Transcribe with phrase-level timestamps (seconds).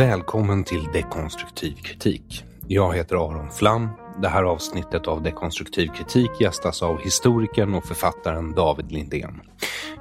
[0.00, 2.44] Välkommen till Dekonstruktiv kritik.
[2.66, 3.88] Jag heter Aron Flam.
[4.22, 9.40] Det här avsnittet av Dekonstruktiv kritik gästas av historikern och författaren David Lindén.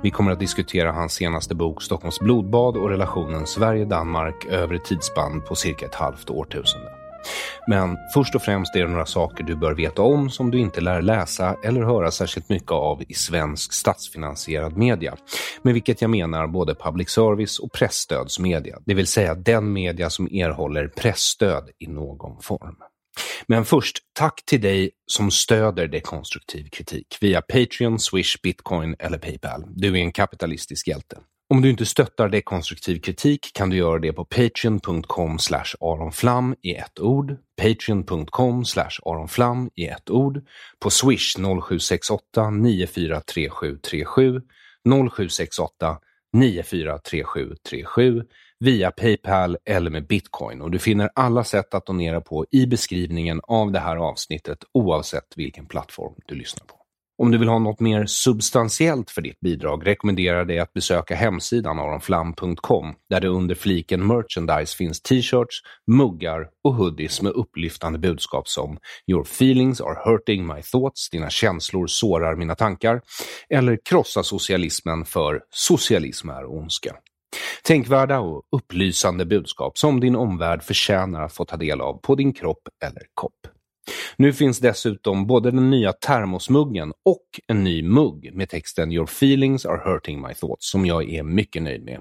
[0.03, 5.41] Vi kommer att diskutera hans senaste bok Stockholms blodbad och relationen Sverige-Danmark över ett tidsspann
[5.41, 6.98] på cirka ett halvt årtusende.
[7.67, 10.81] Men först och främst är det några saker du bör veta om som du inte
[10.81, 15.17] lär läsa eller höra särskilt mycket av i svensk statsfinansierad media.
[15.61, 20.25] Med vilket jag menar både public service och pressstödsmedia, det vill säga den media som
[20.25, 22.75] erhåller pressstöd i någon form.
[23.47, 29.63] Men först, tack till dig som stöder dekonstruktiv kritik via Patreon, Swish, Bitcoin eller Paypal.
[29.67, 31.17] Du är en kapitalistisk hjälte.
[31.51, 35.37] Om du inte stöttar dekonstruktiv kritik kan du göra det på patreon.com
[35.79, 38.63] aronflam i ett ord, patreon.com
[39.05, 40.41] aronflam i ett ord,
[40.79, 44.41] på swish 0768 943737,
[45.11, 45.99] 0768
[46.37, 48.23] 943737,
[48.59, 50.61] via Paypal eller med bitcoin.
[50.61, 55.33] Och du finner alla sätt att donera på i beskrivningen av det här avsnittet oavsett
[55.35, 56.78] vilken plattform du lyssnar på.
[57.21, 61.15] Om du vill ha något mer substantiellt för ditt bidrag rekommenderar jag dig att besöka
[61.15, 68.47] hemsidan aronflam.com där det under fliken merchandise finns t-shirts, muggar och hoodies med upplyftande budskap
[68.47, 68.77] som
[69.07, 73.01] “Your feelings are hurting my thoughts”, dina känslor sårar mina tankar,
[73.49, 76.95] eller “Krossa socialismen för socialism är ondska”.
[77.63, 82.33] Tänkvärda och upplysande budskap som din omvärld förtjänar att få ta del av på din
[82.33, 83.58] kropp eller kopp.
[84.17, 89.65] Nu finns dessutom både den nya termosmuggen och en ny mugg med texten “Your feelings
[89.65, 91.99] are hurting my thoughts” som jag är mycket nöjd med.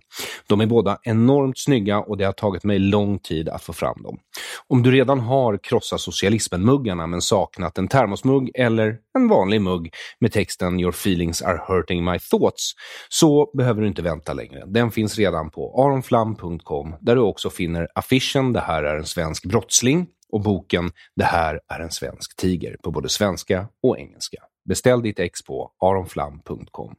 [0.49, 4.03] De är båda enormt snygga och det har tagit mig lång tid att få fram
[4.03, 4.19] dem.
[4.67, 9.91] Om du redan har krossa socialismen-muggarna men saknat en termosmugg eller en vanlig mugg
[10.21, 12.73] med texten “Your feelings are hurting my thoughts”
[13.09, 14.65] så behöver du inte vänta längre.
[14.67, 19.45] Den finns redan på aronflam.com där du också finner affischen “Det här är en svensk
[19.45, 24.48] brottsling” och boken Det här är en svensk tiger på både svenska och engelska.
[24.69, 26.95] Beställ ditt ex på aronflam.com.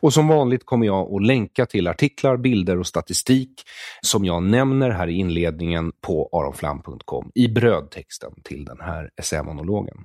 [0.00, 3.62] Och som vanligt kommer jag att länka till artiklar, bilder och statistik
[4.00, 9.96] som jag nämner här i inledningen på aronflam.com i brödtexten till den här essämonologen.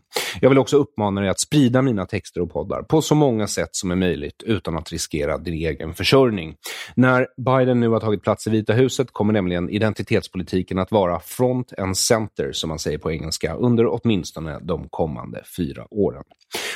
[0.42, 3.70] Jag vill också uppmana dig att sprida mina texter och poddar på så många sätt
[3.72, 6.56] som är möjligt utan att riskera din egen försörjning.
[6.96, 11.74] När Biden nu har tagit plats i Vita huset kommer nämligen identitetspolitiken att vara front
[11.80, 16.24] and center, som man säger på engelska, under åtminstone de kommande fyra åren.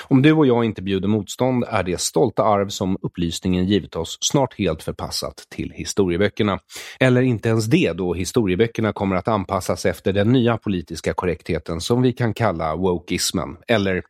[0.07, 4.17] Om du och jag inte bjuder motstånd är det stolta arv som upplysningen givit oss
[4.21, 6.59] snart helt förpassat till historieböckerna.
[6.99, 12.01] Eller inte ens det då historieböckerna kommer att anpassas efter den nya politiska korrektheten som
[12.01, 13.57] vi kan kalla wokeismen.
[13.67, 14.03] Eller,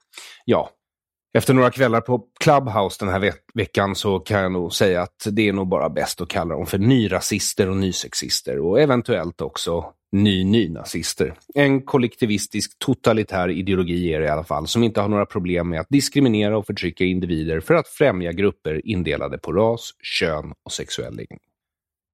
[0.45, 0.69] ja,
[1.37, 5.27] efter några kvällar på Clubhouse den här ve veckan så kan jag nog säga att
[5.31, 9.85] det är nog bara bäst att kalla dem för nyrasister och nysexister och eventuellt också
[10.23, 11.33] ny-nynazister.
[11.53, 15.79] En kollektivistisk totalitär ideologi är det i alla fall, som inte har några problem med
[15.79, 21.15] att diskriminera och förtrycka individer för att främja grupper indelade på ras, kön och sexuell
[21.15, 21.39] läggning.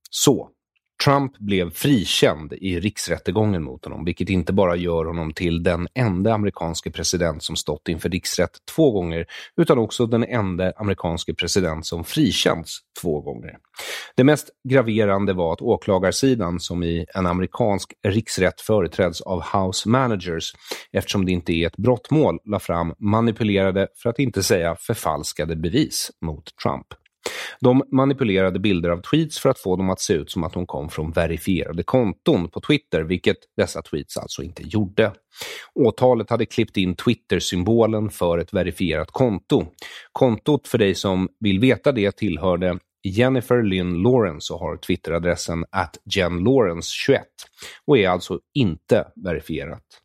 [0.10, 0.50] Så,
[1.04, 6.34] Trump blev frikänd i riksrättegången mot honom, vilket inte bara gör honom till den enda
[6.34, 9.26] amerikanske president som stått inför riksrätt två gånger,
[9.58, 13.58] utan också den enda amerikanske president som frikänts två gånger.
[14.16, 20.54] Det mest graverande var att åklagarsidan, som i en amerikansk riksrätt företräds av House Managers,
[20.92, 26.12] eftersom det inte är ett brottmål, la fram manipulerade, för att inte säga förfalskade bevis
[26.22, 26.88] mot Trump.
[27.60, 30.66] De manipulerade bilder av tweets för att få dem att se ut som att de
[30.66, 35.12] kom från verifierade konton på Twitter, vilket dessa tweets alltså inte gjorde.
[35.76, 39.66] Åtalet hade klippt in Twitter-symbolen för ett verifierat konto.
[40.12, 45.98] Kontot, för dig som vill veta det, tillhörde Jennifer Lynn Lawrence och har Twitteradressen at
[46.16, 47.20] jenlawrence21
[47.86, 50.01] och är alltså inte verifierat.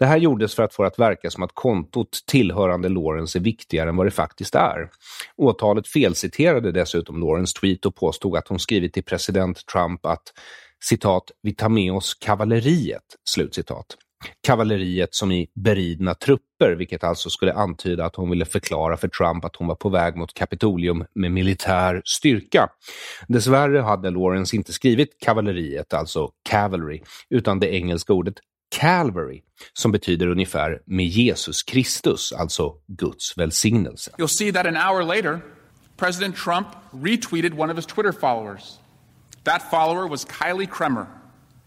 [0.00, 3.40] Det här gjordes för att få det att verka som att kontot tillhörande Lawrence är
[3.40, 4.90] viktigare än vad det faktiskt är.
[5.36, 10.22] Åtalet felciterade dessutom Lawrence tweet och påstod att hon skrivit till president Trump att
[10.84, 13.86] citat, vi tar med oss kavalleriet, slutcitat.
[14.46, 19.44] Kavalleriet som i beridna trupper, vilket alltså skulle antyda att hon ville förklara för Trump
[19.44, 22.68] att hon var på väg mot Kapitolium med militär styrka.
[23.28, 28.34] Dessvärre hade Lawrence inte skrivit kavalleriet, alltså cavalry, utan det engelska ordet
[28.70, 34.10] Calvary, som betyder ungefär med Jesus Kristus, alltså Guds välsignelse.
[34.18, 35.40] You'll see that an hour later,
[35.96, 38.78] President Trump retweeted one of his Twitter followers.
[39.44, 41.06] That follower was Kylie Kremer,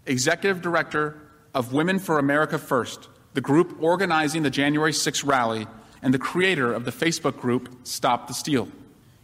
[0.06, 1.14] executive director
[1.54, 5.68] of Women for America First, the group organizing the January 6 rally
[6.02, 8.68] and the creator of the Facebook group Stop the Steal.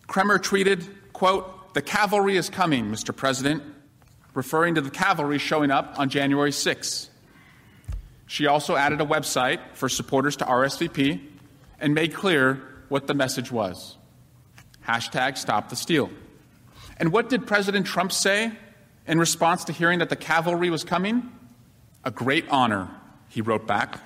[0.08, 0.84] Kremer tweeted,
[1.14, 3.16] quote, "The cavalry is coming, Mr.
[3.16, 3.64] President,"
[4.34, 7.09] referring to the cavalry showing up on January 6.
[8.30, 11.20] She also added a website for supporters to RSVP
[11.80, 13.98] and made clear what the message was.
[14.88, 16.12] Hashtag stop the steal.
[16.98, 18.52] And what did President Trump say
[19.08, 21.28] in response to hearing that the cavalry was coming?
[22.04, 22.92] A great honor,
[23.30, 24.00] he wrote back.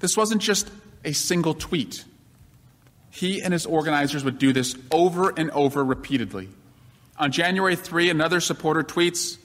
[0.00, 0.70] This wasn't just
[1.04, 2.02] a single tweet.
[3.10, 6.48] He and his organizers would do this over and over repeatedly.
[7.18, 9.36] On January 3, another supporter tweets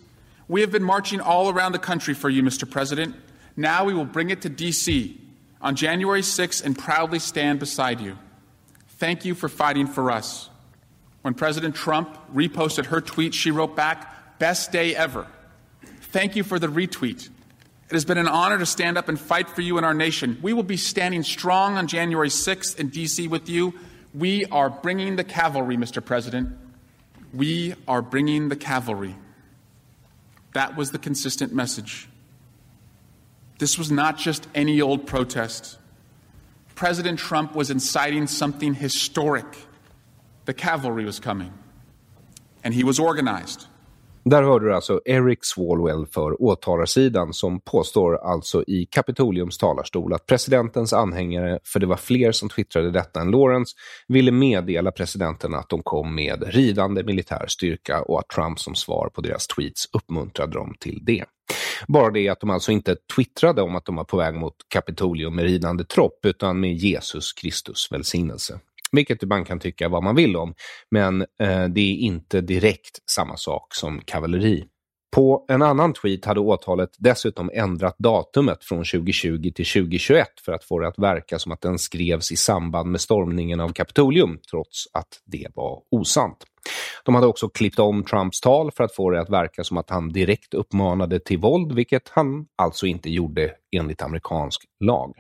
[0.47, 2.67] We have been marching all around the country for you, Mr.
[2.67, 3.13] President.
[3.59, 5.19] Now we will bring it to D.C.
[5.61, 8.17] on January 6 and proudly stand beside you.
[8.91, 10.49] Thank you for fighting for us.
[11.23, 15.27] When President Trump reposted her tweet, she wrote back, Best day ever.
[16.13, 17.27] Thank you for the retweet.
[17.89, 20.39] It has been an honor to stand up and fight for you and our nation.
[20.41, 23.27] We will be standing strong on January 6th in D.C.
[23.27, 23.73] with you.
[24.13, 26.03] We are bringing the cavalry, Mr.
[26.03, 26.57] President.
[27.33, 29.17] We are bringing the cavalry.
[30.53, 32.08] That was the consistent message.
[33.59, 35.77] This was not just any old protest.
[36.75, 39.45] President Trump was inciting something historic.
[40.45, 41.53] The cavalry was coming,
[42.63, 43.67] and he was organized.
[44.29, 50.25] Där hörde du alltså Eric Swalwell för åtalarsidan som påstår alltså i Kapitoliums talarstol att
[50.25, 53.75] presidentens anhängare, för det var fler som twittrade detta än Lawrence,
[54.07, 59.09] ville meddela presidenten att de kom med ridande militär styrka och att Trump som svar
[59.13, 61.25] på deras tweets uppmuntrade dem till det.
[61.87, 65.35] Bara det att de alltså inte twittrade om att de var på väg mot Kapitolium
[65.35, 68.59] med ridande tropp, utan med Jesus Kristus välsignelse.
[68.91, 70.53] Vilket man kan tycka vad man vill om,
[70.91, 74.65] men eh, det är inte direkt samma sak som kavalleri.
[75.15, 80.63] På en annan tweet hade åtalet dessutom ändrat datumet från 2020 till 2021 för att
[80.63, 84.85] få det att verka som att den skrevs i samband med stormningen av Kapitolium, trots
[84.93, 86.37] att det var osant.
[87.05, 89.89] De hade också klippt om Trumps tal för att få det att verka som att
[89.89, 95.13] han direkt uppmanade till våld, vilket han alltså inte gjorde enligt amerikansk lag.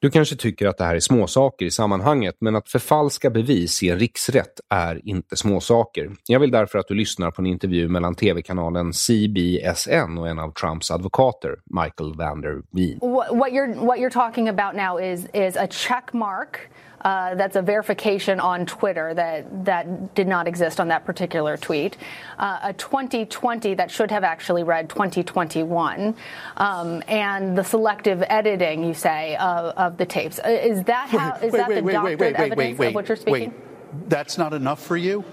[0.00, 3.88] Du kanske tycker att det här är småsaker i sammanhanget, men att förfalska bevis i
[3.88, 6.10] en riksrätt är inte småsaker.
[6.26, 10.52] Jag vill därför att du lyssnar på en intervju mellan tv-kanalen CBSN och en av
[10.52, 12.98] Trumps advokater, Michael Vander Wien.
[13.00, 16.70] What you're, what you're talking about now is, is a checkmark
[17.04, 21.98] Uh, that's a verification on Twitter that that did not exist on that particular tweet.
[22.38, 26.16] Uh, a 2020 that should have actually read 2021,
[26.56, 30.38] um, and the selective editing, you say, of, of the tapes.
[30.38, 31.34] Uh, is that how?
[31.36, 33.50] Is wait, that wait, the wait, doctored wait, wait, evidence wait, of what you're speaking?
[33.50, 34.08] Wait.
[34.08, 35.24] That's not enough for you?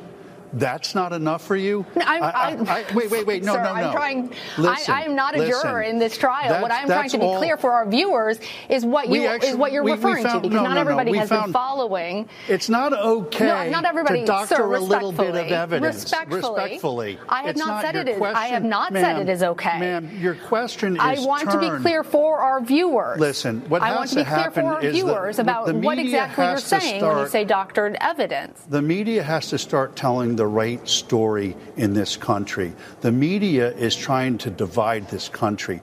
[0.53, 1.85] That's not enough for you?
[1.95, 3.43] No, I'm, I- I- I'm- wait, wait, wait.
[3.43, 3.81] No, sir, no, no.
[3.87, 4.33] I'm trying.
[4.57, 5.61] Listen, I, I am not a listen.
[5.61, 6.43] juror in this trial.
[6.49, 8.39] That's- what I'm trying to be all- clear for our viewers
[8.69, 10.73] is what you actually- is what you're we- we referring found- to, because no, not
[10.75, 12.27] no, everybody We has been following.
[12.47, 15.95] It's not okay No, not everybody, to doctor sir, a little bit of evidence.
[16.03, 16.37] Respectfully.
[16.61, 17.19] Respectfully.
[17.29, 19.79] I have It's not said it is- I have not said it is okay.
[19.79, 23.19] Ma'am, your question is I want to be clear for our viewers.
[23.19, 25.41] Listen, what I has want to to be clear happen for our is viewers the-
[25.43, 28.61] about what exactly you're saying when you say doctored evidence.
[28.69, 32.71] The media has to start telling the right story in this country.
[33.01, 35.79] The media is trying to divide this country.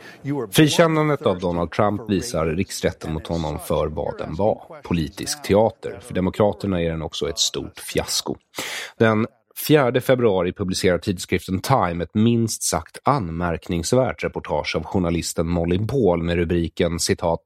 [0.51, 4.81] Frikännandet av Donald Trump visar riksrätten mot honom för vad den var.
[4.83, 6.01] Politisk teater.
[6.01, 8.37] För Demokraterna är den också ett stort fiasko.
[8.99, 9.27] Den
[9.67, 16.37] 4 februari publicerar tidskriften Time ett minst sagt anmärkningsvärt reportage av journalisten Molly Ball med
[16.37, 17.43] rubriken citat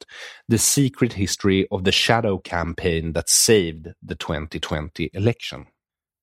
[0.51, 5.67] “The secret history of the shadow campaign that saved the 2020 election”.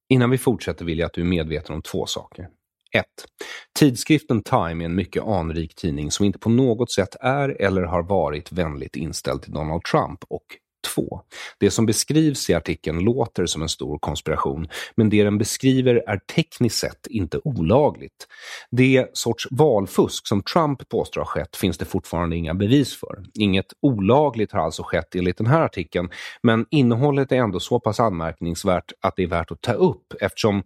[0.10, 2.48] Innan vi fortsätter vill jag att du är medveten om två saker.
[2.92, 3.06] 1.
[3.80, 8.04] Tidskriften Time är en mycket anrik tidning som inte på något sätt är eller har
[8.04, 10.46] varit vänligt inställd till Donald Trump och
[10.96, 11.22] 2.
[11.60, 16.18] Det som beskrivs i artikeln låter som en stor konspiration, men det den beskriver är
[16.36, 18.28] tekniskt sett inte olagligt.
[18.72, 23.24] Det sorts valfusk som Trump påstår har skett finns det fortfarande inga bevis för.
[23.40, 26.10] Inget olagligt har alltså skett enligt den här artikeln,
[26.44, 30.64] men innehållet är ändå så pass anmärkningsvärt att det är värt att ta upp eftersom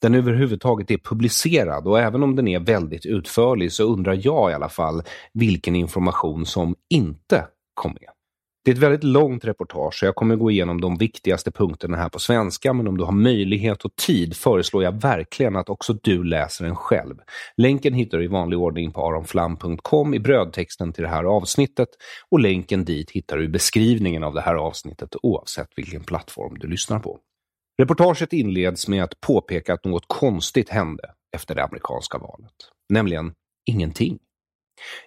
[0.00, 4.54] den överhuvudtaget är publicerad och även om den är väldigt utförlig så undrar jag i
[4.54, 5.02] alla fall
[5.32, 8.10] vilken information som inte kom med.
[8.64, 12.08] Det är ett väldigt långt reportage så jag kommer gå igenom de viktigaste punkterna här
[12.08, 16.24] på svenska men om du har möjlighet och tid föreslår jag verkligen att också du
[16.24, 17.14] läser den själv.
[17.56, 21.88] Länken hittar du i vanlig ordning på aronflam.com i brödtexten till det här avsnittet
[22.30, 26.68] och länken dit hittar du i beskrivningen av det här avsnittet oavsett vilken plattform du
[26.68, 27.18] lyssnar på.
[27.78, 32.54] Reportaget inleds med att påpeka att något konstigt hände efter det amerikanska valet,
[32.88, 33.32] nämligen
[33.66, 34.18] ingenting.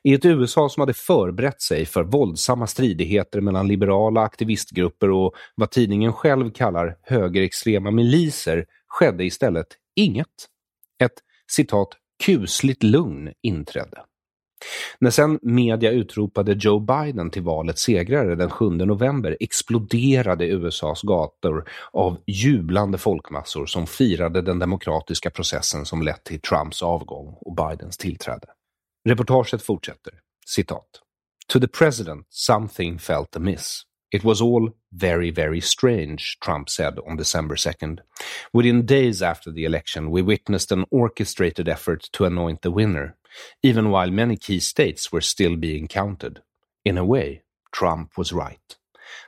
[0.03, 5.71] I ett USA som hade förberett sig för våldsamma stridigheter mellan liberala aktivistgrupper och vad
[5.71, 10.27] tidningen själv kallar högerextrema miliser skedde istället inget.
[11.03, 11.13] Ett
[11.51, 11.89] citat
[12.23, 14.01] kusligt lugn inträdde.
[14.99, 21.69] När sen media utropade Joe Biden till valets segrare den 7 november exploderade USAs gator
[21.91, 27.97] av jublande folkmassor som firade den demokratiska processen som lett till Trumps avgång och Bidens
[27.97, 28.47] tillträde.
[29.07, 30.99] Reportaget fortsätter, citat.
[31.47, 33.85] To the president something felt amiss.
[34.11, 37.99] It was all very, very strange, Trump said on December 2nd.
[38.51, 43.15] Within days after the election, we witnessed an orchestrated effort to anoint the winner,
[43.63, 46.41] even while many key states were still being counted.
[46.83, 48.75] In a way, Trump was right.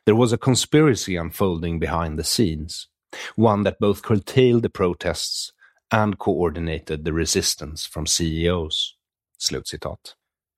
[0.05, 2.89] There was a conspiracy unfolding behind the scenes,
[3.37, 5.53] one that both curtailed the protests
[5.89, 8.97] and coordinated the resistance from CEOs.
[9.39, 9.99] Slutcitat.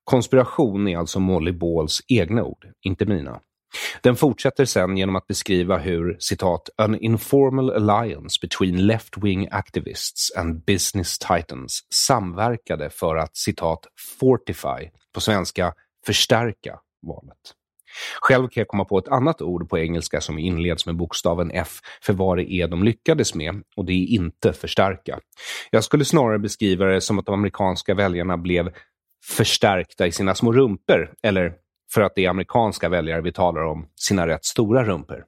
[0.04, 3.42] Konspiration är alltså Molly Balls egna ord, inte mina.
[4.04, 10.66] Den fortsätter sen genom att beskriva hur, citat, an informal alliance between left-wing activists and
[10.66, 13.88] business titans samverkade för att, citat,
[14.20, 15.74] fortify, på svenska,
[16.06, 17.61] förstärka valet.
[18.22, 21.80] Själv kan jag komma på ett annat ord på engelska som inleds med bokstaven F
[22.02, 25.20] för vad det är de lyckades med och det är inte förstärka.
[25.72, 28.72] Jag skulle snarare beskriva det som att de amerikanska väljarna blev
[29.26, 31.54] förstärkta i sina små rumper eller
[31.94, 35.24] för att det är amerikanska väljare vi talar om, sina rätt stora rumper.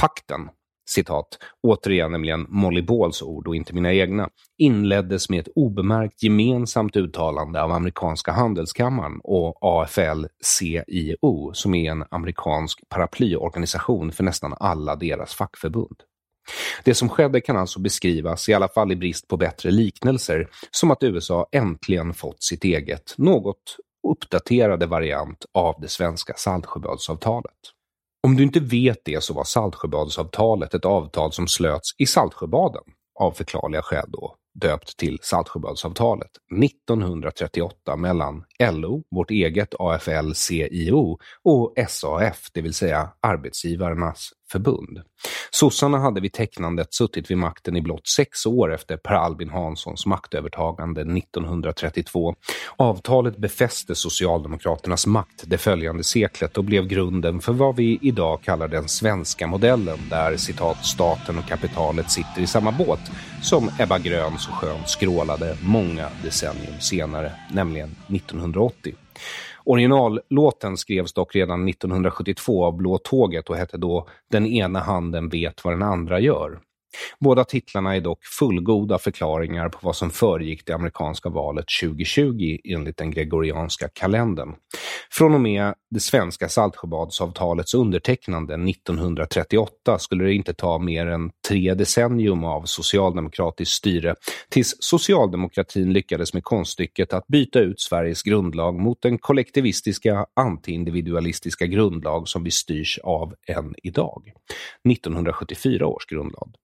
[0.00, 0.48] Pakten
[0.88, 4.28] citat, återigen nämligen Molly Balls ord och inte mina egna,
[4.58, 12.88] inleddes med ett obemärkt gemensamt uttalande av amerikanska handelskammaren och AFL-CIO som är en amerikansk
[12.88, 15.96] paraplyorganisation för nästan alla deras fackförbund.
[16.84, 20.90] Det som skedde kan alltså beskrivas, i alla fall i brist på bättre liknelser, som
[20.90, 23.76] att USA äntligen fått sitt eget, något
[24.12, 27.75] uppdaterade variant av det svenska Saltsjöbadsavtalet.
[28.26, 32.82] Om du inte vet det så var Saltsjöbadsavtalet ett avtal som slöts i Saltsjöbaden,
[33.20, 36.30] av förklarliga skäl då, döpt till Saltsjöbadsavtalet,
[36.64, 45.00] 1938 mellan LO, vårt eget AFL-CIO, och SAF, det vill säga Arbetsgivarnas förbund.
[45.50, 50.06] Sossarna hade vid tecknandet suttit vid makten i blott sex år efter Per Albin Hanssons
[50.06, 52.34] maktövertagande 1932.
[52.76, 58.68] Avtalet befäste Socialdemokraternas makt det följande seklet och blev grunden för vad vi idag kallar
[58.68, 63.00] den svenska modellen där citat staten och kapitalet sitter i samma båt
[63.42, 68.94] som Ebba Grön så skönt skrålade många decennium senare, nämligen 1980.
[69.66, 75.64] Originallåten skrevs dock redan 1972 av Blå tåget och hette då Den ena handen vet
[75.64, 76.58] vad den andra gör.
[77.20, 82.96] Båda titlarna är dock fullgoda förklaringar på vad som föregick det amerikanska valet 2020 enligt
[82.96, 84.54] den gregorianska kalendern.
[85.10, 91.74] Från och med det svenska Saltsjöbadsavtalets undertecknande 1938 skulle det inte ta mer än tre
[91.74, 94.14] decennium av socialdemokratiskt styre
[94.50, 102.28] tills socialdemokratin lyckades med konststycket att byta ut Sveriges grundlag mot den kollektivistiska antiindividualistiska grundlag
[102.28, 104.32] som vi styrs av än idag.
[104.84, 106.56] 1974 års grundlag.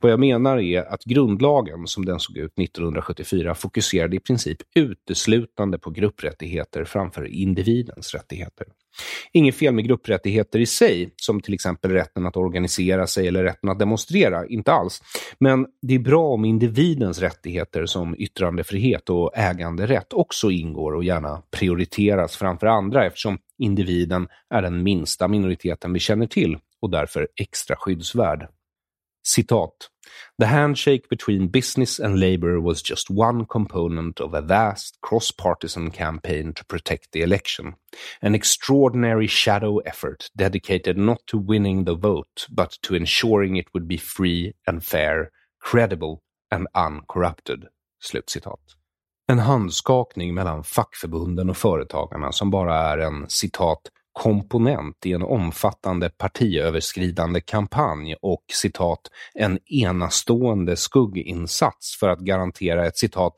[0.00, 5.78] Vad jag menar är att grundlagen, som den såg ut 1974, fokuserade i princip uteslutande
[5.78, 8.66] på grupprättigheter framför individens rättigheter.
[9.32, 13.70] Inget fel med grupprättigheter i sig, som till exempel rätten att organisera sig eller rätten
[13.70, 15.02] att demonstrera, inte alls.
[15.40, 21.42] Men det är bra om individens rättigheter som yttrandefrihet och äganderätt också ingår och gärna
[21.50, 27.76] prioriteras framför andra eftersom individen är den minsta minoriteten vi känner till och därför extra
[27.76, 28.48] skyddsvärd.
[29.28, 29.88] Citat.
[30.38, 36.54] The handshake between business and labor was just one component of a vast cross-partisan campaign
[36.54, 37.74] to protect the election.
[38.22, 43.86] An extraordinary shadow effort dedicated not to winning the vote but to ensuring it would
[43.86, 45.30] be free and fair,
[45.60, 47.68] credible and uncorrupted.
[48.00, 48.60] Slutcitat.
[49.30, 56.10] En handskakning mellan fackförbunden och företagarna som bara är en citat komponent i en omfattande
[56.10, 59.00] partiöverskridande kampanj och citat
[59.34, 63.34] en enastående skugginsats för att garantera ett citat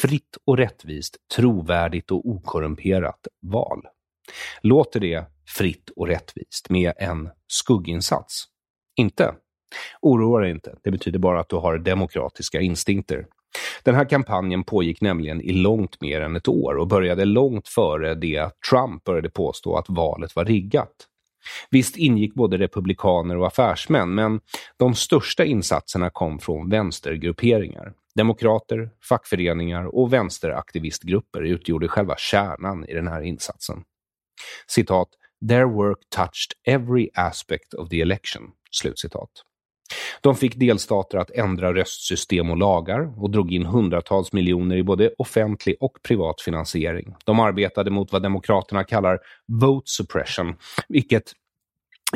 [0.00, 3.82] fritt och rättvist, trovärdigt och okorrumperat val.
[4.62, 5.24] Låter det
[5.56, 8.44] fritt och rättvist med en skugginsats?
[8.96, 9.34] Inte.
[10.00, 13.26] Oroa dig inte, det betyder bara att du har demokratiska instinkter.
[13.82, 18.14] Den här kampanjen pågick nämligen i långt mer än ett år och började långt före
[18.14, 21.06] det att Trump började påstå att valet var riggat.
[21.70, 24.40] Visst ingick både republikaner och affärsmän, men
[24.76, 27.92] de största insatserna kom från vänstergrupperingar.
[28.14, 33.82] Demokrater, fackföreningar och vänsteraktivistgrupper utgjorde själva kärnan i den här insatsen.
[34.66, 35.08] Citat,
[35.48, 39.30] “Their work touched every aspect of the election”, slutcitat.
[40.20, 45.10] De fick delstater att ändra röstsystem och lagar och drog in hundratals miljoner i både
[45.18, 47.14] offentlig och privat finansiering.
[47.24, 50.54] De arbetade mot vad demokraterna kallar vote suppression,
[50.88, 51.32] vilket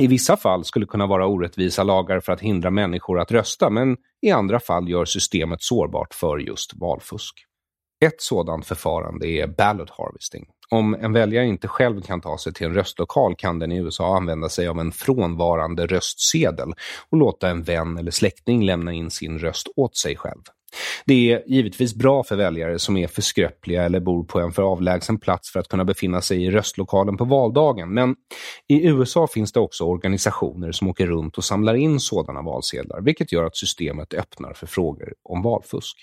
[0.01, 3.97] i vissa fall skulle kunna vara orättvisa lagar för att hindra människor att rösta, men
[4.23, 7.47] i andra fall gör systemet sårbart för just valfusk.
[8.05, 10.47] Ett sådant förfarande är ballot harvesting.
[10.71, 14.17] Om en väljare inte själv kan ta sig till en röstlokal kan den i USA
[14.17, 16.73] använda sig av en frånvarande röstsedel
[17.11, 20.43] och låta en vän eller släkting lämna in sin röst åt sig själv.
[21.07, 24.63] Det är givetvis bra för väljare som är för skröpliga eller bor på en för
[24.63, 28.15] avlägsen plats för att kunna befinna sig i röstlokalen på valdagen, men
[28.69, 33.33] i USA finns det också organisationer som åker runt och samlar in sådana valsedlar, vilket
[33.33, 35.97] gör att systemet öppnar för frågor om valfusk.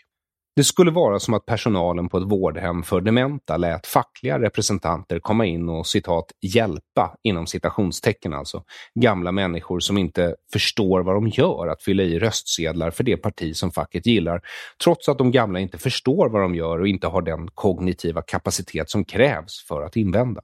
[0.56, 5.46] Det skulle vara som att personalen på ett vårdhem för dementa lät fackliga representanter komma
[5.46, 8.64] in och citat hjälpa, inom citationstecken alltså,
[8.96, 13.56] gamla människor som inte förstår vad de gör att fylla i röstsedlar för det parti
[13.56, 14.42] som facket gillar,
[14.84, 18.90] trots att de gamla inte förstår vad de gör och inte har den kognitiva kapacitet
[18.90, 20.42] som krävs för att invända.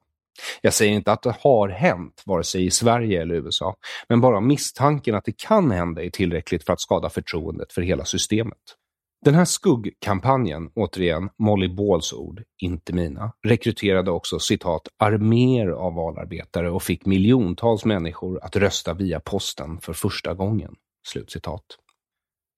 [0.61, 3.75] Jag säger inte att det har hänt, vare sig i Sverige eller USA,
[4.09, 8.05] men bara misstanken att det kan hända är tillräckligt för att skada förtroendet för hela
[8.05, 8.57] systemet.
[9.25, 16.71] Den här skuggkampanjen, återigen Molly Balls ord, inte mina, rekryterade också citat arméer av valarbetare
[16.71, 20.75] och fick miljontals människor att rösta via posten för första gången.
[21.07, 21.63] Slutcitat.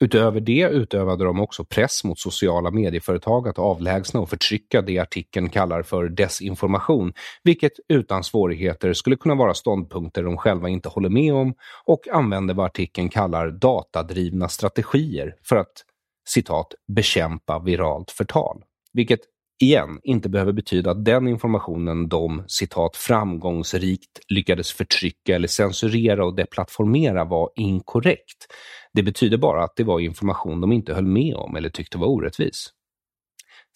[0.03, 5.49] Utöver det utövade de också press mot sociala medieföretag att avlägsna och förtrycka det artikeln
[5.49, 11.33] kallar för desinformation, vilket utan svårigheter skulle kunna vara ståndpunkter de själva inte håller med
[11.33, 11.53] om
[11.85, 15.83] och använder vad artikeln kallar datadrivna strategier för att
[16.29, 18.63] citat, bekämpa viralt förtal.
[18.93, 19.19] Vilket
[19.61, 26.35] igen inte behöver betyda att den informationen de citat framgångsrikt lyckades förtrycka eller censurera och
[26.35, 28.47] deplattformera var inkorrekt.
[28.93, 32.07] Det betyder bara att det var information de inte höll med om eller tyckte var
[32.07, 32.69] orättvis.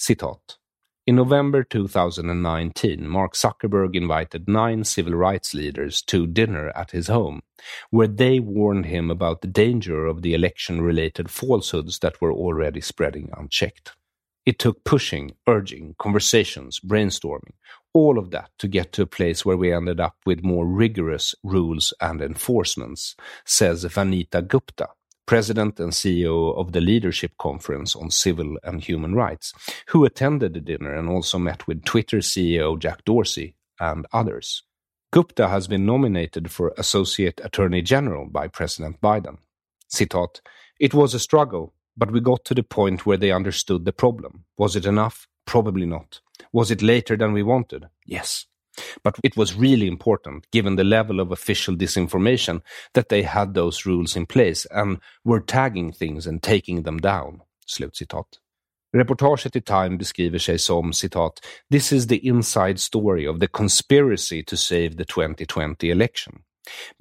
[0.02, 0.63] Citat.
[1.06, 7.42] In November 2019, Mark Zuckerberg invited nine civil rights leaders to dinner at his home,
[7.90, 12.80] where they warned him about the danger of the election related falsehoods that were already
[12.80, 13.98] spreading unchecked.
[14.46, 17.56] It took pushing, urging, conversations, brainstorming,
[17.94, 21.36] all of that to get to a place where we ended up with more rigorous
[21.44, 24.88] rules and enforcements, says Vanita Gupta,
[25.26, 29.54] president and CEO of the Leadership Conference on Civil and Human Rights,
[29.88, 34.64] who attended the dinner and also met with Twitter CEO Jack Dorsey and others.
[35.12, 39.38] Gupta has been nominated for Associate Attorney General by President Biden.
[39.88, 40.42] Citat,
[40.80, 44.46] It was a struggle, but we got to the point where they understood the problem.
[44.58, 45.28] Was it enough?
[45.46, 46.20] Probably not.
[46.52, 47.90] Was it later than we wanted?
[48.06, 48.48] Yes.
[49.04, 52.62] But it was really important, given the level of official disinformation,
[52.94, 57.42] that they had those rules in place and were tagging things and taking them down.
[57.68, 58.40] Slutcitat.
[58.96, 61.40] Reportaget i Time beskriver sig som citat
[61.72, 66.44] “This is the inside story of the conspiracy to save the 2020 election”.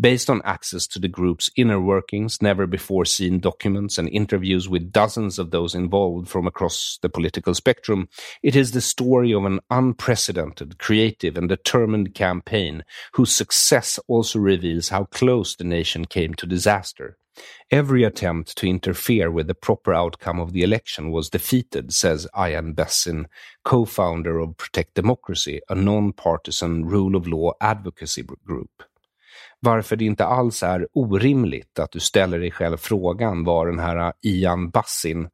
[0.01, 4.92] Based on access to the group's inner workings, never before seen documents, and interviews with
[4.92, 8.09] dozens of those involved from across the political spectrum,
[8.42, 14.88] it is the story of an unprecedented, creative, and determined campaign whose success also reveals
[14.88, 17.18] how close the nation came to disaster.
[17.70, 22.75] Every attempt to interfere with the proper outcome of the election was defeated, says Ian
[22.75, 23.27] Bessin,
[23.64, 28.85] co founder of Protect Democracy, a non partisan rule of law advocacy group.
[29.62, 34.12] Varför det inte alls är orimligt att du ställer dig själv frågan vad den här
[34.22, 35.29] Ian Bassin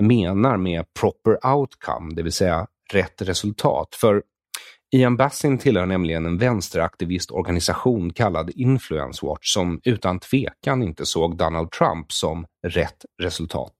[0.00, 3.94] menar med proper outcome, det vill säga rätt resultat.
[3.94, 4.22] För
[4.90, 11.70] Ian Bassin tillhör nämligen en vänsteraktivistorganisation kallad Influence Watch som utan tvekan inte såg Donald
[11.70, 13.74] Trump som rätt resultat.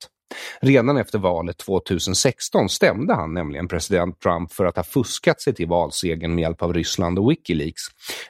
[0.60, 5.68] Redan efter valet 2016 stämde han nämligen president Trump för att ha fuskat sig till
[5.68, 7.82] valsegern med hjälp av Ryssland och Wikileaks.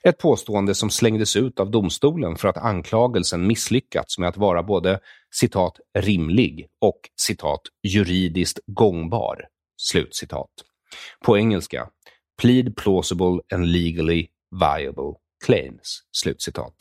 [0.02, 5.00] Ett påstående som slängdes ut av domstolen för att anklagelsen misslyckats med att vara både
[5.30, 9.44] citat rimlig och citat juridiskt gångbar.
[9.76, 10.50] Slutcitat.
[11.24, 11.88] På engelska,
[12.42, 16.02] plead plausible and legally viable claims.
[16.12, 16.74] Slutcitat.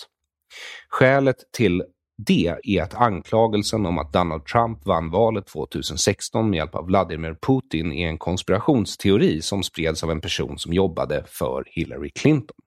[0.90, 1.84] Skälet till
[2.18, 7.38] det är att anklagelsen om att Donald Trump vann valet 2016 med hjälp av Vladimir
[7.42, 12.58] Putin är en konspirationsteori som spreds av en person som jobbade för Hillary Clinton.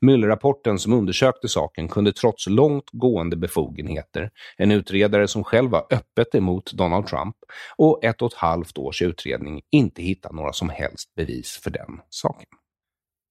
[0.00, 6.34] Mueller-rapporten som undersökte saken kunde trots långt gående befogenheter, en utredare som själv var öppet
[6.34, 7.36] emot Donald Trump
[7.76, 12.00] och ett och ett halvt års utredning inte hitta några som helst bevis för den
[12.10, 12.48] saken.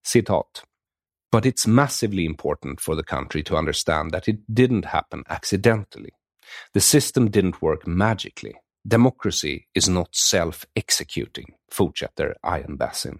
[0.08, 0.63] Citat.
[1.36, 6.10] But it's massively important for the country to understand that it didn't happen accidentally.
[6.74, 8.54] The system didn't work magically.
[8.89, 13.19] Democracy is not self-executing, fortsätter Ian Bassin.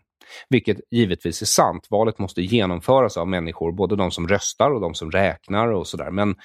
[0.50, 1.88] Vilket givetvis är sant.
[1.90, 6.12] Valet måste genomföras av människor, både de som röstar och de som räknar och sådär.
[6.12, 6.36] Men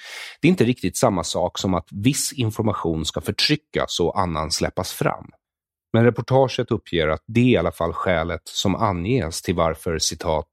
[0.41, 4.93] det är inte riktigt samma sak som att viss information ska förtryckas och annan släppas
[4.93, 5.29] fram.
[5.93, 10.47] Men reportaget uppger att det är i alla fall skälet som anges till varför citat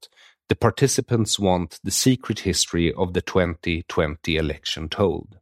[0.49, 5.37] The participants want the secret history of the 2020 election told.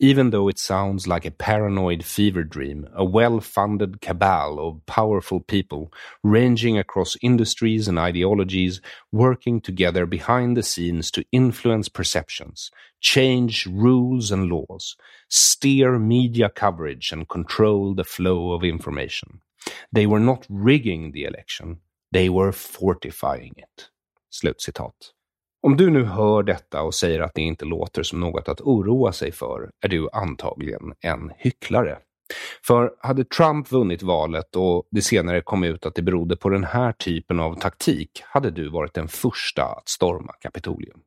[0.00, 5.40] Even though it sounds like a paranoid fever dream, a well funded cabal of powerful
[5.40, 5.92] people
[6.22, 8.80] ranging across industries and ideologies
[9.12, 14.96] working together behind the scenes to influence perceptions, change rules and laws,
[15.28, 19.42] steer media coverage, and control the flow of information.
[19.92, 23.90] They were not rigging the election, they were fortifying it.
[24.30, 24.94] Slutcitat.
[25.62, 29.12] Om du nu hör detta och säger att det inte låter som något att oroa
[29.12, 31.98] sig för är du antagligen en hycklare.
[32.66, 36.64] För hade Trump vunnit valet och det senare kom ut att det berodde på den
[36.64, 41.00] här typen av taktik hade du varit den första att storma Kapitolium.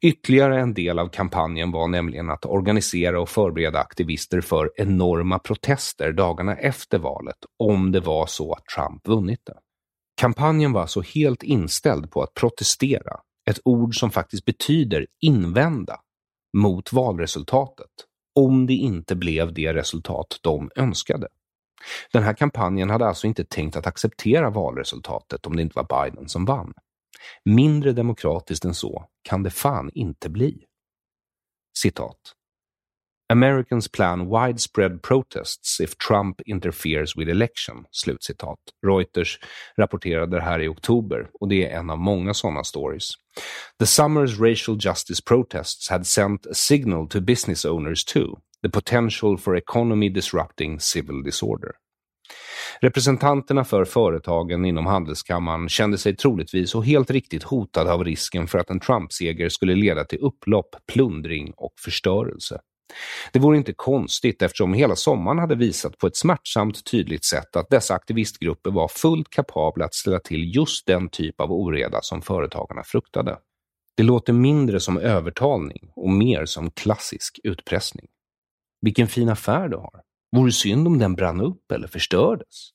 [0.00, 6.12] Ytterligare en del av kampanjen var nämligen att organisera och förbereda aktivister för enorma protester
[6.12, 9.54] dagarna efter valet om det var så att Trump vunnit det.
[10.16, 16.00] Kampanjen var alltså helt inställd på att protestera, ett ord som faktiskt betyder invända,
[16.56, 17.90] mot valresultatet,
[18.34, 21.28] om det inte blev det resultat de önskade.
[22.12, 26.28] Den här kampanjen hade alltså inte tänkt att acceptera valresultatet om det inte var Biden
[26.28, 26.72] som vann.
[27.44, 30.64] Mindre demokratiskt än så kan det fan inte bli.
[31.78, 32.18] Citat.
[33.32, 37.86] Americans plan widespread protests if Trump interferes with election.
[37.90, 38.58] Slutcitat.
[38.86, 39.38] Reuters
[39.78, 43.10] rapporterade det här i oktober och det är en av många sådana stories.
[43.78, 49.38] The summer's racial justice protests had sent a signal to business owners too, the potential
[49.38, 51.70] for economy disrupting civil disorder.
[52.80, 58.58] Representanterna för företagen inom handelskammaren kände sig troligtvis och helt riktigt hotade av risken för
[58.58, 62.60] att en Trump-seger skulle leda till upplopp, plundring och förstörelse.
[63.32, 67.70] Det vore inte konstigt eftersom hela sommaren hade visat på ett smärtsamt tydligt sätt att
[67.70, 72.82] dessa aktivistgrupper var fullt kapabla att ställa till just den typ av oreda som företagarna
[72.84, 73.38] fruktade.
[73.96, 78.06] Det låter mindre som övertalning och mer som klassisk utpressning.
[78.80, 80.00] Vilken fin affär du har.
[80.36, 82.70] Vore synd om den brann upp eller förstördes.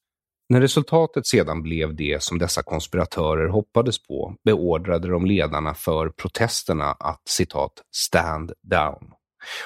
[0.49, 6.91] När resultatet sedan blev det som dessa konspiratörer hoppades på beordrade de ledarna för protesterna
[6.91, 9.18] att citat ”stand down”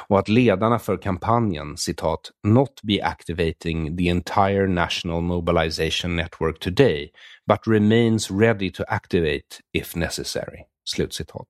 [0.07, 7.11] och att ledarna för kampanjen citat “not be activating the entire national mobilization network today,
[7.47, 10.65] but remains ready to activate if necessary”.
[10.85, 11.47] Slutcitat.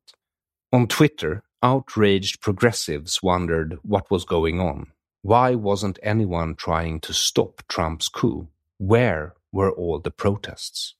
[0.71, 4.87] On Twitter, outraged progressives wondered what was going on.
[5.21, 8.47] Why wasn't anyone trying to stop Trump's coup?
[8.77, 10.95] Where were all the protests?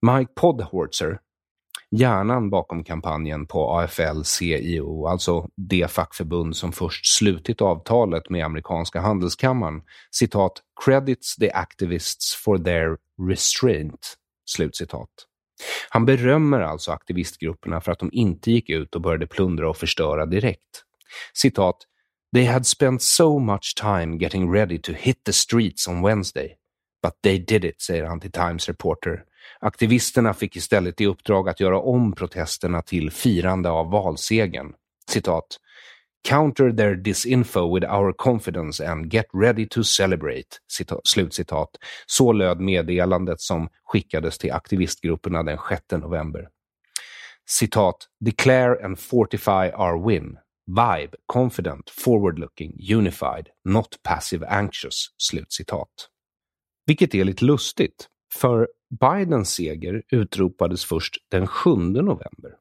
[0.00, 1.18] Mike Podhorzer,
[1.90, 9.82] hjärnan bakom kampanjen på AFL-CIO, alltså det fackförbund som först slutit avtalet med amerikanska handelskammaren,
[10.10, 12.96] citat, credits the activists for their
[13.28, 15.08] restraint, slutcitat.
[15.90, 20.26] Han berömmer alltså aktivistgrupperna för att de inte gick ut och började plundra och förstöra
[20.26, 20.84] direkt.
[21.34, 21.76] Citat,
[22.34, 26.57] They had spent so much time getting ready to hit the streets on Wednesday.
[27.02, 29.24] But they did it, säger han till Times Reporter.
[29.60, 34.72] Aktivisterna fick istället i uppdrag att göra om protesterna till firande av valsegen.
[35.10, 35.46] Citat.
[36.28, 40.58] Counter their disinfo with our confidence and get ready to celebrate.
[40.68, 41.68] Citat, slutcitat.
[42.06, 46.48] Så löd meddelandet som skickades till aktivistgrupperna den 6 november.
[47.46, 47.96] Citat.
[48.20, 50.38] Declare and fortify our win.
[50.66, 55.06] Vibe, confident, forward-looking, unified, not passive anxious.
[55.18, 55.88] Slutcitat.
[56.88, 58.68] Vilket är lite lustigt, för
[59.00, 62.52] Bidens seger utropades först den 7 november.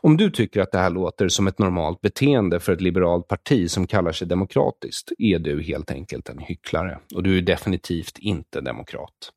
[0.00, 3.70] Om du tycker att det här låter som ett normalt beteende för ett liberalt parti
[3.70, 6.98] som kallar sig demokratiskt, är du helt enkelt en hycklare.
[7.14, 9.32] Och du är definitivt inte demokrat.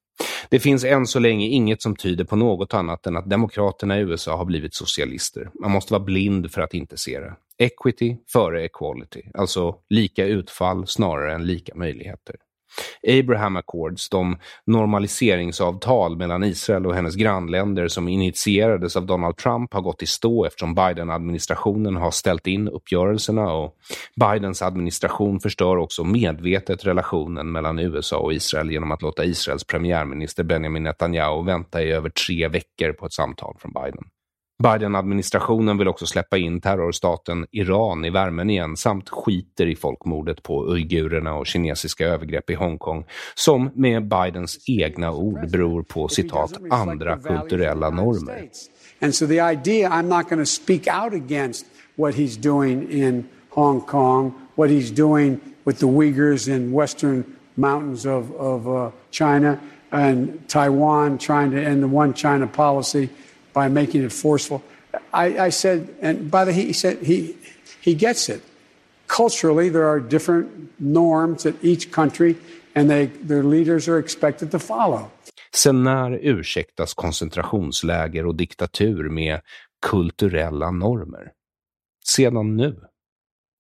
[0.50, 4.02] Det finns än så länge inget som tyder på något annat än att demokraterna i
[4.02, 5.50] USA har blivit socialister.
[5.62, 7.36] Man måste vara blind för att inte se det.
[7.58, 12.36] Equity före equality, alltså lika utfall snarare än lika möjligheter.
[13.08, 19.82] Abraham Accords, de normaliseringsavtal mellan Israel och hennes grannländer som initierades av Donald Trump har
[19.82, 23.76] gått i stå eftersom Biden-administrationen har ställt in uppgörelserna och
[24.16, 30.44] Bidens administration förstör också medvetet relationen mellan USA och Israel genom att låta Israels premiärminister
[30.44, 34.04] Benjamin Netanyahu vänta i över tre veckor på ett samtal från Biden.
[34.64, 40.66] Biden-administrationen vill också släppa in terrorstaten Iran i värmen igen samt skiter i folkmordet på
[40.66, 47.18] uigurerna och kinesiska övergrepp i Hongkong som med Bidens egna ord beror på citat andra
[47.18, 48.50] kulturella normer.
[49.02, 53.26] And so the idea I'm not going to speak out against what he's doing in
[53.50, 57.24] Hong Kong, what he's doing with the Uyghurs in western
[57.56, 59.58] mountains of, of uh, China
[59.92, 63.10] and Taiwan trying to end the one China policy
[63.54, 64.62] by making it forceful.
[65.14, 67.36] I, I said, and by the he said he
[67.82, 68.42] he gets it.
[69.08, 72.36] Culturally, there are different norms at each country,
[72.76, 75.10] and they their leaders are expected to follow.
[75.56, 79.42] Sen när ursäktas koncentrationsläger och diktatur med
[79.82, 81.32] kulturella normer?
[82.06, 82.82] Sedan nu.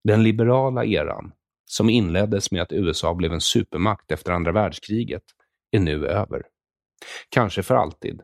[0.04, 1.32] Den liberala eran,
[1.66, 5.24] som inleddes med att USA blev en supermakt efter andra världskriget,
[5.72, 6.44] är nu över.
[7.30, 8.22] Kanske för alltid.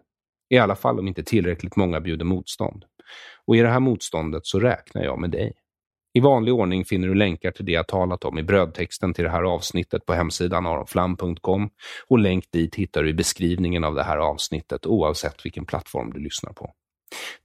[0.50, 2.86] I alla fall om inte tillräckligt många bjuder motstånd.
[3.48, 5.54] Och i det här motståndet så räknar jag med dig.
[6.14, 9.30] I vanlig ordning finner du länkar till det jag talat om i brödtexten till det
[9.30, 11.70] här avsnittet på hemsidan aronflam.com
[12.08, 16.20] och länk dit hittar du i beskrivningen av det här avsnittet oavsett vilken plattform du
[16.20, 16.72] lyssnar på.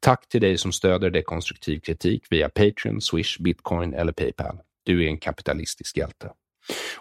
[0.01, 4.59] Tack till dig som stöder dekonstruktiv kritik via Patreon, Swish, Bitcoin eller Paypal.
[4.85, 6.31] Du är en kapitalistisk hjälte.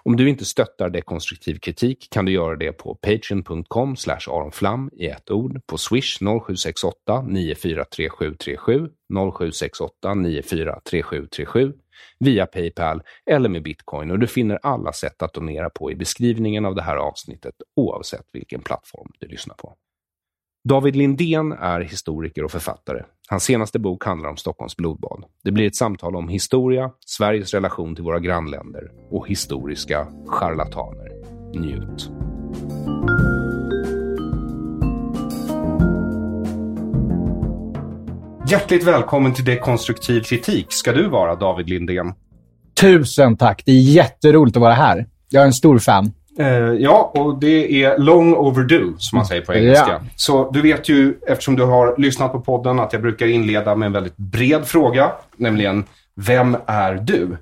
[0.04, 3.96] Om du inte stöttar dekonstruktiv kritik kan du göra det på patreon.com
[4.28, 8.90] aronflam i ett ord, på swish 0768 943737,
[9.34, 11.74] 0768 943737,
[12.20, 16.66] via Paypal eller med bitcoin och du finner alla sätt att donera på i beskrivningen
[16.66, 19.76] av det här avsnittet oavsett vilken plattform du lyssnar på.
[20.70, 23.04] David Lindén är historiker och författare.
[23.32, 25.24] Hans senaste bok handlar om Stockholms blodbad.
[25.44, 31.10] Det blir ett samtal om historia, Sveriges relation till våra grannländer och historiska charlataner.
[31.60, 32.10] Njut!
[38.52, 42.14] Hjärtligt välkommen till Dekonstruktiv kritik ska du vara, David Lindén.
[42.82, 43.64] Tusen tack!
[43.66, 45.08] Det är jätteroligt att vara här.
[45.30, 46.12] Jag är en stor fan.
[46.42, 49.90] Uh, ja, och det är long overdue, som man säger på engelska.
[49.90, 50.00] Ja.
[50.16, 53.86] Så du vet ju, eftersom du har lyssnat på podden, att jag brukar inleda med
[53.86, 55.84] en väldigt bred fråga, nämligen
[56.26, 57.38] Vem är du?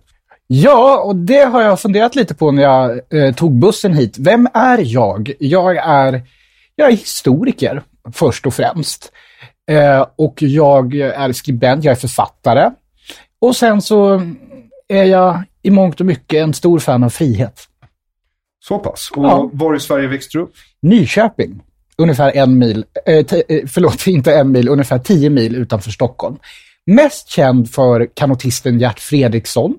[0.48, 4.16] Ja, och det har jag funderat lite på när jag eh, tog bussen hit.
[4.20, 5.32] Vem är jag?
[5.40, 6.22] Jag är,
[6.76, 7.82] jag är historiker,
[8.14, 9.12] först och främst.
[9.72, 12.72] Eh, och jag är skribent, jag är författare.
[13.42, 14.22] Och sen så
[14.88, 17.67] är jag i mångt och mycket en stor fan av frihet.
[18.60, 19.12] Så pass.
[19.16, 19.50] Och ja.
[19.54, 20.54] var i Sverige växte du upp?
[20.82, 21.62] Nyköping.
[21.98, 23.24] Ungefär en mil, eh, eh,
[23.68, 26.38] förlåt, inte en mil, ungefär tio mil utanför Stockholm.
[26.86, 29.76] Mest känd för kanotisten Gert Fredriksson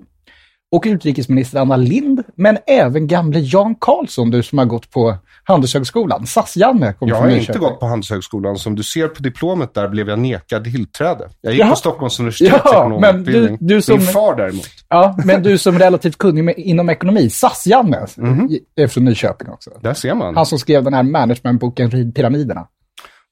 [0.71, 5.17] och utrikesminister Anna Lind, men även gamle Jan Karlsson, du som har gått på
[5.49, 6.25] Handelshögskolan.
[6.27, 8.57] SAS-Janne Jag har inte gått på Handelshögskolan.
[8.57, 11.29] Som du ser på diplomet där blev jag nekad tillträde.
[11.41, 11.69] Jag gick ja.
[11.69, 13.57] på Stockholms universitets ja, ekonomutbildning.
[13.59, 14.69] Du, du som, Min far däremot.
[14.89, 17.29] Ja, men du som relativt kunnig med, inom ekonomi.
[17.29, 18.59] SAS-Janne mm -hmm.
[18.75, 19.69] är från Nyköping också.
[19.81, 20.35] Där ser man.
[20.35, 22.67] Han som skrev den här managementboken Rid pyramiderna.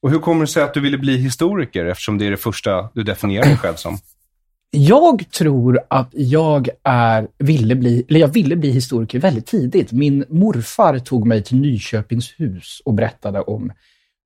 [0.02, 2.88] Och hur kommer det sig att du ville bli historiker, eftersom det är det första
[2.94, 3.98] du definierar dig själv som?
[4.70, 9.92] Jag tror att jag är, ville, bli, eller jag ville bli historiker väldigt tidigt.
[9.92, 13.72] Min morfar tog mig till Nyköpingshus och berättade om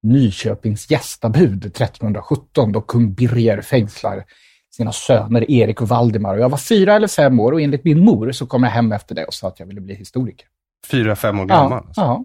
[0.03, 4.25] Nyköpings gästabud 1317 då kung Birger fängslar
[4.71, 6.35] sina söner Erik och Valdemar.
[6.35, 8.93] Och jag var fyra eller fem år och enligt min mor så kom jag hem
[8.93, 10.47] efter det och sa att jag ville bli historiker.
[10.91, 11.71] Fyra, fem år gammal?
[11.71, 12.01] Ja, alltså.
[12.01, 12.25] ja.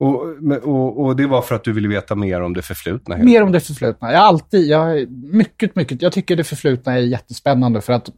[0.00, 0.22] Och,
[0.64, 3.16] och, och, det var för att du ville veta mer om det förflutna?
[3.16, 4.12] Mer om det förflutna.
[4.12, 8.08] Jag alltid, jag, mycket, mycket, jag tycker det förflutna är jättespännande för att,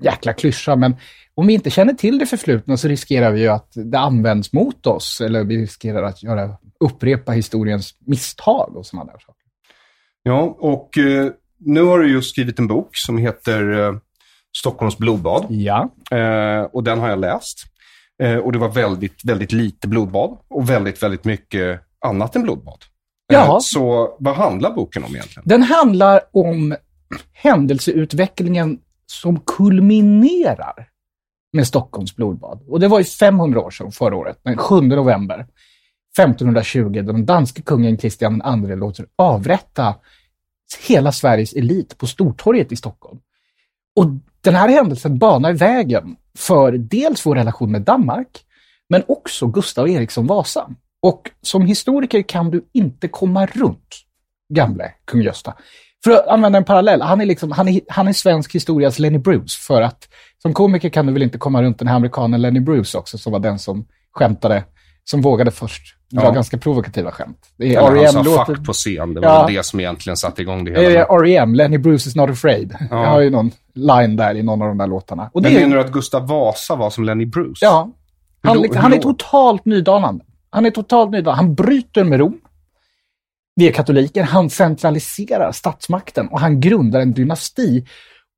[0.00, 0.96] jäkla klyscha, men
[1.34, 4.86] om vi inte känner till det förflutna så riskerar vi ju att det används mot
[4.86, 9.42] oss, eller vi riskerar att göra, upprepa historiens misstag och sådana där saker.
[10.22, 13.94] Ja, och eh, nu har du just skrivit en bok som heter eh,
[14.56, 15.46] Stockholms blodbad.
[15.48, 15.90] Ja.
[16.10, 17.71] Eh, och den har jag läst.
[18.22, 22.84] Eh, och det var väldigt, väldigt lite blodbad och väldigt, väldigt mycket annat än blodbad.
[23.32, 23.58] Eh, Ja.
[23.62, 25.42] Så vad handlar boken om egentligen?
[25.48, 26.76] Den handlar om
[27.32, 30.88] händelseutvecklingen som kulminerar
[31.52, 32.60] med Stockholms blodbad.
[32.68, 35.46] Och det var ju 500 år sedan förra året, den 7 november
[36.18, 39.94] 1520, då den danske kungen Kristian II låter avrätta
[40.88, 43.18] hela Sveriges elit på Stortorget i Stockholm.
[43.96, 44.06] Och
[44.40, 48.44] den här händelsen banar vägen för dels vår relation med Danmark,
[48.88, 50.70] men också Gustav Eriksson Vasa.
[51.02, 53.96] Och som historiker kan du inte komma runt
[54.54, 55.54] gamle kung Gösta.
[56.04, 59.18] För att använda en parallell, han är, liksom, han är, han är svensk historias Lenny
[59.18, 59.58] Bruce.
[59.60, 60.08] För att
[60.42, 63.32] som komiker kan du väl inte komma runt den här amerikanen Lenny Bruce också, som
[63.32, 64.64] var den som skämtade,
[65.04, 66.30] som vågade först dra Ja.
[66.30, 67.38] ganska provokativa skämt.
[67.56, 68.46] Det är Eller han sa R.E.M.
[68.56, 69.14] fuck på scen.
[69.14, 69.46] Det var Ja.
[69.48, 71.00] det som egentligen satte igång det hela.
[71.06, 71.54] är R.E.M.
[71.54, 72.76] Lenny Bruce is not afraid.
[72.90, 75.30] Jag har ju någon line där i någon av de där låtarna.
[75.32, 77.58] Och det Men menar du att Gustav Vasa var som Lenny Bruce?
[77.66, 77.90] Ja.
[78.42, 80.24] Hur Han, hur han är totalt nydanande.
[80.50, 81.36] Han är totalt nydanande.
[81.36, 82.40] Han bryter med Rom.
[83.54, 84.22] Vi är katoliker.
[84.22, 87.86] Han centraliserar statsmakten och han grundar en dynasti.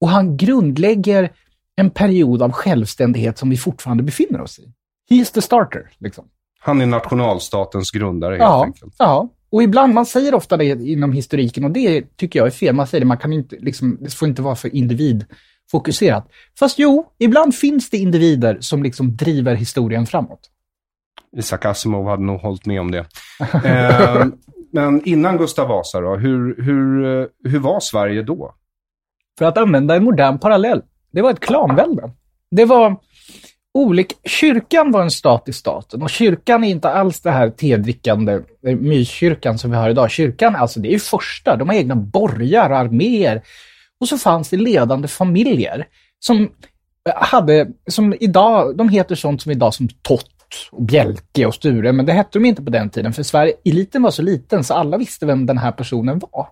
[0.00, 1.32] Och han grundlägger
[1.76, 4.72] en period av självständighet som vi fortfarande befinner oss i.
[5.10, 5.90] He is the starter.
[5.98, 6.24] Liksom.
[6.66, 8.94] Han är nationalstatens grundare helt Ja, enkelt.
[8.98, 9.28] ja.
[9.50, 12.74] Och ibland, man säger ofta det inom historiken och det tycker jag är fel.
[12.74, 16.28] Man säger det, man kan inte, liksom, det får inte vara för individfokuserat.
[16.58, 20.50] Fast jo, ibland finns det individer som liksom driver historien framåt.
[21.36, 22.98] Isaac Asimov hade nog hållit med om det.
[23.64, 24.26] eh,
[24.72, 28.54] men innan Gustav Vasa då, hur, hur, eh, hur var Sverige då?
[29.38, 30.82] För att använda en modern parallell.
[31.12, 32.10] Det var ett klanvälde.
[32.50, 32.96] Det var
[33.74, 34.14] olika...
[34.24, 38.32] Kyrkan var en stat i staten och kyrkan är inte alls det här tedrickande
[38.66, 40.10] eh, myskyrkan som vi har idag.
[40.10, 41.56] Kyrkan, alltså det är ju första.
[41.56, 43.42] De har egna borgar och arméer.
[44.00, 45.86] Och så fanns det ledande familjer
[46.18, 46.42] som
[47.08, 50.30] eh, hade, som idag, de heter sånt som idag som Tott
[50.70, 54.02] och Bjelke och Sture, men det hette de inte på den tiden, för Sverige, eliten
[54.02, 56.48] var så liten så alla visste vem den här personen var.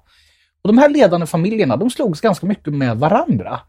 [0.62, 3.60] Och de här ledande familjerna, de slogs ganska mycket med varandra.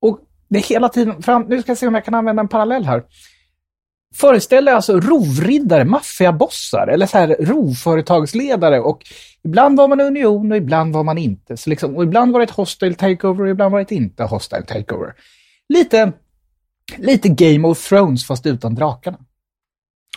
[0.00, 2.48] Och det är hela tiden, fram, nu ska jag se om jag kan använda en
[2.48, 3.02] parallell här.
[4.14, 9.02] Föreställ dig alltså rovriddare, maffiabossar eller så här rovföretagsledare och
[9.44, 11.56] ibland var man union och ibland var man inte.
[11.56, 14.62] Så liksom, och ibland var det ett hostile takeover och ibland var det inte hostile
[14.62, 15.14] takeover.
[15.68, 16.12] Lite,
[16.96, 19.18] lite Game of Thrones fast utan drakarna.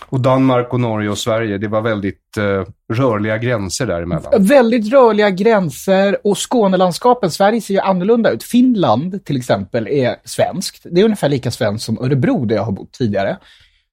[0.10, 4.46] Och Danmark och Norge och Sverige, det var väldigt eh, rörliga gränser däremellan.
[4.48, 8.44] Väldigt rörliga gränser och Skånelandskapen, Sverige ser ju annorlunda ut.
[8.44, 10.86] Finland till exempel är svenskt.
[10.92, 13.38] Det är ungefär lika svenskt som Örebro där jag har bott tidigare.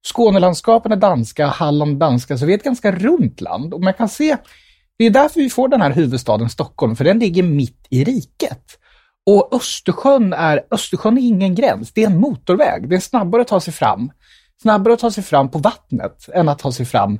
[0.07, 3.75] Skånelandskapen är danska, Halland danska, så vi är ett ganska runt land.
[3.75, 4.37] Och man kan se,
[4.99, 8.65] det är därför vi får den här huvudstaden Stockholm, för den ligger mitt i riket.
[9.27, 12.89] Och Östersjön är, Östersjön är ingen gräns, det är en motorväg.
[12.89, 14.11] Det är snabbare att ta sig fram,
[14.63, 17.19] snabbare att ta sig fram på vattnet än att ta sig fram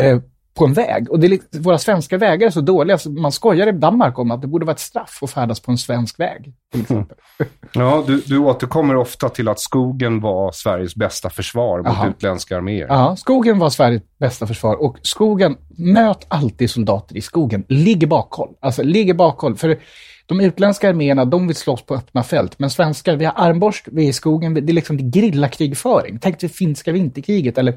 [0.00, 0.18] eh,
[0.54, 1.10] på en väg.
[1.10, 4.30] Och det är, våra svenska vägar är så dåliga, så man skojar i Danmark om
[4.30, 6.52] att det borde vara ett straff att färdas på en svensk väg.
[6.72, 7.16] Till exempel.
[7.74, 12.08] Ja, du, du återkommer ofta till att skogen var Sveriges bästa försvar mot Jaha.
[12.08, 12.86] utländska arméer.
[12.88, 17.64] Ja, skogen var Sveriges bästa försvar och skogen, möt alltid soldater i skogen.
[17.68, 18.54] Ligger bakhåll.
[18.60, 19.56] Alltså ligger bakhåll.
[19.56, 19.78] För
[20.26, 22.58] de utländska arméerna, de vill slåss på öppna fält.
[22.58, 26.18] Men svenskar, vi har armborst, vi är i skogen, det är liksom grillakrigföring.
[26.18, 27.74] Tänk dig finska vinterkriget eller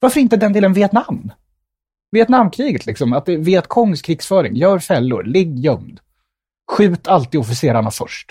[0.00, 1.32] varför inte den delen Vietnam?
[2.10, 4.56] Vietnamkriget liksom, att det är Vietkongs krigsföring.
[4.56, 6.00] Gör fällor, ligg gömd.
[6.72, 8.30] Skjut alltid officerarna först.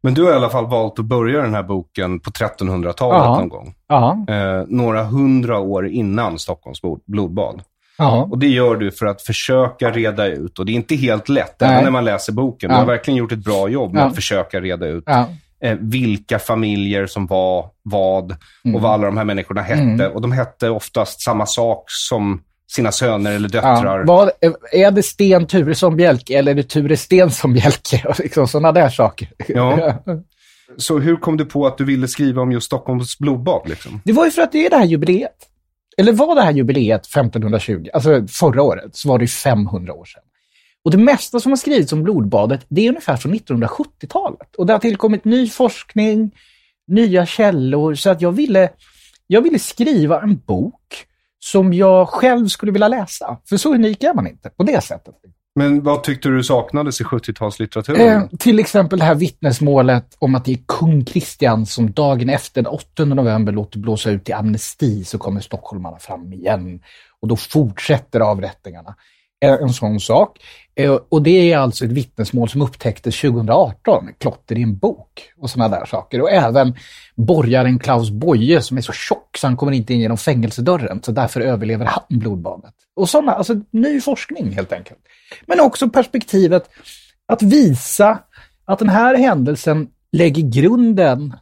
[0.00, 3.38] Men du har i alla fall valt att börja den här boken på 1300-talet Ja.
[3.38, 3.74] någon gång.
[4.28, 7.62] Eh, några hundra år innan Stockholms blod- blodbad.
[8.06, 11.62] Och det gör du för att försöka reda ut, och det är inte helt lätt,
[11.62, 12.68] även när man läser boken.
[12.70, 12.78] Du Ja.
[12.78, 14.06] har verkligen gjort ett bra jobb med Ja.
[14.06, 15.28] att försöka reda ut ja.
[15.62, 18.74] eh, vilka familjer som var vad Mm.
[18.76, 20.08] och vad alla de här människorna hette.
[20.08, 24.04] Och de hette oftast samma sak som sina söner eller döttrar.
[24.04, 24.30] Vad,
[24.72, 28.14] är det Sten Turesson Bjelke eller är det Ture Stensson Bjelke?
[28.18, 29.28] Liksom sådana där saker.
[29.48, 30.02] Ja.
[30.76, 33.68] Så hur kom du på att du ville skriva om just Stockholms blodbad?
[33.68, 34.00] Liksom?
[34.04, 35.32] Det var ju för att det är det här jubileet.
[36.00, 40.22] Eller var det här jubileet 1520, alltså förra året, så var det 500 år sedan.
[40.84, 44.56] Och det mesta som har skrivits om blodbadet, det är ungefär från 1970-talet.
[44.56, 46.34] Och det har tillkommit ny forskning,
[46.86, 48.70] nya källor, så att jag ville,
[49.26, 51.06] jag ville skriva en bok
[51.38, 53.38] som jag själv skulle vilja läsa.
[53.48, 55.14] För så unik är man inte, på det sättet.
[55.54, 58.00] Men vad tyckte du saknades i 70-talslitteraturen?
[58.00, 62.62] Eh, till exempel det här vittnesmålet om att det är kung Kristian som dagen efter,
[62.62, 66.80] den 8 november, låter blåsa ut i amnesti så kommer stockholmarna fram igen.
[67.20, 68.94] Och då fortsätter avrättningarna.
[69.44, 70.38] Eh, en sån sak.
[70.78, 75.50] Eh, och det är alltså ett vittnesmål som upptäcktes 2018, klotter i en bok och
[75.50, 76.20] sådana där saker.
[76.20, 76.74] Och även
[77.16, 81.12] borgaren Klaus Boye som är så tjock så han kommer inte in genom fängelsedörren, så
[81.12, 82.74] därför överlever han blodbadet.
[82.96, 84.98] Och sådana, alltså ny forskning helt enkelt.
[85.46, 86.70] Men också perspektivet
[87.26, 88.18] att visa
[88.64, 91.34] att den här händelsen lägger grunden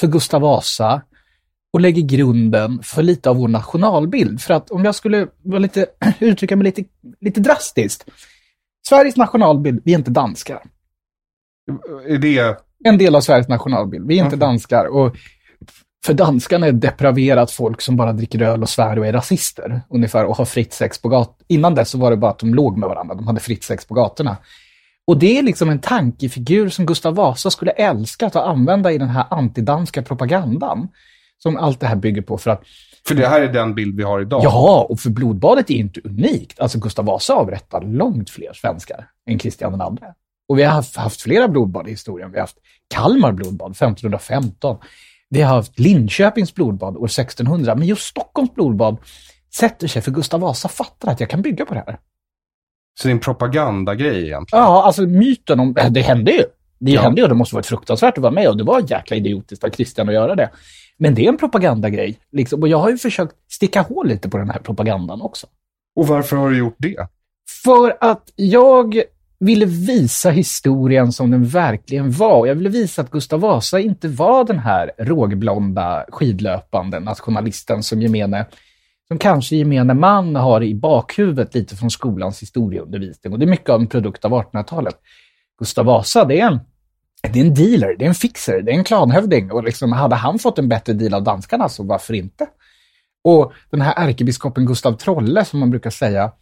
[0.00, 1.02] för Gustav Vasa
[1.72, 4.40] och lägger grunden för lite av vår nationalbild.
[4.40, 5.86] För att om jag skulle vara lite,
[6.20, 6.84] uttrycka mig lite,
[7.20, 8.04] lite drastiskt.
[8.88, 10.62] Sveriges nationalbild, vi är inte danskar.
[12.08, 12.58] Är det...
[12.84, 14.40] En del av Sveriges nationalbild, vi är inte Mhm.
[14.40, 14.84] danskar.
[14.86, 15.16] Och
[16.06, 19.80] för danskarna är depraverat folk som bara dricker öl och svär och är rasister.
[19.90, 21.44] Ungefär och har fritt sex på gatorna.
[21.48, 23.84] Innan dess så var det bara att de låg med varandra, de hade fritt sex
[23.86, 24.36] på gatorna.
[25.06, 29.08] Och det är liksom en tankefigur som Gustav Vasa skulle älska att använda i den
[29.08, 30.88] här antidanska propagandan.
[31.38, 32.62] Som allt det här bygger på för att
[33.08, 34.40] För det här är den bild vi har idag.
[34.44, 36.60] Ja, och för blodbadet är inte unikt.
[36.60, 40.08] Alltså Gustav Vasa avrättar långt fler svenskar än Kristian II.
[40.48, 42.30] Och vi har haft, haft flera blodbad i historien.
[42.30, 42.56] Vi har haft
[42.94, 44.76] Kalmar blodbad 1515.
[45.28, 47.74] Vi har haft Linköpings blodbad år 1600.
[47.74, 48.96] Men just Stockholms blodbad
[49.54, 51.98] sätter sig för Gustav Vasa fattar att jag kan bygga på det här.
[53.00, 54.64] Så det är en propagandagrej egentligen.
[54.64, 55.74] Ja, alltså myten om...
[55.90, 56.42] Det hände ju.
[56.78, 57.02] Det Ja.
[57.02, 59.64] hände ju och det måste varit fruktansvärt att vara med och det var jäkla idiotiskt
[59.64, 60.50] av Christian att göra det.
[61.02, 62.18] Men det är en propagandagrej.
[62.32, 62.62] Liksom.
[62.62, 65.46] Och jag har ju försökt sticka hål lite på den här propagandan också.
[65.96, 67.08] Och varför har du gjort det?
[67.64, 69.02] För att jag
[69.40, 72.38] ville visa historien som den verkligen var.
[72.38, 78.02] Och Jag ville visa att Gustav Vasa inte var den här rågblonda skidlöpande nationalisten som
[78.02, 78.46] gemene,
[79.08, 83.32] som kanske gemene man har i bakhuvudet lite från skolans historieundervisning.
[83.32, 84.96] Och det är mycket av en produkt av 1800-talet.
[85.58, 86.60] Gustav Vasa, det är en
[87.30, 89.50] det är en dealer, det är en fixer, det är en klanhövding.
[89.50, 92.46] Och liksom, hade han fått en bättre deal av danskarna, så varför inte?
[93.24, 96.32] Och den här ärkebiskopen Gustav Trolle, som man brukar säga,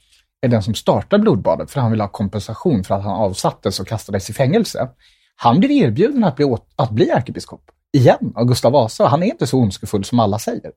[0.41, 3.87] är den som startar blodbadet, för han vill ha kompensation för att han avsattes och
[3.87, 4.89] kastades i fängelse.
[5.37, 9.07] Han blir erbjuden att bli, åt, att bli ärkebiskop, igen, av Gustav Vasa.
[9.07, 10.73] Han är inte så ondskefull som alla säger.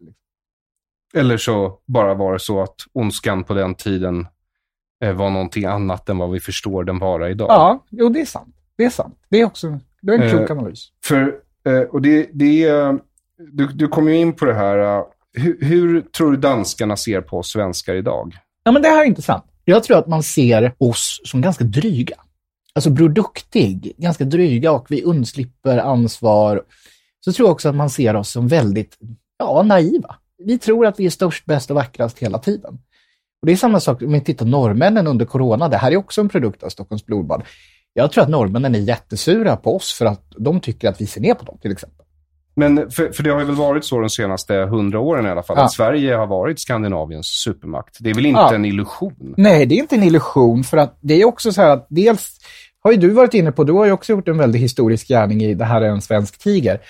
[1.15, 4.27] Eller så bara var det så att ondskan på den tiden
[5.03, 7.47] eh, var någonting annat än vad vi förstår den vara idag.
[7.49, 8.55] Ja, jo, det är sant.
[8.77, 9.19] Det är sant.
[9.29, 10.87] Det är också det är en klok Eh, analys.
[11.05, 11.35] För,
[11.67, 12.99] eh, och det, det är,
[13.51, 17.21] du, du kom ju in på det här, eh, hur, hur tror du danskarna ser
[17.21, 18.37] på oss svenskar idag?
[18.63, 19.43] Ja, men det här är intressant.
[19.65, 22.15] Jag tror att man ser oss som ganska dryga.
[22.75, 26.63] Alltså Bror Duktig, ganska dryga och vi undslipper ansvar.
[27.25, 28.97] Så tror jag också att man ser oss som väldigt
[29.37, 30.15] ja, naiva.
[30.37, 32.79] Vi tror att vi är störst, bäst och vackrast hela tiden.
[33.41, 35.69] Och Det är samma sak om vi tittar norrmännen under corona.
[35.69, 37.43] Det här är också en produkt av Stockholms blodbad.
[37.93, 41.21] Jag tror att norrmännen är jättesura på oss för att de tycker att vi ser
[41.21, 42.05] ner på dem till exempel.
[42.55, 45.43] Men för, för det har ju väl varit så de senaste hundra åren i alla
[45.43, 45.63] fall, Ja.
[45.63, 47.97] att Sverige har varit Skandinaviens supermakt.
[47.99, 48.55] Det är väl inte Ja.
[48.55, 49.33] en illusion?
[49.37, 52.37] Nej, det är inte en illusion för att det är också så här att dels
[52.83, 55.43] har ju du varit inne på, du har ju också gjort en väldigt historisk gärning
[55.43, 56.81] i Det här är en svensk tiger,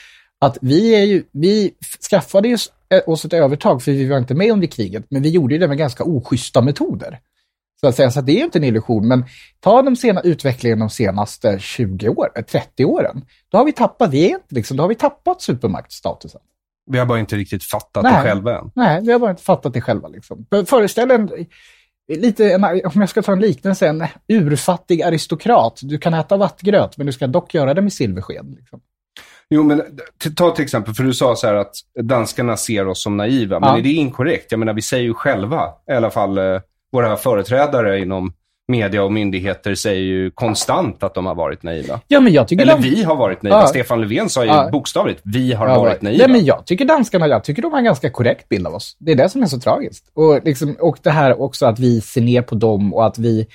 [0.42, 1.72] att vi är ju, vi
[2.10, 2.58] skaffade ju
[2.90, 5.60] eh, oss ett övertag för vi var inte med under kriget, men vi gjorde ju
[5.60, 7.20] det med ganska oschyssta metoder.
[7.84, 9.26] Så att säga, så det är ju inte en illusion, men
[9.60, 14.26] ta den sena utvecklingen de senaste 20 åren, 30 åren, då har vi tappat, vi
[14.26, 16.42] är inte liksom, då har vi tappat supermaktstatusen.
[16.92, 18.14] Vi har bara inte riktigt fattat Nej.
[18.14, 18.72] det själva än.
[18.76, 20.08] Nej, vi har bara inte fattat det själva.
[20.08, 20.46] Liksom.
[20.50, 21.30] För- Föreställ en,
[22.14, 25.80] lite, en, om jag ska ta en liknelse, en urfattig aristokrat.
[25.84, 28.56] Du kan äta vattgröt, men du ska dock göra det med silversked.
[28.60, 28.82] Liksom.
[29.50, 29.82] Jo, men
[30.36, 33.60] ta till exempel, för du sa så här att danskarna ser oss som naiva.
[33.60, 33.78] Men Ja.
[33.78, 34.52] är det inkorrekt?
[34.52, 36.62] Jag menar, vi säger ju själva, i alla fall eh,
[36.94, 38.34] våra företrädare inom
[38.68, 42.00] media och myndigheter säger ju konstant att de har varit naiva.
[42.08, 43.60] Ja, men jag tycker Eller de- vi har varit naiva.
[43.62, 43.68] Ja.
[43.68, 44.70] Stefan Löfven sa ju Ja.
[44.72, 46.18] bokstavligt, vi har Ja, varit naiva.
[46.28, 48.96] Nej, men jag tycker danskarna, jag tycker de har en ganska korrekt bild av oss.
[49.00, 50.12] Det är det som är så tragiskt.
[50.14, 53.48] Och, liksom, och det här också att vi ser ner på dem och att vi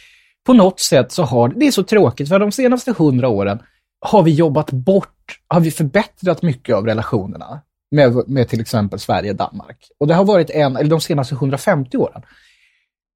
[0.47, 3.59] på något sätt så har, det är så tråkigt, för de senaste hundra åren
[4.07, 7.61] har vi jobbat bort, har vi förbättrat mycket av relationerna
[7.91, 9.76] med, med till exempel Sverige och Danmark.
[10.01, 12.22] Och det har varit en, eller de senaste 150 åren.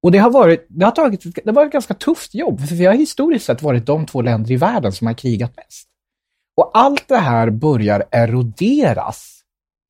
[0.02, 2.74] Och det har varit, det har tagit, det har varit ett ganska tufft jobb, för
[2.74, 5.88] vi har historiskt sett varit de två länder i världen som har krigat mest.
[6.56, 9.42] Och allt det här börjar eroderas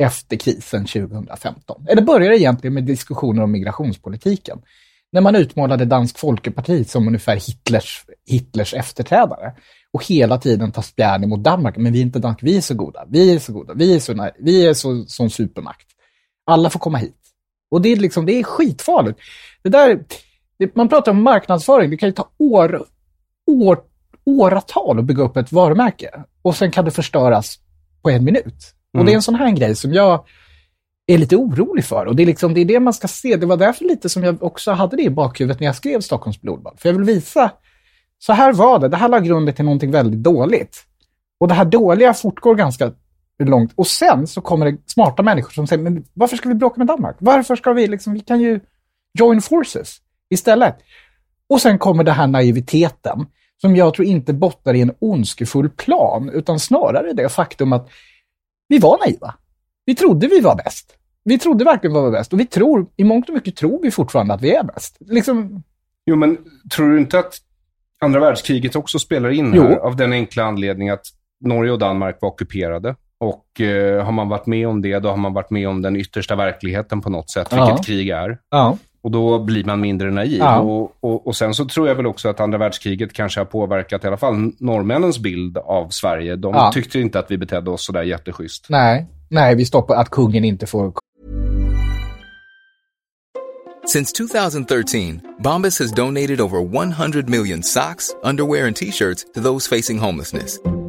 [0.02, 1.86] efter krisen 2015.
[1.88, 4.62] Eller börjar egentligen med diskussioner om migrationspolitiken.
[5.12, 9.52] När man utmålade Dansk Folkeparti som ungefär Hitlers, Hitlers efterträdare
[9.92, 11.76] och hela tiden tar spjärn mot Danmark.
[11.76, 14.00] Men vi är inte Danmark, vi är så goda, vi är så goda, vi är
[14.00, 15.86] så, vi är så, sån supermakt.
[16.46, 17.21] Alla får komma hit.
[17.72, 19.20] Och det är, liksom, det är skitfarligt.
[19.62, 20.04] Det där,
[20.58, 22.84] det, man pratar om marknadsföring, det kan ju ta år,
[23.46, 23.80] år,
[24.24, 26.24] åratal att bygga upp ett varumärke.
[26.42, 27.58] Och sen kan det förstöras
[28.02, 28.74] på en minut.
[28.98, 30.24] Och det är en sån här grej som jag
[31.06, 32.06] är lite orolig för.
[32.06, 33.36] Och det är, liksom, det är det man ska se.
[33.36, 36.40] Det var därför lite som jag också hade det i bakhuvudet när jag skrev Stockholms
[36.40, 36.74] blodbad.
[36.76, 37.50] För jag vill visa,
[38.18, 38.88] så här var det.
[38.88, 40.84] Det här la grunden till någonting väldigt dåligt.
[41.40, 42.92] Och det här dåliga fortgår ganska
[43.44, 43.72] långt.
[43.74, 46.86] Och sen så kommer det smarta människor som säger, men varför ska vi bråka med
[46.86, 47.16] Danmark?
[47.18, 48.60] Varför ska vi liksom, vi kan ju
[49.18, 49.96] join forces
[50.30, 50.78] istället.
[51.48, 53.26] Och sen kommer den här naiviteten
[53.60, 57.90] som jag tror inte bottnar i en ondskefull plan, utan snarare det faktum att
[58.68, 59.34] vi var naiva.
[59.84, 60.96] Vi trodde vi var bäst.
[61.24, 63.90] Vi trodde verkligen vi var bäst och vi tror, i mångt och mycket tror vi
[63.90, 64.96] fortfarande att vi är bäst.
[65.00, 65.62] Liksom...
[66.06, 66.38] Jo, men
[66.74, 67.34] tror du inte att
[68.00, 69.62] andra världskriget också spelar in Jo.
[69.62, 69.76] här?
[69.76, 71.06] Av den enkla anledningen att
[71.40, 72.96] Norge och Danmark var ockuperade.
[73.22, 75.96] Och eh, har man varit med om det, då har man varit med om den
[75.96, 77.82] yttersta verkligheten på något sätt, vilket Ja.
[77.86, 78.38] krig är.
[78.50, 78.78] Ja.
[79.02, 80.38] Och då blir man mindre naiv.
[80.38, 80.58] Ja.
[80.60, 84.04] Och, och, och sen så tror jag väl också att andra världskriget kanske har påverkat
[84.04, 86.36] i alla fall norrmännens bild av Sverige.
[86.36, 86.70] De Ja.
[86.74, 88.66] tyckte inte att vi betedde oss sådär jätteschysst.
[88.68, 90.92] Nej, nej, vi stoppar att kungen inte får
[93.86, 99.76] Since 2013, Bombas has donated over 100 million socks, underwear, and t shirts to those
[99.76, 100.58] facing homelessness.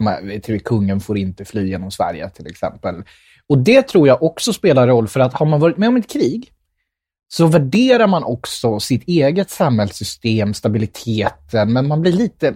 [0.00, 2.94] Men, till kungen får inte fly genom Sverige till exempel.
[3.46, 6.10] Och det tror jag också spelar roll för att har man varit med om ett
[6.10, 6.52] krig
[7.32, 12.54] så värderar man också sitt eget samhällssystem, stabiliteten, men man blir lite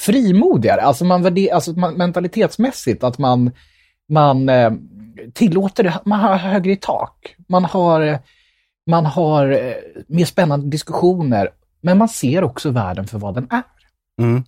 [0.00, 0.80] frimodigare.
[0.80, 3.50] Alltså, man värder, alltså man, mentalitetsmässigt att man,
[4.08, 4.72] man eh,
[5.32, 7.36] tillåter det, man har högre i tak.
[7.48, 8.18] Man har,
[8.90, 9.74] man har eh,
[10.06, 11.50] mer spännande diskussioner,
[11.80, 13.62] men man ser också världen för vad den är.
[14.22, 14.44] Mm.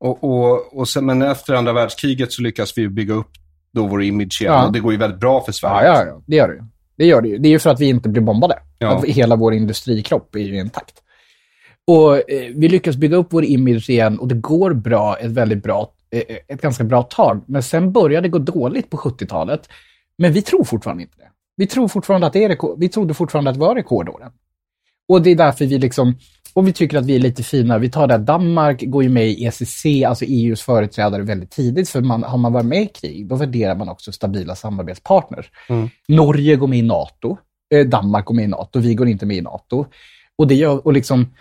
[0.00, 3.30] Och, och, och sen, men efter andra världskriget så lyckas vi bygga upp
[3.72, 4.52] då vår image igen.
[4.54, 4.66] Ja.
[4.66, 5.88] Och det går ju väldigt bra för Ja, Sverige.
[5.88, 6.62] ja, ja, det gör det ju.
[6.96, 7.38] Det gör det ju.
[7.38, 8.58] Det är ju för att vi inte blir bombade.
[8.78, 9.02] Ja.
[9.06, 10.94] Hela vår industrikropp är ju intakt.
[11.86, 15.62] Och eh, vi lyckas bygga upp vår image igen och det går bra, ett väldigt
[15.62, 17.44] bra, eh, ett ganska bra tag.
[17.46, 19.68] Men sen började det gå dåligt på 70-talet.
[20.18, 21.28] Men vi tror fortfarande inte det.
[21.56, 24.32] Vi tror fortfarande att det är rekord, vi trodde fortfarande att det var rekordåren.
[25.10, 26.18] Och det är därför vi liksom,
[26.54, 27.78] och vi tycker att vi är lite fina.
[27.78, 31.88] Vi tar det att Danmark går ju med i ECC, alltså EUs företrädare, väldigt tidigt.
[31.88, 35.50] För man, har man varit med i krig, då värderar man också stabila samarbetspartners.
[36.08, 37.36] Norge går med i NATO,
[37.74, 39.86] eh, Danmark går med i NATO, vi går inte med i NATO.
[40.38, 41.34] Och det gör, och liksom,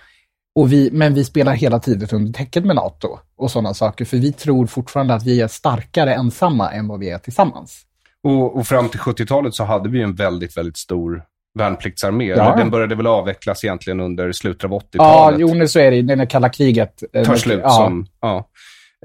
[0.55, 4.17] och vi, men vi spelar hela tiden under täcket med NATO och sådana saker, för
[4.17, 7.85] vi tror fortfarande att vi är starkare ensamma än vad vi är tillsammans.
[8.23, 11.23] Och, och fram till 70-talet så hade vi en väldigt, väldigt stor
[11.59, 12.25] värnpliktsarmé.
[12.25, 12.55] Ja.
[12.55, 15.39] Den började väl avvecklas egentligen under slutet av 80-talet.
[15.39, 17.59] Ja, jo, nu så är det, det är när kalla kriget eh, tar slut.
[17.63, 17.69] Ja.
[17.69, 18.49] Som, ja.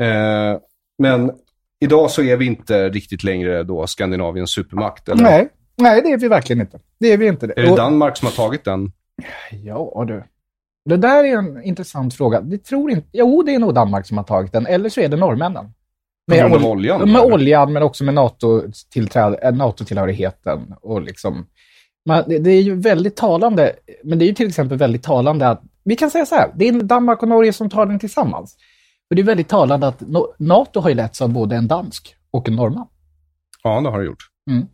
[0.01, 0.59] Eh,
[0.99, 1.33] men
[1.81, 5.09] idag så är vi inte riktigt längre då Skandinaviens supermakt.
[5.09, 5.23] Eller?
[5.23, 6.79] Nej, nej, det är vi verkligen inte.
[7.01, 7.47] Det är vi inte.
[7.57, 8.93] Är det Danmark som har tagit den?
[9.65, 10.25] Ja, du.
[10.91, 12.41] Det där är en intressant fråga.
[12.41, 13.09] Det tror inte...
[13.13, 15.65] Jo, det är nog Danmark som har tagit den, eller så är det norrmännen.
[16.33, 17.35] Av ol- oljan, Med eller?
[17.35, 20.75] oljan, men också med eh, NATO-tillhörigheten.
[20.81, 21.47] Och liksom,
[22.05, 23.73] men det, det är ju väldigt talande,
[24.05, 26.69] men det är ju till exempel väldigt talande att, vi kan säga så här, det
[26.69, 28.57] är Danmark och Norge som tar den tillsammans.
[29.09, 32.17] För det är väldigt talande att No- NATO har ju letts av både en dansk
[32.31, 32.87] och en norrman.
[33.63, 34.25] Ja, det har det gjort.
[34.51, 34.67] Mm.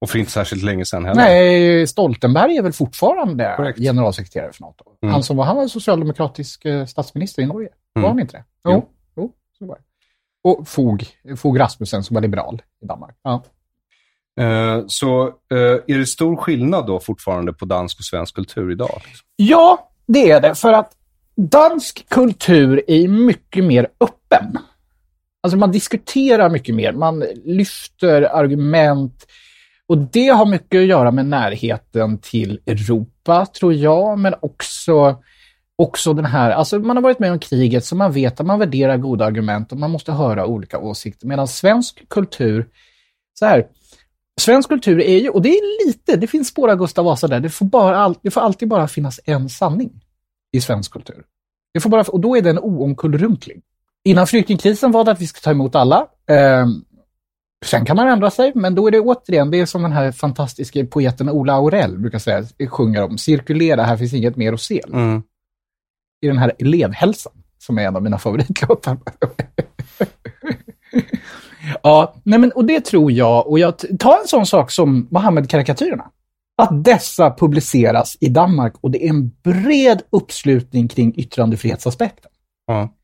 [0.00, 1.22] Och för inte särskilt länge sedan heller.
[1.22, 3.78] Nej, Stoltenberg är väl fortfarande Korrekt.
[3.78, 4.84] generalsekreterare för NATO.
[5.02, 5.12] Mm.
[5.12, 7.68] Han som var, han var socialdemokratisk eh, statsminister i Norge.
[7.92, 8.10] Var Mm.
[8.10, 8.44] han inte det?
[8.64, 8.70] Jo.
[8.72, 9.82] Jo, jo så var det.
[10.50, 11.04] Och Fog,
[11.36, 13.16] Fog Rasmussen som var liberal i Danmark.
[13.22, 13.42] Ja.
[14.38, 19.02] Eh, så eh, är det stor skillnad då fortfarande på dansk och svensk kultur idag?
[19.36, 20.54] Ja, det är det.
[20.54, 20.92] För att
[21.36, 24.58] dansk kultur är mycket mer öppen.
[25.42, 29.26] Alltså man diskuterar mycket mer, man lyfter argument.
[29.86, 35.22] Och det har mycket att göra med närheten till Europa, tror jag, men också,
[35.76, 38.58] också den här, alltså man har varit med om kriget så man vet att man
[38.58, 41.26] värderar goda argument och man måste höra olika åsikter.
[41.26, 42.66] Medan svensk kultur,
[43.38, 43.66] så här,
[44.38, 47.40] svensk kultur är ju, och det är lite, det finns spår av Gustav Vasa där,
[47.40, 50.00] det får, bara, det får alltid bara finnas en sanning
[50.52, 51.24] i svensk kultur.
[51.74, 53.62] Det får bara, och då är den oomkullrunklig.
[54.04, 56.06] Innan flyktingkrisen var det att vi ska ta emot alla.
[56.30, 56.66] Eh,
[57.64, 60.12] sen kan man ändra sig, men då är det återigen, det är som den här
[60.12, 64.82] fantastiska poeten Ola Aurell brukar säga, sjunger om, cirkulera, här finns inget mer att se.
[64.92, 65.22] Mm.
[66.20, 68.96] I den här elevhälsan, som är en av mina favoritlåtar.
[71.82, 76.04] ja, nej men, och det tror jag, och jag ta en sån sak som Mohammed-karikatyrerna.
[76.62, 82.30] Att dessa publiceras i Danmark och det är en bred uppslutning kring yttrandefrihetsaspekten.
[82.66, 82.94] Ja.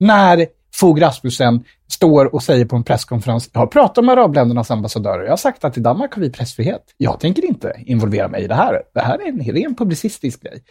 [0.00, 5.22] När Fogh Rasmussen står och säger på en presskonferens, jag har pratat med arabländernas ambassadörer,
[5.22, 6.82] jag har sagt att i Danmark har vi pressfrihet.
[6.96, 8.82] Jag tänker inte involvera mig i det här.
[8.94, 10.62] Det här är en ren publicistisk grej.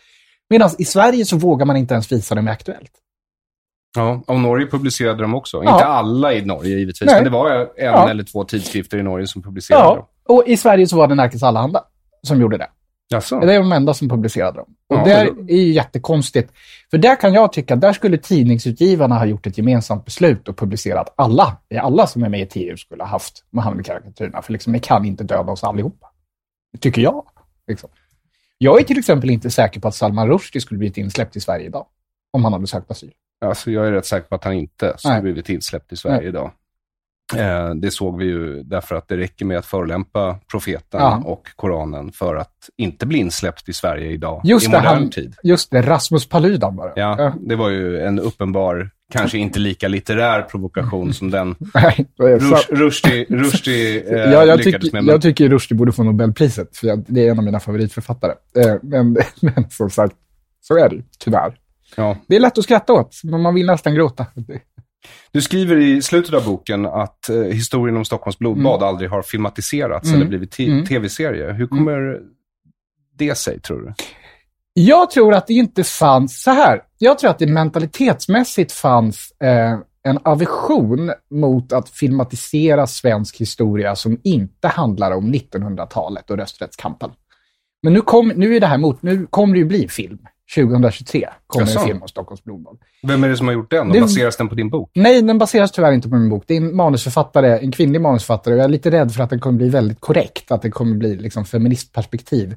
[0.49, 2.91] Medan i Sverige så vågar man inte ens visa det med Aktuellt.
[3.95, 5.63] Ja, och Norge publicerade de också.
[5.63, 5.73] Ja.
[5.73, 7.15] Inte alla i Norge givetvis, Nej.
[7.15, 8.09] men det var en Ja.
[8.09, 10.05] eller två tidskrifter i Norge som publicerade dem.
[10.27, 11.83] Ja, och i Sverige så var det Nerikes Allehanda
[12.27, 12.67] som gjorde det.
[13.09, 13.39] Jaså?
[13.39, 14.67] Det är de enda som publicerade dem.
[14.89, 16.51] Och Ja, det är ju jättekonstigt.
[16.91, 21.13] För där kan jag tycka, där skulle tidningsutgivarna ha gjort ett gemensamt beslut och publicerat
[21.17, 24.41] alla, alla som är med i TU skulle ha haft Mohammed-karikatyrerna.
[24.41, 26.07] För liksom, ni kan inte döda oss allihopa.
[26.79, 27.25] Tycker jag.
[27.67, 27.89] Liksom.
[28.57, 31.65] Jag är till exempel inte säker på att Salman Rushdie skulle blivit insläppt i Sverige
[31.65, 31.85] idag.
[32.33, 33.11] Om han hade sökt asyl.
[33.47, 36.27] Alltså, jag är rätt säker på att han inte skulle blivit insläppt i Sverige Nej.
[36.27, 36.51] idag.
[37.37, 41.21] Eh, det såg vi ju därför att det räcker med att förolämpa profeten Ja.
[41.25, 45.09] och Koranen för att inte bli insläppt i Sverige idag, Just i det, modern han,
[45.09, 45.35] tid.
[45.43, 46.91] just det, Rasmus Paludan bara.
[46.95, 51.55] Ja, det var ju en uppenbar, kanske inte lika litterär provokation som den
[52.17, 55.03] det Rush- Rushdie, eh, ja, jag, lyckades tycker, med.
[55.03, 58.33] Men, jag tycker Rushdie borde få Nobelpriset, för jag, det är en av mina favoritförfattare.
[58.57, 60.15] Eh, men, men som sagt,
[60.61, 61.55] så är det tyvärr.
[61.97, 62.17] Ja.
[62.27, 64.25] Det är lätt att skratta åt, men man vill nästan gråta.
[65.31, 68.87] Du skriver i slutet av boken att eh, historien om Stockholms blodbad Mm.
[68.89, 70.15] aldrig har filmatiserats Mm.
[70.21, 70.85] eller blivit Mm.
[70.85, 71.51] tv-serie.
[71.53, 72.19] Hur kommer
[73.15, 73.93] det sig, tror du?
[74.73, 79.79] Jag tror att det inte fanns, så här, jag tror att det mentalitetsmässigt fanns eh,
[80.03, 87.09] en aversion mot att filmatisera svensk historia som inte handlar om 1900-talet och rösträttskampen.
[87.85, 90.17] Men nu, kom, nu är det här mot, nu kommer det ju bli film.
[90.55, 91.79] 2023 kommer Jaså?
[91.79, 92.77] en film om Stockholms blodbad.
[93.07, 93.87] Vem är det som har gjort den?
[93.87, 94.91] Och Det- baseras den på din bok?
[94.95, 96.43] Nej, den baseras tyvärr inte på min bok.
[96.47, 98.53] Det är en manusförfattare, en kvinnlig manusförfattare.
[98.53, 100.95] och Jag är lite rädd för att den kommer bli väldigt korrekt, att det kommer
[100.95, 102.55] bli liksom feministperspektiv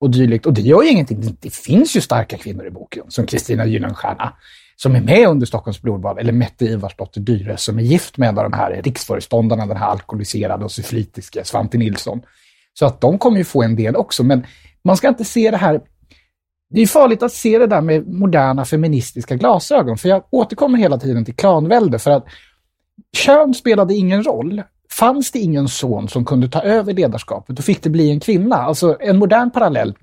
[0.00, 0.46] och dylikt.
[0.46, 1.20] Och det gör ju ingenting.
[1.20, 4.32] Det, det finns ju starka kvinnor i boken, som Kristina Gyllenstierna,
[4.76, 8.38] som är med under Stockholms blodbad, eller Mette Ivarsdotter Dyre, som är gift med en
[8.38, 12.20] av de här riksföreståndarna, den här alkoholiserade och syflitiske Svante Nilsson.
[12.78, 14.46] Så att de kommer ju få en del också, men
[14.84, 15.80] man ska inte se det här
[16.70, 20.98] det är farligt att se det där med moderna feministiska glasögon, för jag återkommer hela
[20.98, 22.24] tiden till klanvälde, för att
[23.16, 24.62] kön spelade ingen roll.
[24.90, 28.56] Fanns det ingen son som kunde ta över ledarskapet, då fick det bli en kvinna.
[28.56, 29.94] Alltså en modern parallell.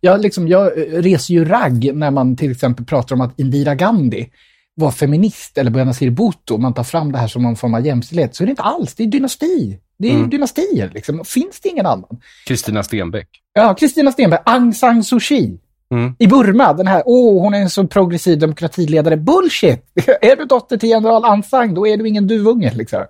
[0.00, 4.30] Jag, liksom, jag reser ju ragg när man till exempel pratar om att Indira Gandhi
[4.74, 8.34] var feminist eller Benazir Bhutto, man tar fram det här som någon form av jämställdhet,
[8.34, 8.94] så är det inte alls.
[8.94, 9.78] Det är dynasti.
[9.98, 10.30] Det är Mm.
[10.30, 10.90] dynastier.
[10.94, 11.24] Liksom.
[11.24, 12.20] Finns det ingen annan?
[12.46, 13.28] Kristina Stenbeck.
[13.52, 15.58] Ja, Kristina Stenberg, Aung San Suu Kyi.
[15.94, 16.14] Mm.
[16.18, 19.16] I Burma, den här, åh, hon är en så progressiv demokratiledare.
[19.16, 19.84] Bullshit!
[20.20, 22.72] är du dotter till general Aung San, då är du ingen duvunge.
[22.74, 23.04] Liksom.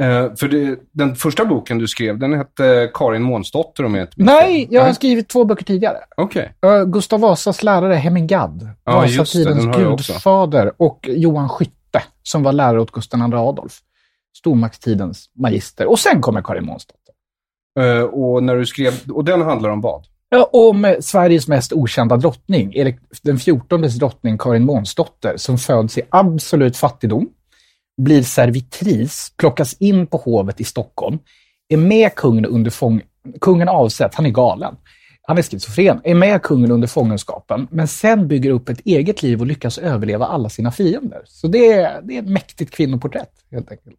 [0.00, 4.14] Eh, för det, den första boken du skrev, den hette Karin Månsdotter om jag inte
[4.16, 5.96] Nej, jag har skrivit två böcker tidigare.
[6.16, 6.52] Okej.
[6.66, 12.92] Uh, Gustav Vasas lärare Hemingad, Ja, Vasatidens gudfader, och Johan Skytte, som var lärare åt
[12.92, 13.78] Gustav II Adolf.
[14.38, 15.86] Stormaktstidens magister.
[15.86, 17.14] Och sen kommer Karin Månsdotter.
[17.80, 20.06] Eh, och, när du skrev, och den handlar om vad?
[20.30, 26.02] Ja, om Sveriges mest okända drottning, Erik den fjortondes drottning Karin Månsdotter, som föds i
[26.10, 27.28] absolut fattigdom,
[28.02, 31.18] blir servitris, plockas in på hovet i Stockholm,
[31.68, 33.02] är med kungen under fång...
[33.40, 34.76] Kungen avsätts, han är galen.
[35.22, 39.40] Han är schizofren, är med kungen under fångenskapen, men sen bygger upp ett eget liv
[39.40, 41.22] och lyckas överleva alla sina fiender.
[41.24, 43.96] Så det är, det är ett mäktigt kvinnoporträtt, helt enkelt.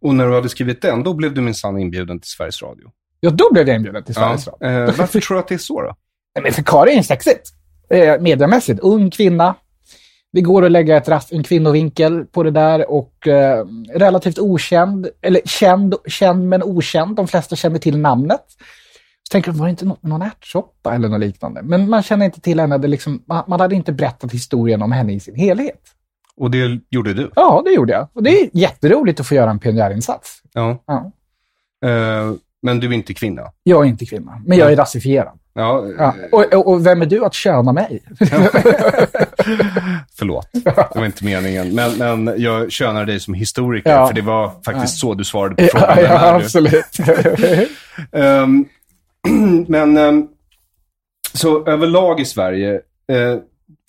[0.00, 2.90] Och när du hade skrivit den, då blev du minsann inbjuden till Sveriges Radio.
[3.20, 4.52] Ja, då blev jag inbjuden till Sveriges Ja.
[4.52, 4.88] Radio.
[4.88, 5.94] Eh, varför tror du att det är så då?
[6.34, 7.48] Nej, Men för Karin är sexigt.
[7.90, 8.80] Eh, mediamässigt.
[8.80, 9.54] Ung kvinna.
[10.32, 15.08] det går att lägga ett rast, en kvinnovinkel på det där och eh, relativt okänd,
[15.22, 17.16] eller känd, känd men okänd.
[17.16, 18.44] De flesta känner till namnet.
[19.28, 21.62] Så tänker de, var det inte något någon ärtsoppa eller något liknande?
[21.62, 22.78] Men man känner inte till henne.
[22.78, 25.80] Det liksom, man, man hade inte berättat historien om henne i sin helhet.
[26.38, 27.30] Och det gjorde du?
[27.36, 28.08] Ja, det gjorde jag.
[28.12, 30.42] Och det är jätteroligt att få göra en pionjärinsats.
[30.52, 30.82] Ja.
[30.86, 31.10] Ja.
[31.88, 32.32] Eh,
[32.62, 33.42] men du är inte kvinna?
[33.62, 35.38] Jag är inte kvinna, men jag är rasifierad.
[35.54, 36.14] Ja, Ja.
[36.32, 38.02] Och, och, och vem är du att köna mig?
[40.18, 41.74] Förlåt, det var inte meningen.
[41.74, 44.06] Men, men jag könar dig som historiker, Ja.
[44.06, 45.08] för det var faktiskt Ja.
[45.08, 46.04] så du svarade på Ja, frågan.
[46.04, 46.44] Ja, du?
[46.44, 46.84] absolut.
[48.12, 48.64] Ehm,
[49.68, 50.28] men ehm,
[51.34, 52.74] så överlag i Sverige,
[53.12, 53.36] eh,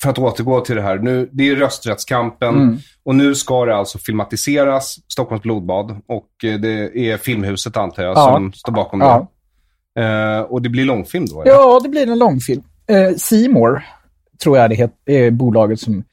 [0.02, 2.78] för att återgå till det här, nu, det är rösträttskampen Mm.
[3.04, 8.18] och nu ska det alltså filmatiseras, Stockholms blodbad, och eh, det är Filmhuset antar jag
[8.18, 8.34] Ja.
[8.34, 9.28] som står bakom Ja.
[9.96, 10.02] det.
[10.02, 11.42] Eh, och det blir långfilm då?
[11.42, 11.52] eller?
[11.52, 12.64] Ja, det blir en långfilm.
[12.88, 13.86] Eh, Seymour
[14.44, 16.04] tror jag det het, är bolaget som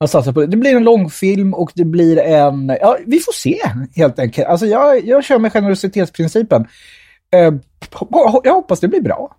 [0.00, 0.46] har satsat på det.
[0.46, 2.76] Det blir en långfilm och det blir en...
[2.80, 3.58] Ja, vi får se
[3.96, 4.46] helt enkelt.
[4.48, 6.66] Alltså jag, jag kör med generositetsprincipen.
[7.34, 7.52] Eh,
[8.44, 9.36] jag hoppas det blir bra.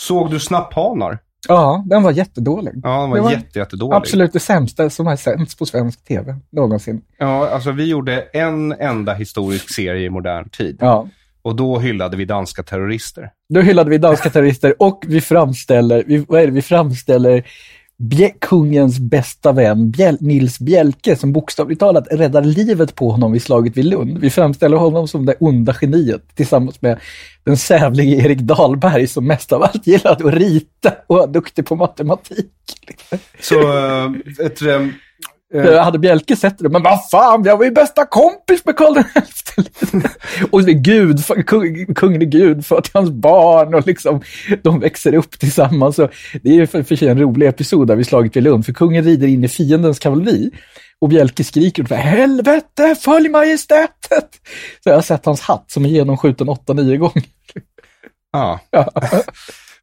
[0.00, 1.18] Såg du Snapphanar?
[1.48, 2.72] Ja, den var jättedålig.
[2.82, 3.96] Ja, den var, Det var jätte, jättedålig.
[3.96, 7.00] Absolut det sämsta som har sänds på svensk tv någonsin.
[7.18, 10.78] Ja, alltså vi gjorde en enda historisk serie i modern tid.
[10.80, 11.08] Ja.
[11.42, 13.30] Och då hyllade vi danska terrorister.
[13.54, 17.44] Då hyllade vi danska terrorister och vi framställer, vi, vad är det, vi framställer
[17.98, 23.42] Bje, kungens bästa vän Bjäl, Nils Bjelke som bokstavligt talat räddar livet på honom vid
[23.42, 24.18] slaget vid Lund.
[24.18, 27.00] Vi framställer honom som det onda geniet tillsammans med
[27.44, 31.76] den sävlige Erik Dahlberg som mest av allt gillade att rita och var duktig på
[31.76, 32.52] matematik.
[33.40, 34.12] Så, äh,
[34.46, 34.86] ett, eh,
[35.52, 39.02] jag hade Bjelke sett det, men vad fan, jag var ju bästa kompis med Karl
[39.02, 39.62] XI.
[40.50, 44.20] och det är Gud, kung, kungen är Gud för till hans barn och liksom,
[44.62, 45.96] de växer upp tillsammans.
[45.96, 46.08] Så
[46.42, 48.72] det är ju för, för sig en rolig episod där vi slagit vid Lund, för
[48.72, 50.50] kungen rider in i fiendens kavalleri.
[51.00, 54.28] Och Bjelke skriker för helvete, följ majestätet!
[54.82, 57.22] Så jag har sett hans hatt som är genomskjuten 8-9 gånger.
[58.32, 58.60] Ja.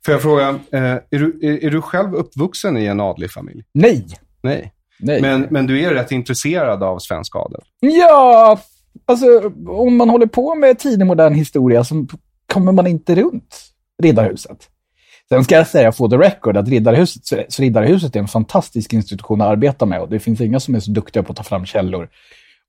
[0.05, 3.63] Får jag fråga, eh, är, du, är, är du själv uppvuxen i en adlig familj?
[3.73, 4.07] Nej.
[4.43, 4.74] Nej.
[4.99, 5.21] Nej.
[5.21, 7.61] Men, men du är rätt intresserad av svensk adel?
[7.79, 8.59] Ja,
[9.05, 9.25] alltså
[9.67, 12.07] om man håller på med tidig modern historia så
[12.53, 13.71] kommer man inte runt
[14.03, 14.69] Riddarhuset.
[15.29, 19.41] Sen ska jag säga, for the record, att Riddarhuset, så Riddarhuset är en fantastisk institution
[19.41, 21.65] att arbeta med och det finns inga som är så duktiga på att ta fram
[21.65, 22.09] källor.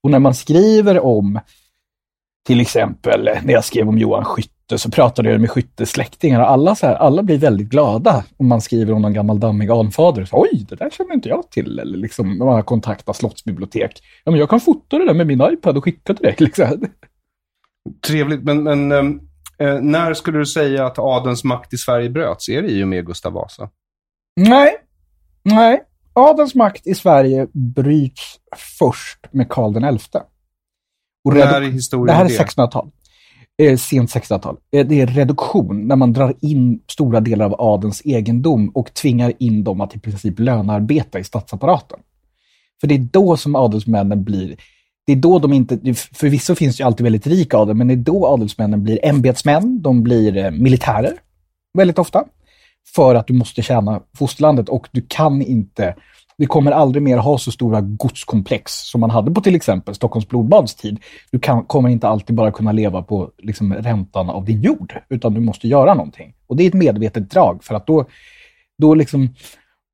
[0.03, 1.41] Och när man skriver om,
[2.47, 4.25] till exempel när jag skrev om Johan
[4.71, 8.25] Skytte, så pratade jag med Skyttes släktingar och alla, så här, alla blir väldigt glada
[8.37, 10.25] om man skriver om någon gammal dammig anfader.
[10.25, 11.79] Så, Oj, det där känner inte jag till.
[11.79, 14.03] Eller liksom, när man kontaktar slottsbibliotek.
[14.25, 16.37] Ja, men jag kan fota det där med min iPad och skicka till dig.
[16.39, 16.87] Liksom.
[18.07, 19.21] Trevligt, men, men ehm,
[19.59, 22.49] eh, när skulle du säga att adelns makt i Sverige bröts?
[22.49, 23.71] Är det i och med Gustav Vasa?
[24.41, 24.77] Nej,
[25.43, 25.83] nej.
[26.13, 28.37] Adelns makt i Sverige bryts
[28.79, 30.19] först med Karl XI.
[31.25, 32.45] Och När i historien Det här är är det?
[32.45, 32.91] 1600-tal.
[33.63, 34.57] Eh, sent 1600-tal.
[34.73, 39.33] Eh, det är reduktion, när man drar in stora delar av adelns egendom och tvingar
[39.39, 41.99] in dem att i princip lönearbeta i statsapparaten.
[42.81, 44.57] För det är då som adelsmännen blir
[45.07, 47.95] det är då de inte, förvisso finns det ju alltid väldigt rik adel, men det
[47.95, 51.13] är då adelsmännen blir ämbetsmän, de blir eh, militärer
[51.79, 52.25] väldigt ofta.
[52.95, 55.95] För att du måste tjäna fosterlandet och du kan inte,
[56.39, 60.29] vi kommer aldrig mer ha så stora godskomplex som man hade på till exempel Stockholms
[60.29, 60.99] blodbads tid.
[61.31, 65.35] Du kan, kommer inte alltid bara kunna leva på liksom, räntan av din jord, utan
[65.35, 66.35] du måste göra någonting.
[66.47, 68.05] Och det är ett medvetet drag, för att då,
[68.79, 69.35] då liksom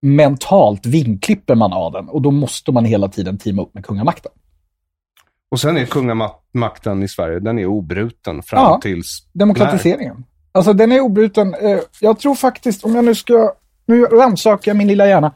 [0.03, 4.32] mentalt vinklipper man adeln och då måste man hela tiden teama upp med kungamakten.
[5.51, 9.26] Och sen är kungamakten i Sverige, den är obruten fram Ja, tills...
[9.32, 10.24] Demokratiseringen.
[10.53, 11.55] Alltså den är obruten.
[11.55, 13.53] Eh, Jag tror faktiskt, om jag nu ska,
[13.86, 15.32] nu rannsakar jag min lilla hjärna.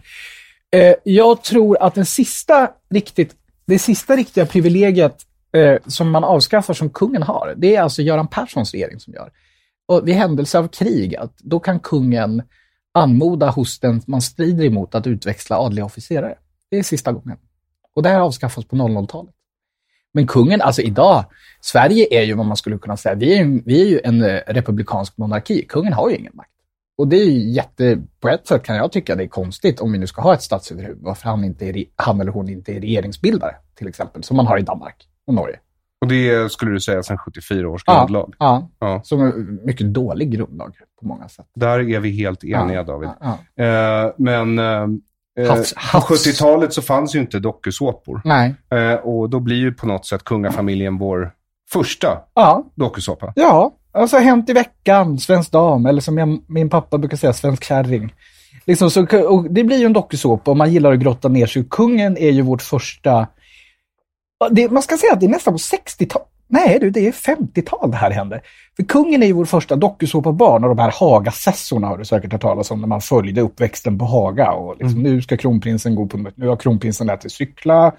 [0.75, 3.37] Eh, Jag tror att den sista riktigt,
[3.67, 5.17] det sista riktiga privilegiet
[5.53, 9.33] eh, som man avskaffar som kungen har, det är alltså Göran Perssons regering som gör.
[9.89, 12.43] Och vid händelse av krig, att då kan kungen
[12.95, 16.39] anmoda hos den man strider emot att utväxla adliga officerare.
[16.71, 17.39] Det är sista gången.
[17.95, 19.35] Och det här avskaffas på 00-talet.
[20.15, 21.25] Men kungen, alltså idag,
[21.61, 24.23] Sverige är ju vad man skulle kunna säga, vi är, ju- vi är ju en
[24.23, 25.67] eh, republikansk monarki.
[25.69, 26.51] Kungen har ju ingen makt.
[26.99, 29.93] Och det är ju jätte, på ett sätt kan jag tycka det är konstigt om
[29.93, 32.81] vi nu ska ha ett statsöverhuvud, varför han, inte är, han eller hon inte är
[32.81, 35.57] regeringsbildare, till exempel, som man har i Danmark och Norge.
[36.01, 38.35] Och det skulle du säga sedan 74 års Ja, grundlag?
[38.39, 39.01] ja, Ja.
[39.05, 41.47] som en mycket dålig grundlag på många sätt.
[41.55, 43.09] Där är vi helt eniga, Ja, David.
[43.21, 48.21] ja, Eh, men eh, eh, Havs- på havs- 70-talet så fanns ju inte dokusåpor.
[48.25, 48.55] Nej.
[48.71, 51.33] Eh, och då blir ju på något sätt kungafamiljen vår
[51.73, 53.33] första Ja, dokusåpa.
[53.37, 57.65] Ja, alltså Hänt i veckan, Svensk Dam, eller som jag, min pappa brukar säga, Svensk
[57.65, 58.15] kärring.
[58.67, 61.65] Liksom, så, och det blir ju en dokusåpa och man gillar att grotta ner sig.
[61.71, 63.27] Kungen är ju vårt första...
[64.51, 66.23] Det, man ska säga att det är nästan på 60-tal.
[66.49, 68.41] Nej du, det är 50-tal det här hände.
[68.77, 72.43] För kungen är ju vår första dokusåpabarn och de här Haga-sessorna har du säkert hört
[72.43, 74.51] talas om när man följde uppväxten på Haga.
[74.51, 76.31] Och liksom, Nu ska kronprinsen gå på...
[76.35, 77.93] Nu har kronprinsen lärt sig cykla.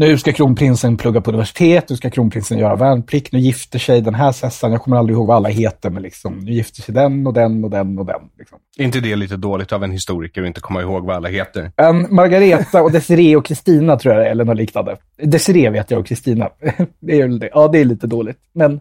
[0.00, 4.14] Nu ska kronprinsen plugga på universitet, nu ska kronprinsen göra värnplikt, nu gifter sig den
[4.14, 7.26] här sessan, jag kommer aldrig ihåg vad alla heter, men liksom, nu gifter sig den
[7.26, 8.20] och den och den och den.
[8.38, 8.58] Liksom.
[8.78, 11.72] Är inte det lite dåligt av en historiker att inte komma ihåg vad alla heter?
[11.76, 14.96] En Margareta och Desiree och Kristina tror jag eller något liknande.
[15.22, 16.48] Desiree vet jag och Kristina.
[17.00, 17.50] det är, det.
[17.52, 18.80] Ja, det är lite dåligt, men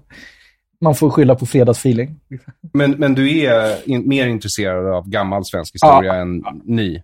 [0.81, 2.19] man får skylla på fredagsfeeling.
[2.73, 6.21] Men, men du är in, mer intresserad av gammal svensk historia Ja.
[6.21, 7.01] än ny?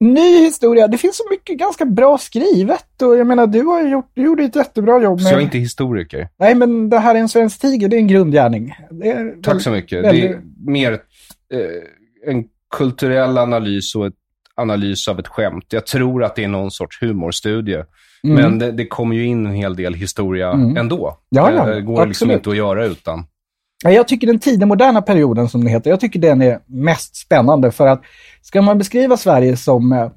[0.00, 4.10] Ny historia, det finns så mycket ganska bra skrivet och jag menar, du har gjort,
[4.14, 5.32] du gjorde ett jättebra jobb Så med...
[5.32, 6.28] jag är inte historiker.
[6.38, 8.74] Nej, men det här är en svensk tiger, det är en grundgärning.
[9.04, 10.04] Är Tack så mycket.
[10.04, 12.44] väldigt- Det är mer eh, en
[12.76, 14.14] kulturell analys och ett
[14.54, 15.64] analys av ett skämt.
[15.68, 17.84] Jag tror att det är någon sorts humorstudie.
[18.24, 18.36] Mm.
[18.36, 20.76] Men det, det kommer ju in en hel del historia Mm.
[20.76, 21.18] ändå.
[21.28, 22.36] Ja, ja, Eh, Det går liksom absolut.
[22.36, 23.24] inte att göra utan.
[23.84, 27.86] Jag tycker den tidemoderna perioden, som det heter, jag tycker den är mest spännande för
[27.86, 28.02] att
[28.42, 30.10] ska man beskriva Sverige som eh,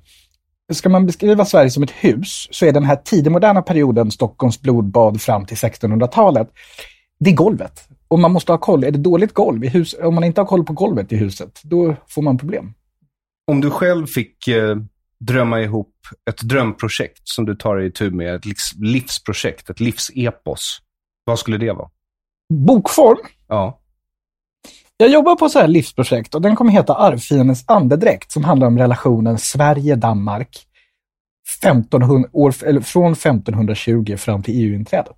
[0.72, 5.22] Ska man beskriva Sverige som ett hus så är den här tidigmoderna perioden Stockholms blodbad
[5.22, 6.50] fram till 1600-talet,
[7.20, 7.88] det är golvet.
[8.08, 8.84] Och man måste ha koll.
[8.84, 11.60] Är det dåligt golv i hus, om man inte har koll på golvet i huset,
[11.64, 12.74] då får man problem.
[13.48, 14.76] Om du själv fick eh,
[15.20, 15.94] drömma ihop
[16.30, 18.46] ett drömprojekt som du tar i tur med, ett
[18.80, 20.82] livsprojekt, ett livsepos.
[21.26, 21.90] Vad skulle det vara?
[22.54, 23.18] Bokform.
[23.48, 23.80] Ja.
[24.98, 28.78] Jag jobbar på så här livsprojekt och den kommer heta Arvfiendens andedräkt som handlar om
[28.78, 30.68] relationen Sverige-Danmark
[31.64, 35.16] 1500, år, eller från 1520 fram till EU-inträdet.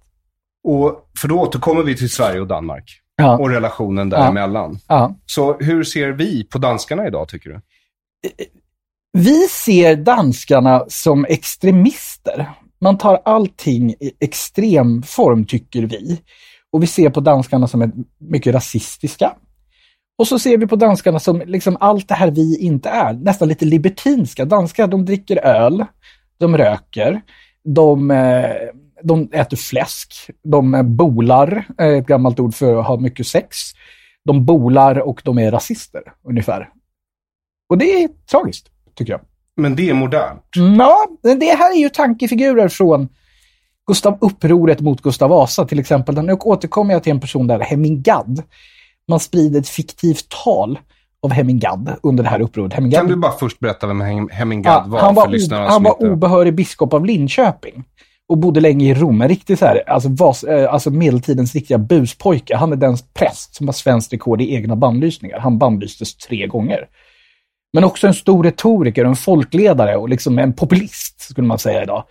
[0.64, 3.02] Och, för då återkommer vi till Sverige och Danmark.
[3.16, 3.38] Ja.
[3.38, 4.18] Och relationen Ja.
[4.18, 4.80] däremellan.
[4.88, 5.16] Ja.
[5.26, 7.62] Så hur ser vi på danskarna idag, tycker du?
[9.14, 12.50] Vi ser danskarna som extremister.
[12.82, 16.22] Man tar allting i extrem form, tycker vi.
[16.76, 19.34] Och vi ser på danskarna som ett, mycket rasistiska.
[20.18, 23.48] Och så ser vi på danskarna som liksom allt det här vi inte är, nästan
[23.48, 24.46] lite libertinska.
[24.46, 25.86] Danskar, de dricker öl,
[26.38, 27.22] de röker,
[27.64, 28.52] de, eh,
[29.04, 30.14] de äter fläsk,
[30.44, 33.58] de eh, bolar, eh, ett gammalt ord för att ha mycket sex.
[34.26, 36.70] De bolar och de är rasister, ungefär.
[37.70, 39.22] Och det är tragiskt, tycker jag.
[39.58, 40.44] Men det är modernt.
[40.78, 43.10] Ja, det här är ju tankefigurer från
[43.88, 46.24] Gustav upproret mot Gustav Vasa till exempel.
[46.24, 48.44] Nu återkommer jag till en person där, Hemingad.
[49.08, 50.80] Man sprider ett fiktivt tal
[51.24, 52.74] av Hemingad under det här upproret.
[52.74, 55.68] Hemingad, Kan du bara först berätta vem Hem- Hemingad Ja, var, han för var, o,
[55.70, 56.10] han var inte...
[56.10, 57.84] obehörig biskop av Linköping
[58.30, 59.22] och bodde länge i Rom.
[59.22, 62.56] En riktig så här, alltså, vas, eh, alltså medeltidens riktiga buspojke.
[62.56, 65.40] Han är den präst som har svenskt rekord i egna bannlysningar.
[65.40, 66.80] Han bannlystes tre gånger.
[67.74, 72.04] Men också en stor retoriker, en folkledare och liksom en populist, skulle man säga idag.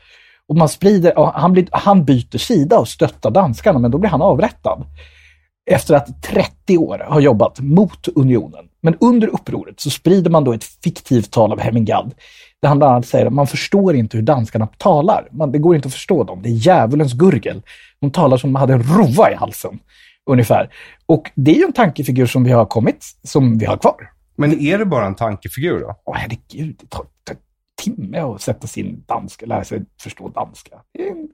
[0.49, 4.11] Och man sprider, och han, blir, han byter sida och stöttar danskarna, men då blir
[4.11, 4.86] han avrättad.
[5.70, 8.64] Efter att 30 år har jobbat mot unionen.
[8.80, 12.14] Men under upproret så sprider man då ett fiktivt tal av Hemingad.
[12.62, 15.28] Där han bland annat säger att man förstår inte hur danskarna talar.
[15.30, 16.40] Man, det går inte att förstå dem.
[16.42, 17.62] Det är djävulens gurgel.
[18.01, 19.78] De talar som om de hade en rova i halsen.
[20.30, 20.70] Ungefär.
[21.07, 24.11] Och det är en tankefigur som vi har kommit, som vi har kvar.
[24.36, 25.95] Men är det bara en tankefigur då?
[26.05, 27.05] Åh herregud, det tar
[27.85, 30.76] timme att sätta sig in danska, lära sig förstå danska.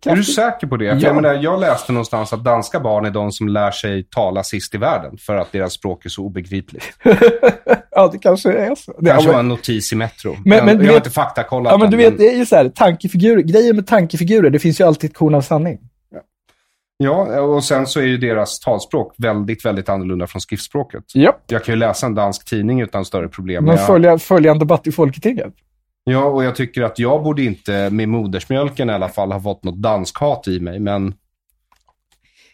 [0.06, 0.84] Är, du säker på det?
[0.84, 0.94] Ja.
[0.94, 4.74] Jag, menar, jag läste någonstans att danska barn är de som lär sig tala sist
[4.74, 6.84] i världen för att deras språk är så obegripligt.
[7.90, 8.92] ja, det kanske är så.
[8.98, 10.36] Det, kanske ja, var en notis i Metro.
[10.44, 12.46] Men- Men, men jag har vet- inte faktakollat Ja, men du vet, det är ju
[12.46, 15.78] så här, tankefigurer, grejen med tankefigurer, det finns ju alltid ett korn av sanning.
[17.02, 21.04] Ja, och sen så är ju deras talspråk väldigt, väldigt annorlunda från skriftspråket.
[21.14, 21.36] Ja.
[21.46, 23.64] Jag kan ju läsa en dansk tidning utan större problem.
[23.64, 25.54] Men följa, följa en debatt i Folketinget.
[26.04, 29.64] Ja, och jag tycker att jag borde inte med modersmjölken i alla fall ha fått
[29.64, 31.14] något danskhat i mig, men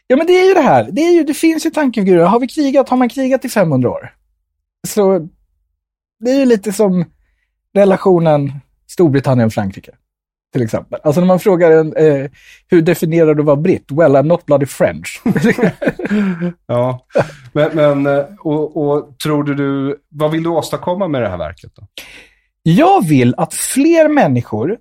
[0.07, 0.89] Ja, men det är ju det här.
[0.93, 2.25] Det, är ju, det finns ju tankefigurer.
[2.25, 4.15] Har vi krigat, har man krigat i 500 år?
[4.89, 5.29] Så
[6.21, 7.05] det är ju lite som
[7.75, 8.53] relationen
[8.87, 9.91] Storbritannien-Frankrike.
[10.53, 11.01] Till exempel.
[11.05, 12.31] Alltså när man frågar en, eh,
[12.67, 13.87] hur definierar du vad britt?
[13.91, 15.23] Well, I'm not bloody French.
[16.67, 17.07] ja.
[17.53, 21.39] Men, men eh, och, och tror du, du, vad vill du åstadkomma med det här
[21.39, 21.87] verket då?
[22.69, 24.79] Jag vill att fler människor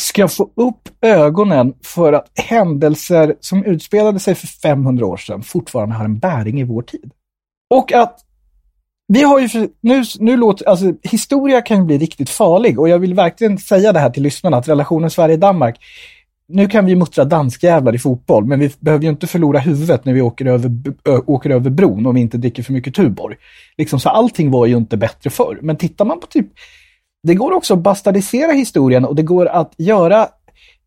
[0.00, 5.94] ska få upp ögonen för att händelser som utspelade sig för 500 år sedan fortfarande
[5.94, 7.10] har en bäring i vår tid.
[7.70, 8.20] Och att
[9.08, 12.88] vi har ju, för, nu, nu låter, alltså historia kan ju bli riktigt farlig och
[12.88, 15.76] jag vill verkligen säga det här till lyssnarna att relationen Sverige-Danmark,
[16.48, 20.12] nu kan vi muttra danskjävlar i fotboll, men vi behöver ju inte förlora huvudet när
[20.12, 20.70] vi åker över,
[21.04, 23.36] ö, åker över bron om vi inte dricker för mycket Tuborg.
[23.76, 25.58] Liksom, så allting var ju inte bättre förr.
[25.62, 26.46] Men tittar man på typ,
[27.24, 30.28] det går också att bastardisera historien och det går att göra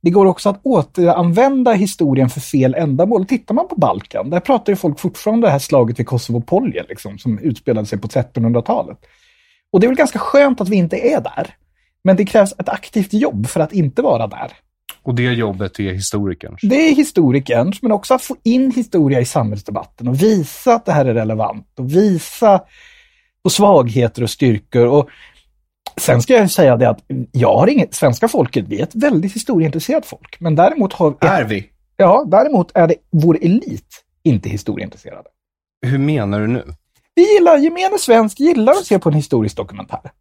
[0.01, 3.25] det går också att återanvända historien för fel ändamål.
[3.25, 6.85] Tittar man på Balkan, där pratar ju folk fortfarande om det här slaget vid Kosovo-Polje,
[6.89, 8.97] liksom, som utspelade sig på 1300-talet.
[9.71, 11.55] Och det är väl ganska skönt att vi inte är där.
[12.03, 14.51] Men det krävs ett aktivt jobb för att inte vara där.
[15.03, 16.59] Och det jobbet är historikerns?
[16.61, 20.91] Det är historikerns, men också att få in historia i samhällsdebatten och visa att det
[20.91, 22.61] här är relevant och visa
[23.43, 24.85] på svagheter och styrkor.
[24.85, 25.09] Och
[25.99, 26.99] sen ska jag säga det att
[27.31, 30.37] jag har inget, svenska folket, vi är ett väldigt historieintresserat folk.
[30.39, 31.15] Men däremot har...
[31.19, 31.69] Är vi?
[31.97, 35.29] Ja, däremot är det vår elit inte historieintresserade.
[35.85, 36.63] Hur menar du nu?
[37.15, 40.11] Vi gillar, gemene svensk gillar att se på en historisk dokumentär.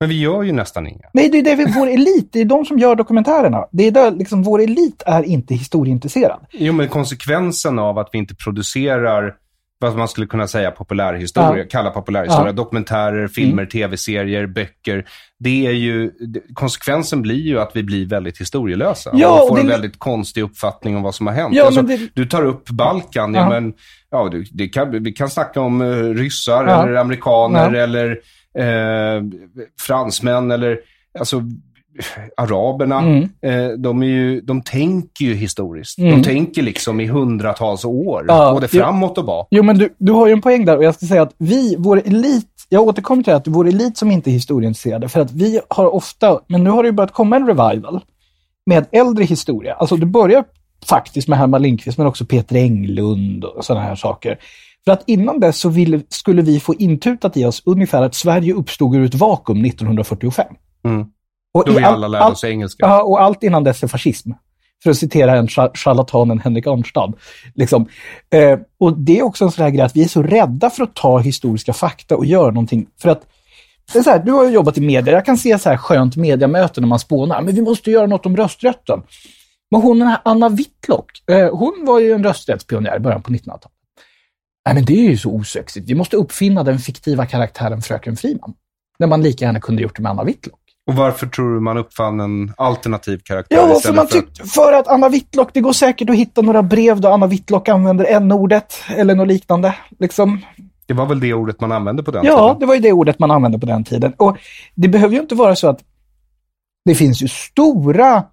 [0.00, 1.08] Men vi gör ju nästan inga.
[1.12, 3.66] Nej, det är det vi, vår elit, det är de som gör dokumentärerna.
[3.72, 6.46] Det är där, liksom, vår elit är inte historieintresserad.
[6.50, 9.34] Jo, men konsekvensen av att vi inte producerar
[9.90, 11.64] vad man skulle kunna säga populärhistoria, Ja.
[11.70, 12.52] kalla populärhistoria, Ja.
[12.52, 13.66] dokumentärer, filmer, Mm.
[13.68, 15.04] tv-serier, böcker.
[15.38, 16.10] Det är ju,
[16.54, 19.10] konsekvensen blir ju att vi blir väldigt historielösa.
[19.14, 21.54] Ja, och får en det- väldigt konstig uppfattning om vad som har hänt.
[21.56, 23.72] Ja, alltså, det- Du tar upp Balkan, ja, men
[24.10, 28.10] ja, du, kan, vi kan snacka om eh, ryssar eller amerikaner eller
[28.58, 29.22] eh,
[29.80, 30.78] fransmän eller
[31.18, 31.42] alltså
[32.36, 33.00] araberna.
[33.00, 33.22] Mm.
[33.22, 35.98] Eh, de, är ju, de tänker ju historiskt.
[35.98, 36.10] Mm.
[36.10, 39.48] De tänker liksom i hundratals år, Ja, både framåt och bak.
[39.50, 41.76] Jo, men du, du har ju en poäng där och jag ska säga att vi,
[41.78, 45.60] vår elit, jag återkommer till att vår elit som inte är historieintresserade, för att vi
[45.68, 48.00] har ofta, men nu har det ju börjat komma en revival
[48.66, 49.74] med äldre historia.
[49.74, 50.44] Alltså det börjar
[50.86, 54.38] faktiskt med Herman Lindqvist, men också Peter Englund och sådana här saker.
[54.84, 58.54] För att innan dess så ville, skulle vi få intutat i oss ungefär att Sverige
[58.54, 60.46] uppstod ur ett vakuum 1945.
[60.84, 61.06] Mm.
[61.54, 62.86] Och Då all- alla lärde all- oss engelska.
[62.86, 64.30] Ja, och allt innan dess är fascism.
[64.82, 67.12] För att citera en char- charlatanen Henrik Arnstad.
[67.54, 67.88] Liksom.
[68.30, 70.82] Eh, och det är också en sån här grej att vi är så rädda för
[70.82, 72.86] att ta historiska fakta och göra någonting.
[73.00, 73.22] För att,
[73.92, 76.16] det är så här, du har jobbat i media, jag kan se så här skönt
[76.16, 79.02] mediamöte när man spånar, men vi måste göra något om rösträtten.
[79.70, 83.30] Men hon den här Anna Whitlock, eh, hon var ju en rösträttspionjär i början på
[83.32, 83.76] 1900-talet.
[84.66, 85.90] Nej, men det är ju så osexigt.
[85.90, 88.54] Vi måste uppfinna den fiktiva karaktären Fröken Friman.
[88.98, 90.58] När man lika gärna kunde gjort det med Anna Whitlock.
[90.86, 94.20] Och varför tror du man uppfann en alternativ karaktär Ja, för man för...
[94.20, 97.68] tyckte, för att Anna Whitlock, det går säkert att hitta några brev där Anna Whitlock
[97.68, 99.74] använder n-ordet eller något liknande.
[99.98, 100.40] Liksom.
[100.86, 102.60] Det var väl det ordet man använde på den Ja, tiden?
[102.60, 104.12] det var ju det ordet man använde på den tiden.
[104.16, 104.36] Och
[104.74, 105.80] det behöver ju inte vara så att
[106.84, 108.24] det finns ju stora,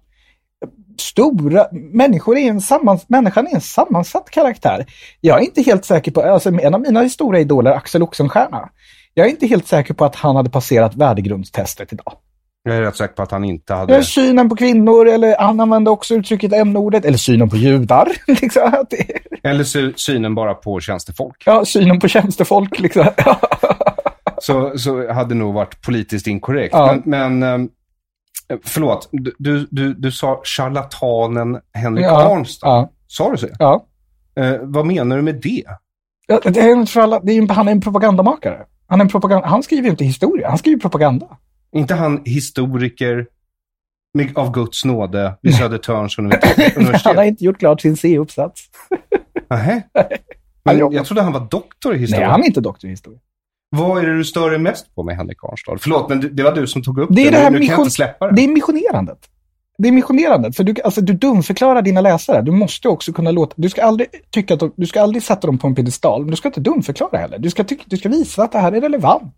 [0.98, 4.86] stora, människor är en sammans, människan är en sammansatt karaktär.
[5.20, 8.68] Jag är inte helt säker på, alltså en av mina stora idoler, Axel Oxenstierna,
[9.14, 12.12] jag är inte helt säker på att han hade passerat värdegrundstestet idag.
[12.62, 13.94] Jag är rätt säker på att han inte hade...
[13.94, 18.08] Ja, synen på kvinnor, eller han använde också uttrycket n-ordet, eller synen på judar.
[18.26, 18.84] liksom,
[19.42, 21.42] Eller sy- synen bara på tjänstefolk.
[21.46, 22.78] ja, synen på tjänstefolk.
[22.80, 23.06] Liksom.
[24.42, 26.74] Så, så hade nog varit politiskt inkorrekt.
[26.74, 26.96] Ja.
[27.04, 27.68] Men, men ehm,
[28.64, 32.68] förlåt, du, du, du, sa charlatanen Henrik Ja, Arnstad.
[32.68, 32.90] ja.
[33.06, 33.46] Sa du så?
[33.58, 33.84] Ja.
[34.36, 35.64] Eh, vad menar du med det?
[36.26, 36.86] Ja, det är en
[37.24, 38.58] det är, en- han är en propagandamakare.
[38.86, 41.26] Han, är en propaganda, han skriver inte historia, han skriver propaganda.
[41.76, 43.26] Inte han historiker
[44.14, 47.02] med, av Guds nåde vid Södertörns universitet?
[47.04, 48.62] han har inte gjort klart sin C-uppsats.
[49.48, 49.82] Han
[50.64, 52.20] Men jag trodde han var doktor i historia.
[52.20, 53.18] Nej, han är inte doktor i historia.
[53.76, 55.76] Vad är det du stör dig mest på med Henrik Arnstad?
[55.80, 57.70] Förlåt, men det var du som tog upp Det är det här Nu, nu kan
[57.70, 58.36] jag mission- inte släppa det.
[58.36, 59.18] Det är missionerandet.
[59.78, 62.42] Det är missionerandet, för du, alltså, du dumförklarar dina läsare.
[62.42, 65.46] Du måste också kunna låta, du ska aldrig tycka att de, du ska aldrig sätta
[65.46, 67.38] dem på en piedestal, men du ska inte dumförklara heller.
[67.38, 69.34] Du ska, tycka, du ska visa att det här är relevant.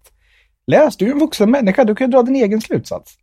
[0.66, 3.14] Läs, du är en vuxen människa, du kan ju dra din egen slutsats.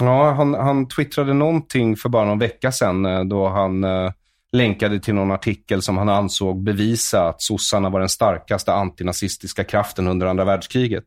[0.00, 4.12] Ja, han, han twittrade någonting för bara någon vecka sedan eh, då han eh,
[4.52, 10.06] länkade till någon artikel som han ansåg bevisa att sossarna var den starkaste antinazistiska kraften
[10.06, 11.04] under andra världskriget.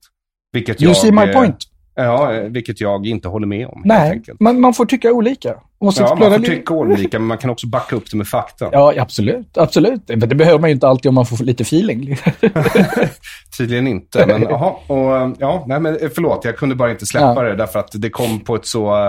[0.51, 1.57] Vilket You jag, see my eh, point.
[1.99, 3.81] Ja, eh, vilket jag inte håller med om.
[3.85, 5.49] Nej, man, man får tycka olika.
[5.83, 8.69] Man Ja, man får tycka olika, men man kan också backa upp det med fakta.
[8.71, 9.57] Ja, absolut.
[9.57, 10.01] absolut.
[10.07, 12.17] Men det behöver man ju inte alltid om man får lite feeling.
[13.57, 14.73] Tydligen inte, men jaha.
[14.87, 17.41] Och, eh, ja, nej, men eh, förlåt, jag kunde bara inte släppa Ja.
[17.41, 19.05] det därför att det kom på ett så...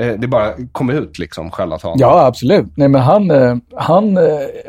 [0.00, 1.96] eh, Det bara kom ut liksom, charlatan.
[2.00, 2.66] Ja, absolut.
[2.76, 4.22] Nej, men han, eh, han eh,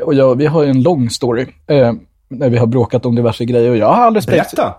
[0.04, 1.46] och jag, vi har ju en lång story.
[1.68, 1.94] eh,
[2.30, 3.70] När vi har bråkat om diverse grejer.
[3.72, 4.38] Och jag har all respekt.
[4.56, 4.76] Berätta!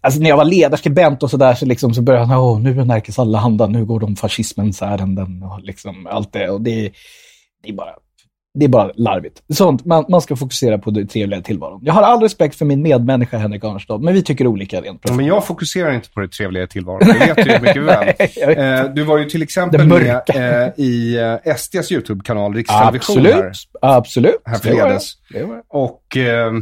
[0.00, 2.84] Alltså när jag var ledarskribent och sådär så, liksom, så började han, åh, nu är
[2.84, 6.50] Närkes Allehanda, nu går de fascismens ärenden och liksom allt det.
[6.50, 6.92] Och det,
[7.62, 7.90] det är bara,
[8.58, 9.42] Det är bara larvigt.
[9.52, 11.80] Sånt, man, man ska fokusera på det trevliga tillvaron.
[11.82, 15.14] Jag har all respekt för min medmänniska Henrik Arnstad, men vi tycker olika rent Ja,
[15.14, 17.00] Men jag fokuserar inte på det trevliga tillvaron.
[17.00, 18.14] Det vet du mycket väl.
[18.58, 23.34] Eh, du var ju till exempel med eh, i eh, SDs YouTube-kanal Rikstelevision Absolut,
[23.82, 24.34] här, absolut.
[24.44, 25.00] här jag.
[25.28, 25.62] jag.
[25.68, 26.52] Och eh,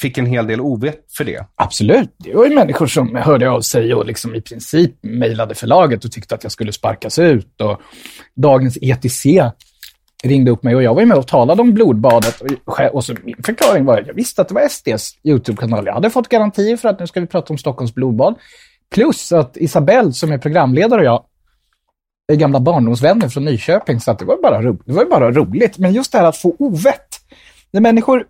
[0.00, 1.46] fick en hel del ovett för det.
[1.54, 2.14] Absolut.
[2.18, 6.12] Det var ju människor som hörde av sig och liksom i princip mejlade förlaget och
[6.12, 7.60] tyckte att jag skulle sparkas ut.
[7.60, 7.80] Och
[8.34, 9.26] Dagens ETC
[10.24, 12.42] ringde upp mig och jag var ju med och talade om blodbadet.
[12.92, 15.86] Och, så min förklaring var att jag visste att det var SDs YouTube-kanal.
[15.86, 18.34] Jag hade fått garantier för att nu ska vi prata om Stockholms blodbad.
[18.94, 21.24] Plus att Isabelle som är programledare och jag
[22.32, 25.78] är gamla barndomsvänner från Nyköping, så att det, var bara ro, det var bara roligt.
[25.78, 27.20] Men just det här att få ovett.
[27.70, 28.26] När människor,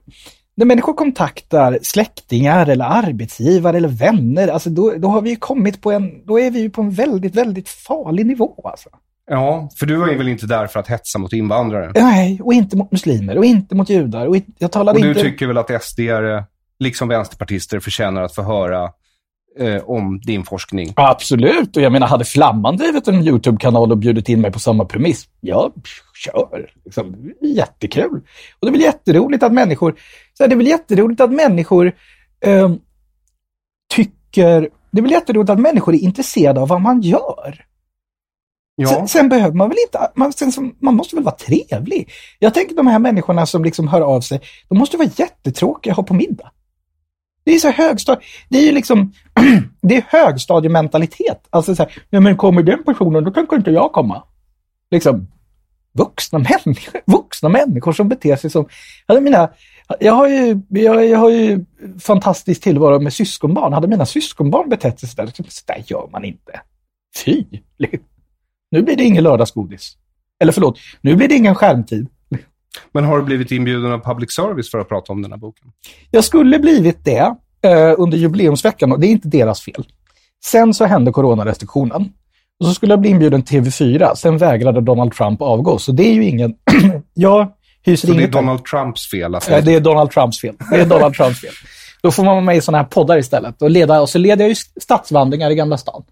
[0.56, 5.82] när människor kontaktar släktingar eller arbetsgivare eller vänner, alltså då, då har vi ju kommit
[5.82, 8.60] på en, då är vi ju på en väldigt, väldigt farlig nivå.
[8.64, 8.88] Alltså.
[9.30, 11.92] Ja, för du var ju väl inte där för att hetsa mot invandrare?
[11.94, 14.26] Nej, och inte mot muslimer och inte mot judar.
[14.26, 15.20] Och jag Och du inte...
[15.20, 16.00] tycker väl att SD,
[16.78, 18.90] liksom vänsterpartister, förtjänar att få höra
[19.58, 20.92] eh, om din forskning?
[20.96, 24.84] Absolut, och jag menar, hade Flamman drivit en YouTube-kanal och bjudit in mig på samma
[24.84, 25.72] premiss, ja,
[26.14, 26.70] kör.
[26.84, 28.20] Liksom, jättekul.
[28.60, 29.94] Och det är väl jätteroligt att människor,
[30.34, 31.92] så här, det är väl jätteroligt att människor
[32.40, 32.78] ehm,
[33.94, 37.66] tycker, det är väl jätteroligt att människor är intresserade av vad man gör.
[38.76, 38.88] Ja.
[38.88, 42.10] Sen, sen behöver man väl inte, man, sen, man måste väl vara trevlig.
[42.38, 45.96] Jag tänker de här människorna som liksom hör av sig, de måste vara jättetråkiga att
[45.96, 46.50] ha på middag.
[47.46, 49.12] Det är så högstad, det är ju liksom,
[49.80, 51.46] det är högstadiementalitet.
[51.50, 54.22] Alltså så här, ja men kommer den personen, då kan inte jag komma.
[54.90, 55.26] Liksom,
[55.92, 58.68] vuxna människor, vuxna människor som beter sig som,
[59.06, 59.50] Jag, mina,
[60.00, 61.64] jag har ju, jag, jag har ju
[62.00, 63.72] fantastisk tillvaro med syskonbarn.
[63.72, 66.60] Hade mina syskonbarn betett sig sådär, så där gör man inte.
[67.24, 67.44] Fy!
[68.70, 69.96] Nu blir det ingen lördagsgodis.
[70.40, 72.08] Eller förlåt, nu blir det ingen skärmtid.
[72.92, 75.66] Men har du blivit inbjuden av public service för att prata om den här boken?
[76.10, 79.86] Jag skulle blivit det eh, under jubileumsveckan och det är inte deras fel.
[80.44, 82.12] Sen så hände coronarestriktionen.
[82.60, 84.14] Och så skulle jag bli inbjuden till TV4.
[84.14, 85.78] Sen vägrade Donald Trump avgå.
[85.78, 86.54] Så det är ju ingen...
[87.14, 87.52] jag
[87.82, 88.32] hyser Så det är inget...
[88.32, 89.34] Donald Trumps fel?
[89.34, 89.50] Alltså.
[89.50, 90.54] Eh, Det är Donald Trumps fel.
[90.70, 91.52] Det är Donald Trumps fel.
[92.02, 93.62] Då får man vara med i sådana här poddar istället.
[93.62, 96.04] Och, leda, och så leder jag ju stadsvandringar i Gamla stan.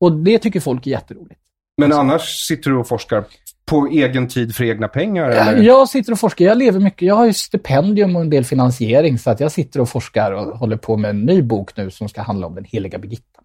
[0.00, 1.40] Och det tycker folk är jätteroligt.
[1.78, 3.24] Men annars sitter du och forskar
[3.68, 5.30] på egen tid för egna pengar?
[5.30, 5.62] Eller?
[5.62, 6.44] Jag sitter och forskar.
[6.44, 7.02] Jag lever mycket.
[7.02, 9.18] Jag har ju stipendium och en del finansiering.
[9.18, 12.08] Så att jag sitter och forskar och håller på med en ny bok nu som
[12.08, 13.40] ska handla om den heliga Birgitta.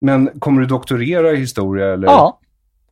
[0.00, 1.92] Men kommer du doktorera i historia?
[1.92, 2.06] Eller?
[2.06, 2.38] Ja,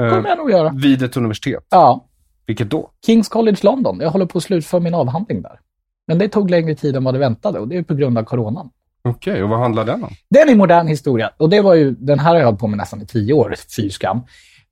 [0.00, 0.72] Eh, kommer jag nog göra.
[0.82, 1.66] Vid ett universitet?
[1.70, 2.06] Ja.
[2.46, 2.90] Vilket då?
[3.06, 3.98] Kings College London.
[4.00, 5.60] Jag håller på att slutföra min avhandling där.
[6.06, 8.24] Men det tog längre tid än vad det väntade och det är på grund av
[8.24, 8.70] coronan.
[9.02, 10.10] Okej, och vad handlar den om?
[10.30, 12.76] Den är modern historia och det var ju, den här har jag hållit på med
[12.76, 14.20] nästan i tio år, fy skam.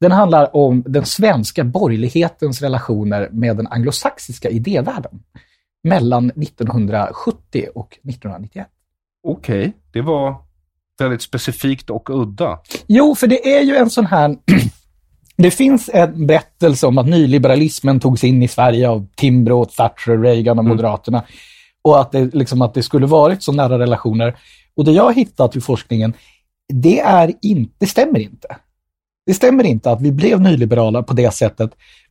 [0.01, 5.23] Den handlar om den svenska borgerlighetens relationer med den anglosaxiska idévärlden
[5.85, 8.67] mellan 1970 och 1991.
[9.23, 10.37] Okej, det var
[10.99, 12.59] väldigt specifikt och udda.
[12.87, 14.37] Jo, för det är ju en sån här...
[15.41, 20.59] Det finns en berättelse om att nyliberalismen togs in i Sverige av Timbro, Thatcher, Reagan
[20.59, 21.25] och Moderaterna.
[21.83, 24.39] Och att det, liksom, att det skulle varit så nära relationer.
[24.75, 26.13] Och det jag har hittat i forskningen,
[26.73, 28.57] det, är in, det stämmer inte.
[29.29, 31.71] Det stämmer inte att vi blev nyliberala på det sättet.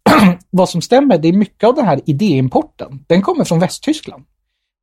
[0.49, 3.05] Vad som stämmer, det är mycket av den här idéimporten.
[3.07, 4.23] Den kommer från Västtyskland.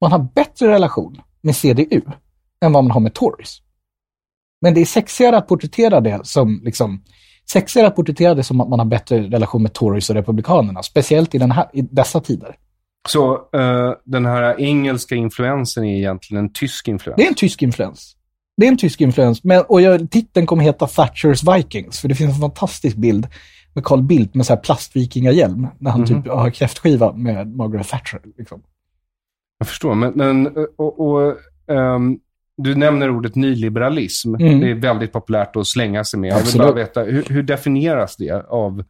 [0.00, 2.00] Man har bättre relation med CDU
[2.60, 3.58] än vad man har med Tories.
[4.60, 7.02] Men det är sexigare att porträttera det som liksom,
[7.50, 11.34] sexigare att porträttera det som att man har bättre relation med Tories och Republikanerna, speciellt
[11.34, 12.56] i, den här, i dessa tider.
[13.08, 17.16] Så eh, den här engelska influensen är egentligen en tysk influens?
[17.16, 18.16] Det är en tysk influens.
[18.56, 22.14] Det är en tysk influens, men, och jag, titeln kommer heta Thatchers Vikings, för det
[22.14, 23.26] finns en fantastisk bild
[23.72, 26.06] med Carl Bildt med så här plastvikingahjälm, när han Mhm.
[26.08, 28.20] typ har kräftskiva med Margaret Thatcher.
[28.38, 28.62] Liksom.
[29.58, 31.34] Jag förstår, men, men och, och,
[31.74, 32.18] ehm,
[32.56, 34.34] du nämner ordet nyliberalism.
[34.34, 34.60] Mm.
[34.60, 36.30] Det är väldigt populärt att slänga sig med.
[36.30, 36.66] Jag vill Absolut.
[36.66, 38.84] bara veta, hur, hur definieras det av...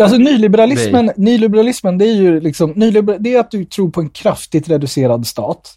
[0.00, 4.08] Alltså nyliberalismen, nyliberalismen det är ju liksom, nyliber, det är att du tror på en
[4.08, 5.74] kraftigt reducerad stat,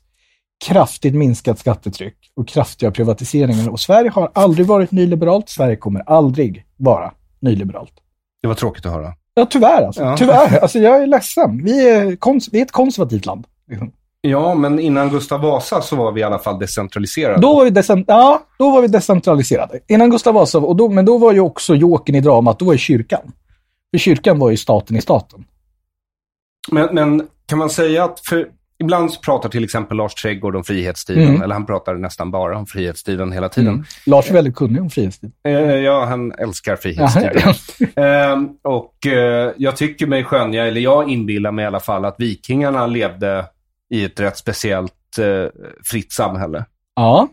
[0.65, 3.69] kraftigt minskat skattetryck och kraftiga privatiseringar.
[3.69, 7.93] Och Sverige har aldrig varit nyliberalt, Sverige kommer aldrig vara nyliberalt.
[8.41, 9.13] Det var tråkigt att höra.
[9.33, 10.01] Ja, tyvärr alltså.
[10.03, 10.17] Ja.
[10.17, 10.59] Tyvärr.
[10.59, 11.63] Alltså jag är ledsen.
[11.63, 13.47] Vi är, vi är ett konservativt land.
[13.69, 13.91] Liksom.
[14.21, 17.41] Ja, men innan Gustav Vasa så var vi i alla fall decentraliserade.
[17.41, 19.79] Då var vi, decent- ja, då var vi decentraliserade.
[19.87, 22.73] Innan Gustav Vasa, och då, men då var ju också joken i dramat, då var
[22.73, 23.31] ju kyrkan.
[23.91, 25.45] För kyrkan var ju staten i staten.
[26.71, 28.47] Men, men kan man säga att, för
[28.79, 31.41] Ibland så pratar till exempel Lars Trädgård om frihetstiden, Mm.
[31.41, 33.73] eller han pratar nästan bara om frihetstiden hela tiden.
[33.73, 33.85] Mm.
[34.05, 35.31] Lars är väldigt kunnig om frihetstid.
[35.43, 37.53] Eh, ja, han älskar frihetstiden.
[37.95, 42.15] Ehm, och eh, jag tycker mig skönja, eller jag inbillar mig i alla fall, att
[42.19, 43.45] vikingarna levde
[43.89, 45.49] i ett rätt speciellt eh,
[45.83, 46.65] fritt samhälle.
[46.95, 47.27] Ja.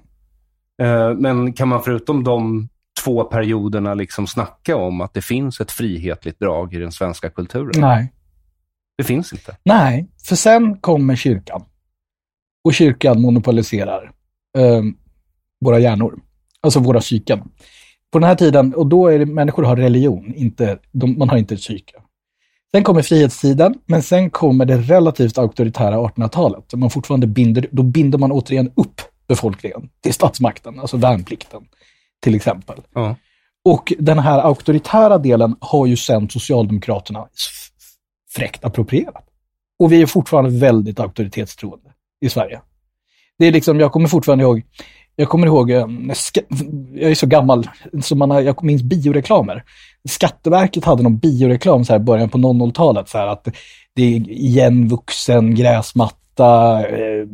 [0.82, 2.68] Eh, men kan man förutom de
[3.04, 7.80] två perioderna liksom snacka om att det finns ett frihetligt drag i den svenska kulturen?
[7.80, 8.12] Nej.
[8.96, 9.56] Det finns inte.
[9.64, 11.64] Nej, för sen kommer kyrkan.
[12.64, 14.12] Och kyrkan monopoliserar
[14.58, 14.82] eh,
[15.60, 16.20] våra hjärnor.
[16.60, 17.40] Alltså våra psyken.
[18.10, 21.36] På den här tiden, och då är det människor har religion, inte, de, man har
[21.36, 21.94] inte ett psyke.
[22.74, 26.74] Sen kommer frihetstiden, men sen kommer det relativt auktoritära 1800-talet.
[26.74, 31.62] Man fortfarande binder, då binder man återigen upp befolkningen till statsmakten, alltså värnplikten
[32.22, 32.80] till exempel.
[32.94, 33.16] Ja.
[33.64, 37.26] Och den här auktoritära delen har ju sen Socialdemokraterna
[38.36, 39.24] fräckt approprierat.
[39.78, 41.90] Och vi är fortfarande väldigt auktoritetstroende
[42.20, 42.60] i Sverige.
[43.38, 44.62] Det är liksom, jag kommer fortfarande ihåg,
[45.16, 45.86] jag kommer ihåg, eh,
[46.94, 47.68] jag är så gammal,
[48.02, 49.64] så man har, jag minns bioreklamer.
[50.08, 53.48] Skatteverket hade någon bioreklam så här i början på 00-talet, så här att
[53.94, 57.26] det är igenvuxen gräsmatta, eh,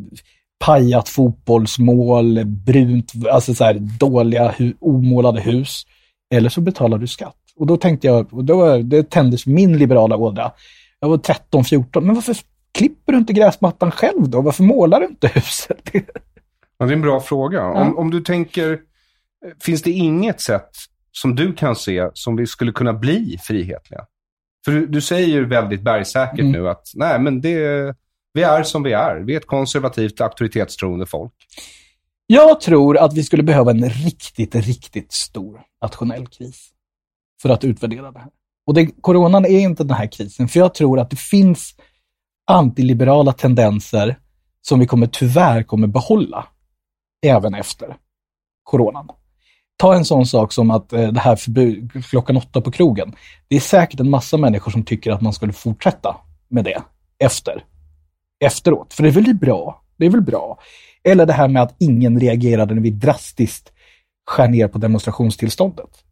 [0.65, 5.85] pajat fotbollsmål, brunt, alltså så här dåliga, hu- omålade hus.
[6.33, 7.35] Eller så betalar du skatt.
[7.55, 10.51] Och då tänkte jag, och då det tändes min liberala ådra.
[11.03, 12.35] Jag var 13-14, men varför
[12.71, 14.41] klipper du inte gräsmattan själv då?
[14.41, 15.81] Varför målar du inte huset?
[16.77, 17.57] Ja, det är en bra fråga.
[17.57, 17.81] Ja.
[17.81, 18.79] Om, om du tänker,
[19.61, 20.69] finns det inget sätt
[21.11, 24.05] som du kan se som vi skulle kunna bli frihetliga?
[24.65, 26.51] För du, du säger ju väldigt bergsäkert Mm.
[26.51, 27.95] nu att nej, men det,
[28.33, 29.15] vi är som vi är.
[29.19, 31.33] Vi är ett konservativt, auktoritetstroende folk.
[32.27, 36.69] Jag tror att vi skulle behöva en riktigt, riktigt stor nationell kris
[37.41, 38.29] för att utvärdera det här.
[38.67, 41.75] Och det, coronan är inte den här krisen, för jag tror att det finns
[42.51, 44.19] antiliberala tendenser
[44.61, 46.47] som vi kommer tyvärr kommer behålla
[47.25, 47.97] även efter
[48.63, 49.07] coronan.
[49.77, 53.15] Ta en sån sak som att eh, det här förbud, klockan åtta på krogen.
[53.47, 56.17] Det är säkert en massa människor som tycker att man skulle fortsätta
[56.47, 56.81] med det
[57.19, 57.65] efter.
[58.43, 59.83] Efteråt, för det är väl bra.
[59.97, 60.59] Det är väl bra.
[61.03, 63.71] Eller det här med att ingen reagerade när vi drastiskt
[64.25, 66.03] skär ner på demonstrationstillståndet.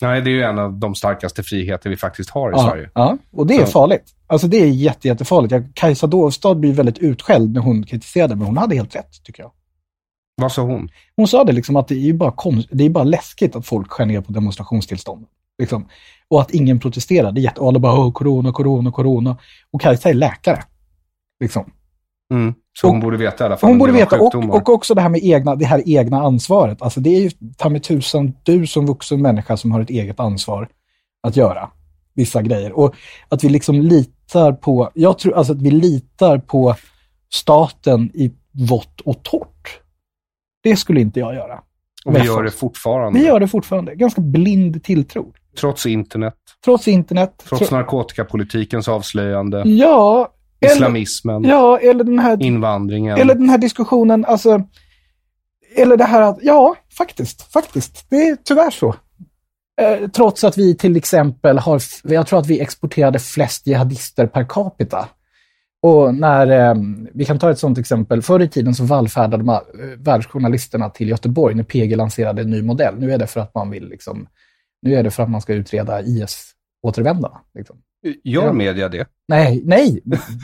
[0.00, 2.90] Nej, det är ju en av de starkaste friheter vi faktiskt har i ja, Sverige.
[2.94, 4.04] Ja, och det är farligt.
[4.26, 5.52] Alltså det är jätte, jättefarligt.
[5.52, 9.42] Jag, Kajsa Dovstad blir väldigt utskälld när hon kritiserade, men hon hade helt rätt, tycker
[9.42, 9.52] jag.
[10.36, 10.88] Vad sa hon?
[11.16, 13.90] Hon sa det liksom att det är bara, konst, det är bara läskigt att folk
[13.90, 15.26] skär ner på demonstrationstillstånd.
[15.58, 15.88] Liksom.
[16.28, 17.32] Och att ingen protesterar.
[17.32, 19.36] Det är jätte, alla bara corona, corona, corona.
[19.70, 20.62] Och Kajsa är läkare.
[21.40, 21.72] Liksom.
[22.30, 22.54] Mm.
[22.72, 23.70] Så hon borde veta i alla fall.
[23.70, 26.82] Hon borde veta, och, och också det här med egna, det här egna ansvaret.
[26.82, 30.20] Alltså det är ju ta med tusan du som vuxen människa som har ett eget
[30.20, 30.68] ansvar
[31.22, 31.70] att göra
[32.14, 32.72] vissa grejer.
[32.72, 32.94] Och
[33.28, 36.74] att vi liksom litar på, jag tror alltså att vi litar på
[37.32, 38.32] staten i
[38.68, 39.80] vått och torrt.
[40.62, 41.60] Det skulle inte jag göra.
[42.04, 43.18] Och vi gör det fortfarande.
[43.18, 43.94] Vi gör det fortfarande.
[43.94, 45.32] Ganska blind tilltro.
[45.60, 46.34] Trots internet,
[46.64, 47.44] Trots internet.
[47.48, 50.28] trots tro- narkotikapolitikens avslöjande, Ja.
[50.60, 53.18] Eller, islamismen, ja, eller den här invandringen.
[53.18, 54.62] Eller den här diskussionen, alltså,
[55.76, 58.94] eller det här att, ja, faktiskt, faktiskt, det är tyvärr så.
[59.80, 64.46] Eh, trots att vi till exempel har, jag tror att vi exporterade flest jihadister per
[64.48, 65.08] capita.
[65.82, 66.74] Och när, eh,
[67.14, 71.08] vi kan ta ett sådant exempel, förr i tiden så vallfärdade man, eh, världsjournalisterna till
[71.08, 72.94] Göteborg när PG lanserade en ny modell.
[72.98, 74.26] Nu är det för att man vill liksom,
[74.82, 77.40] nu är det för att man ska utreda IS-återvändarna.
[77.54, 77.76] Liksom.
[78.24, 78.52] Gör Ja.
[78.52, 79.08] media det?
[79.28, 80.00] Nej, nej,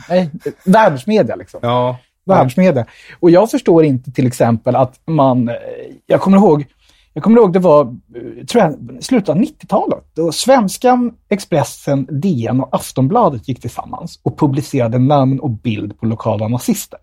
[0.09, 0.31] nej,
[0.65, 1.97] världsmedia liksom Ja.
[2.25, 2.85] världsmedia.
[3.19, 5.55] Och jag förstår inte till exempel att man, eh,
[6.05, 6.65] jag kommer ihåg,
[7.13, 7.81] jag kommer ihåg det var,
[8.15, 10.03] eh, tror jag, slutet av 90-talet.
[10.13, 16.47] Då Svenskan, Expressen, DN och Aftonbladet gick tillsammans och publicerade namn och bild på lokala
[16.47, 16.99] nazister.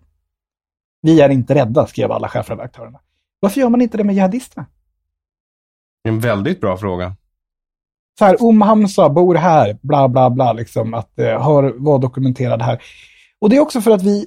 [1.03, 3.01] Vi är inte rädda, skrev alla chefredaktörerna.
[3.41, 4.67] Varför gör man inte det med jihadisterna?
[6.09, 7.17] En väldigt bra fråga
[8.19, 12.63] så här, Om Hamza bor här, bla bla bla, liksom, att eh, har, var dokumenterad
[12.63, 12.83] här.
[13.41, 14.27] Och det är också för att vi,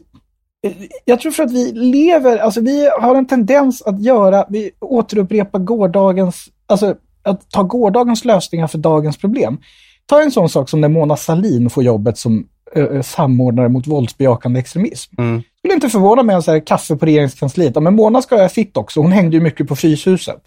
[0.67, 0.71] eh,
[1.05, 5.59] jag tror för att vi lever, alltså vi har en tendens att göra, vi återupprepar
[5.59, 9.57] gårdagens, alltså att ta gårdagens lösningar för dagens problem.
[10.05, 14.59] Ta en sån sak som när Mona Salin får jobbet som eh, samordnare mot våldsbejakande
[14.59, 15.15] extremism.
[15.21, 15.43] Mm.
[15.59, 17.71] skulle inte förvåna mig om så här, kaffe på regeringskansliet.
[17.75, 19.01] Ja, men Mona ska ha sitt också.
[19.01, 20.41] Hon hängde ju mycket på Fryshuset.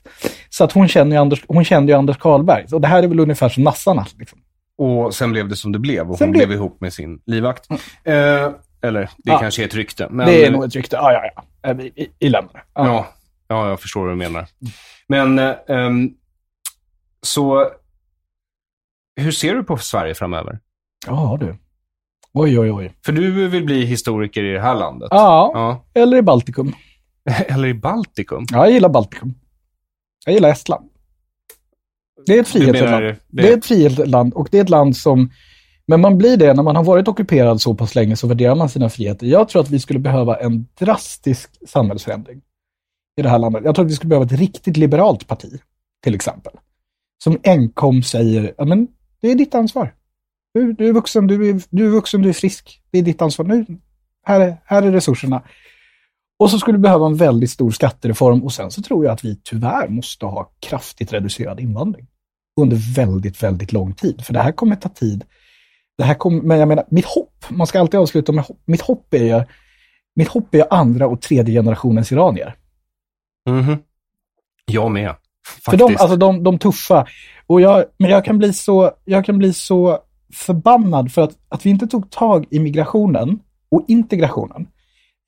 [0.51, 2.67] Så att hon känner ju Anders, hon kände ju Anders Karlberg.
[2.73, 4.07] Och det här är väl ungefär som nassarna.
[4.19, 4.39] Liksom.
[4.79, 7.21] Och sen blev det som det blev och Sen hon blev- blev ihop med sin
[7.27, 7.71] livvakt.
[8.05, 8.15] Eh,
[8.83, 9.39] eller, det Ja.
[9.39, 10.09] kanske är ett rykte.
[10.11, 10.97] Men, det är nog ett rykte.
[10.97, 11.73] Ja, ja, ja.
[11.73, 12.63] Vi, vi, vi lämnar det.
[12.75, 12.87] Ja.
[12.87, 13.07] Ja,
[13.49, 14.47] ja, jag förstår vad du menar.
[15.09, 16.11] Men, eh, ehm,
[17.23, 17.71] så
[19.17, 20.59] hur ser du på Sverige framöver?
[21.07, 21.57] Ja, du.
[22.33, 22.93] Oj, oj, oj.
[23.05, 25.09] För du vill bli historiker i det här landet?
[25.11, 26.01] Ja, ja.
[26.01, 26.75] eller i Baltikum.
[27.49, 28.45] Eller i Baltikum?
[28.53, 29.35] Ja, jag gillar Baltikum.
[30.25, 30.91] Jag gillar Estland.
[32.27, 33.05] Det är ett frihetsland.
[33.05, 35.31] det- Det är ett frihetsland och det är ett land som...
[35.87, 38.69] Men man blir det när man har varit ockuperad så pass länge så värderar man
[38.69, 39.27] sina friheter.
[39.27, 42.41] Jag tror att vi skulle behöva en drastisk samhällsförändring
[43.17, 43.63] i det här landet.
[43.65, 45.61] Jag tror att vi skulle behöva ett riktigt liberalt parti,
[46.03, 46.53] till exempel.
[47.25, 48.89] Som enkom säger, ja men
[49.21, 49.95] det är ditt ansvar.
[50.55, 52.83] Du, du, är vuxen, du, är, du är vuxen, du är frisk.
[52.91, 53.47] Det är ditt ansvar.
[53.47, 53.67] Nu,
[54.25, 55.43] här, är, här är resurserna.
[56.39, 59.25] Och så skulle vi behöva en väldigt stor skattereform och sen så tror jag att
[59.25, 62.07] vi tyvärr måste ha kraftigt reducerad invandring
[62.61, 64.25] under väldigt, väldigt lång tid.
[64.25, 65.25] För det här kommer ta tid.
[65.99, 68.63] Det här kommer, men jag menar, mitt hopp, man ska alltid avsluta med hopp.
[68.65, 69.45] Mitt hopp är ju,
[70.15, 72.55] mitt hopp är andra och tredje generationens iranier.
[73.49, 73.79] Mhm.
[74.65, 75.15] Jag med.
[75.65, 77.07] För de, alltså de, de tuffa.
[77.47, 79.99] Och jag, men jag kan bli så, jag kan bli så
[80.33, 83.39] förbannad för att, att vi inte tog tag i migrationen
[83.71, 84.67] och integrationen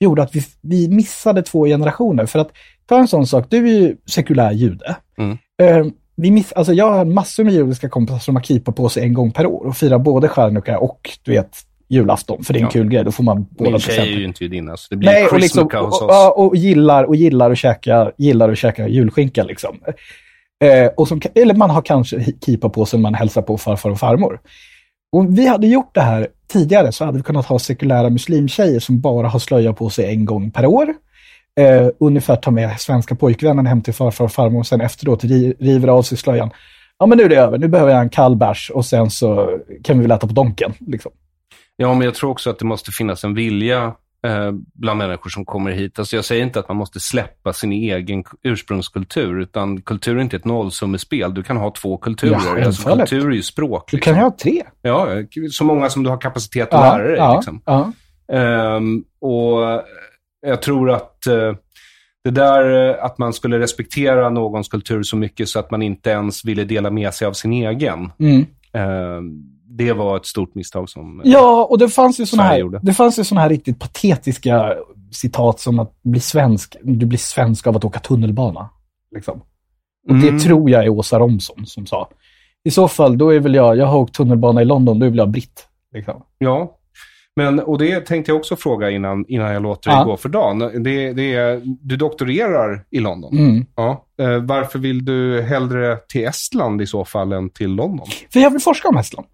[0.00, 2.26] gjorde att vi, vi missade två generationer.
[2.26, 2.52] För att
[2.86, 4.96] ta en sån sak, du är ju sekulär jude.
[5.18, 5.38] Mm.
[5.62, 9.02] Eh, vi miss, alltså jag har massor med judiska kompisar som har kippa på sig
[9.02, 11.56] en gång per år och firar både chanukka och du vet
[11.88, 12.70] julafton, för det är en Ja.
[12.70, 13.04] kul grej.
[13.04, 15.40] Då får man båda Min tjej är ju inte judinna, så det blir Nej, och,
[15.40, 19.42] liksom, och, ja, och gillar och gillar att käka, gillar att käka julskinka.
[19.44, 19.78] Liksom.
[20.64, 23.90] Eh, och som, eller man har kanske kipa på sig när man hälsar på farfar
[23.90, 24.40] och farmor.
[25.16, 29.01] Om vi hade gjort det här tidigare så hade vi kunnat ha sekulära muslimtjejer som
[29.01, 30.94] bara har slöja på sig en gång per år.
[31.60, 35.24] Eh, ungefär ta med svenska pojkvännen hem till farfar och farmor och sen efteråt
[35.59, 36.51] river av sig slöjan.
[36.98, 39.59] Ja men nu är det över, nu behöver jag en kall bärs och sen så
[39.84, 40.72] kan vi väl äta på donken.
[40.78, 41.12] Liksom.
[41.76, 43.94] Ja, men jag tror också att det måste finnas en vilja
[44.27, 45.99] eh, bland människor som kommer hit.
[45.99, 50.36] Alltså jag säger inte att man måste släppa sin egen ursprungskultur, utan kultur är inte
[50.36, 51.35] ett nollsummespel.
[51.35, 52.59] Du kan ha två kulturer.
[52.59, 53.90] Ja, alltså, kultur är ju språk.
[53.90, 54.15] Du Liksom.
[54.15, 54.62] kan ha tre.
[54.82, 55.09] Ja,
[55.51, 57.16] så många som du har kapacitet att lära dig.
[57.16, 57.62] ja, liksom.
[57.65, 57.93] ja.
[58.32, 59.82] Ehm, och
[60.47, 61.55] jag tror att eh,
[62.24, 66.11] det där eh, att man skulle respektera någons kultur så mycket så att man inte
[66.11, 68.12] ens ville dela med sig av sin egen.
[68.19, 68.47] Mm.
[68.73, 69.43] ehm,
[69.78, 71.20] det var ett stort misstag som...
[71.20, 72.81] eh, Ja, och det fanns ju Sverige här, gjorde.
[72.82, 74.74] det fanns ju såna här riktigt patetiska
[75.11, 78.69] citat som att bli svensk, du blir svensk av att åka tunnelbana.
[79.15, 79.40] Liksom.
[80.09, 80.36] Och Mm.
[80.36, 82.09] det tror jag är Åsa Romson som sa.
[82.65, 85.11] I så fall, då är väl jag, jag har åkt tunnelbana i London, då är
[85.11, 85.66] väl jag britt.
[85.94, 86.23] Liksom.
[86.39, 86.78] Ja,
[87.36, 90.05] men, och det tänkte jag också fråga innan, innan jag låter dig Ja.
[90.05, 90.59] gå för dagen.
[90.59, 93.39] Det, det är, du doktorerar i London.
[93.39, 93.66] Mm.
[93.77, 94.05] Ja.
[94.19, 98.07] Eh, varför vill du hellre till Estland i så fall än till London?
[98.32, 99.27] För jag vill forska om Estland.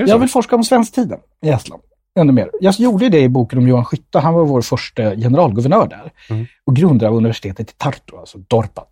[0.00, 0.18] Jag så?
[0.18, 1.82] vill forska om svensktiden i Estland.
[2.18, 2.50] Ännu mer.
[2.60, 4.18] Jag gjorde det i boken om Johan Skytte.
[4.18, 6.12] Han var vår första generalguvernör där.
[6.30, 6.46] Mm.
[6.66, 8.88] Och grundare av universitetet i Tartu, alltså Dorpat.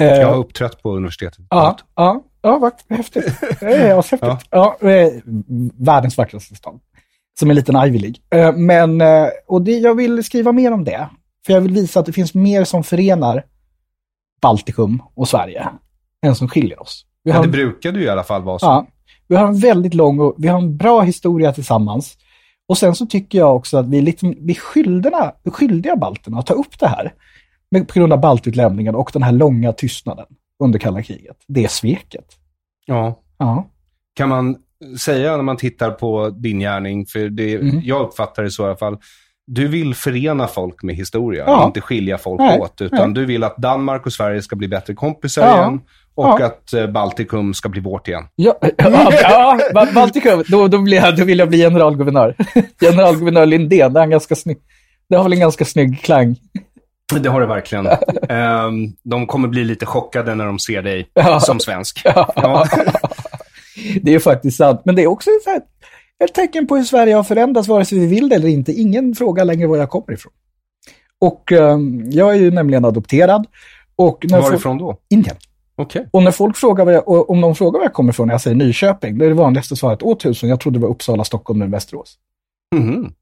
[0.00, 1.38] Eh, Jag har uppträtt på universitetet.
[1.50, 3.40] Ja, ja, ja vad häftigt.
[3.60, 4.46] Det är ashäftigt.
[4.50, 4.76] ja.
[4.80, 5.12] eh,
[5.78, 6.80] världens vackraste stad.
[7.38, 8.46] Som en liten Ivy League.
[8.48, 11.08] Eh, Men, eh, och det, jag vill skriva mer om det.
[11.46, 13.42] För jag vill visa att det finns mer som förenar
[14.42, 15.68] Baltikum och Sverige
[16.26, 17.06] än som skiljer oss.
[17.24, 18.66] Vi Ja, det brukade ju i alla fall vara så.
[18.66, 18.86] ja,
[19.28, 22.16] vi har en väldigt lång och vi har en bra historia tillsammans.
[22.68, 26.46] Och sen så tycker jag också att vi, liksom, vi är skyldiga, skyldiga balterna att
[26.46, 27.14] ta upp det här.
[27.70, 30.26] Med, på grund av baltutlämningen och den här långa tystnaden
[30.64, 31.36] under kalla kriget.
[31.48, 32.24] Det är sveket.
[32.86, 33.22] Ja.
[33.38, 33.68] Ja.
[34.14, 34.56] Kan man
[34.98, 37.80] säga när man tittar på din gärning, för det, Mm.
[37.84, 38.98] jag uppfattar det så i alla fall,
[39.46, 41.66] du vill förena folk med historia, Ja.
[41.66, 42.80] inte skilja folk Nej, åt.
[42.80, 43.14] Utan nej.
[43.14, 45.60] du vill att Danmark och Sverige ska bli bättre kompisar Ja.
[45.62, 45.80] igen
[46.14, 46.46] och Ja.
[46.46, 48.24] att eh, Baltikum ska bli vårt igen.
[48.36, 52.34] Ja, ja, ja Ba- Baltikum, då, då, blir jag, då vill jag bli generalguvernör.
[52.80, 54.58] generalguvernör Lindén, det, är en ganska snygg,
[55.08, 56.36] det har väl en ganska snygg klang.
[57.20, 57.86] Det har det verkligen.
[58.28, 61.08] Ehm, de kommer bli lite chockade när de ser dig
[61.40, 62.02] som svensk.
[64.02, 65.60] Det är faktiskt sant, men det är också så här,
[66.24, 68.72] ett tecken på hur Sverige har förändrats, vare sig vi vill det eller inte.
[68.72, 70.32] Ingen frågar längre var jag kommer ifrån.
[71.20, 73.46] Och ehm, jag är ju nämligen adopterad.
[73.96, 74.96] Och när Varifrån då?
[75.10, 75.36] Indien.
[75.76, 76.08] Okej.
[76.12, 78.56] Och när folk frågar jag, om de frågar var jag kommer ifrån när jag säger
[78.56, 80.48] Nyköping, då är det vanligaste svaret Åtusen.
[80.48, 82.14] Jag trodde det var Uppsala, Stockholm eller Västerås.
[82.74, 83.12] Mhm.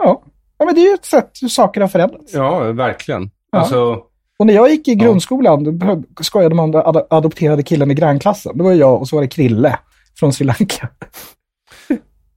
[0.00, 0.22] Ja.
[0.58, 2.34] ja, men det är ju ett sätt hur saker har förändrats.
[2.34, 3.30] Ja, verkligen.
[3.52, 3.58] Ja.
[3.58, 3.98] Alltså,
[4.38, 8.58] Och när jag gick i grundskolan, då skojade de om ad- adopterade killen i grannklassen.
[8.58, 9.78] Det var jag och så var det Krille
[10.18, 10.88] från Sri Lanka.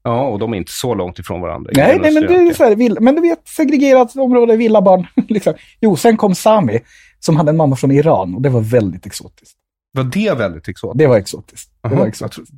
[0.08, 1.72] Ja, och de är inte så långt ifrån varandra.
[1.76, 5.08] Nej, nej men det är så här, vill, men du vet, segregerat område, villabarn.
[5.30, 5.54] liksom.
[5.82, 6.80] Jo, sen kom Sami,
[7.20, 9.58] som hade en mamma från Iran och det var väldigt exotiskt.
[9.92, 10.98] Var det väldigt exotiskt?
[11.00, 11.70] Det var exotiskt.
[11.82, 12.52] Det Aha, var jag exotiskt.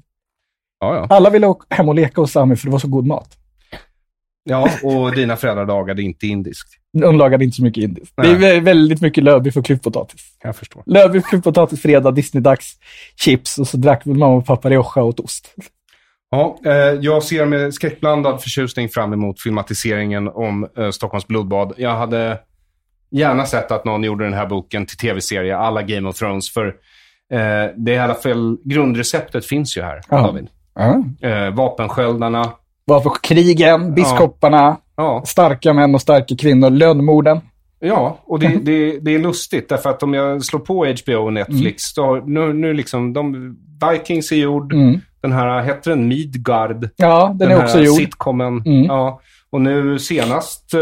[0.80, 1.08] Ja, ja.
[1.16, 3.38] Alla ville åka hem och leka hos Sami för det var så god mat.
[4.44, 6.68] ja, och dina föräldrar lagade inte indiskt.
[6.94, 8.14] De lagade inte så mycket indiskt.
[8.16, 8.60] Det är Nej.
[8.60, 10.22] vä- väldigt mycket lövbiff och klipppotatis.
[10.44, 10.84] Jag förstår.
[10.86, 12.78] Lövbiff, klipppotatis, fredag, Disney-dags,
[13.16, 15.56] chips och så drack mamma och pappa Rioja och åt ost.
[16.32, 21.74] Ja, eh, jag ser med skräckblandad förtjusning fram emot filmatiseringen om eh, Stockholms blodbad.
[21.78, 22.40] Jag hade
[23.12, 26.68] gärna sett att någon gjorde den här boken till tv-serie, alla Game of Thrones, för
[27.32, 30.18] eh, det är i alla fall, grundreceptet finns ju här, Ja.
[30.22, 30.48] David.
[30.76, 31.04] Ja.
[31.54, 32.52] Vapensköldarna.
[32.86, 35.24] Varför krigen, biskoparna, Ja.
[35.26, 37.40] starka män och starka kvinnor, lönnmorden.
[37.80, 41.34] Ja, och det, det, det är lustigt därför att om jag slår på HBO och
[41.34, 43.56] Netflix, då, har- nu, nu liksom, de,
[43.92, 45.00] Vikings är gjord, Mm.
[45.22, 46.90] Den här, hette den Midgard?
[46.96, 47.96] Ja, den är här också gjord.
[47.96, 48.62] sitcomen.
[48.66, 48.84] Mm.
[48.84, 49.20] Ja.
[49.52, 50.80] Och nu senast eh,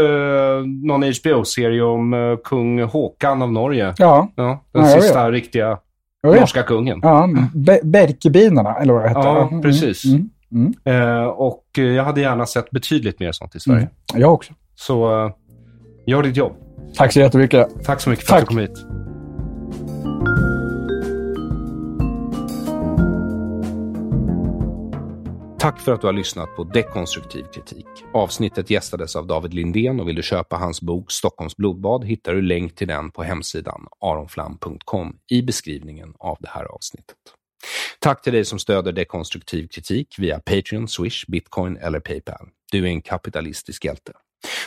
[0.84, 3.94] någon HBO-serie om eh, kung Håkan av Norge.
[3.98, 4.28] Ja.
[4.36, 5.78] Ja, den Ja, sista riktiga
[6.22, 7.00] norska kungen.
[7.02, 9.20] Ja, Be- Berkebinarna, eller vad det hette.
[9.20, 10.04] Ja, Mm, precis.
[10.04, 10.28] Mm.
[10.52, 10.74] Mm.
[11.18, 13.78] Eh, och eh, jag hade gärna sett betydligt mer sånt i Sverige.
[13.78, 14.22] Mm.
[14.22, 14.52] Jag också.
[14.74, 15.30] Så eh,
[16.06, 16.52] gör ditt jobb.
[16.96, 17.84] Tack så jättemycket.
[17.84, 18.42] Tack så mycket för Tack.
[18.42, 18.84] att du kom hit.
[25.60, 27.86] Tack för att du har lyssnat på Dekonstruktiv kritik.
[28.14, 32.42] Avsnittet gästades av David Lindén och vill du köpa hans bok Stockholms blodbad hittar du
[32.42, 37.16] länk till den på hemsidan aronflam.com i beskrivningen av det här avsnittet.
[37.98, 42.48] Tack till dig som stöder dekonstruktiv kritik via Patreon, Swish, Bitcoin eller Paypal.
[42.72, 44.12] Du är en kapitalistisk hjälte.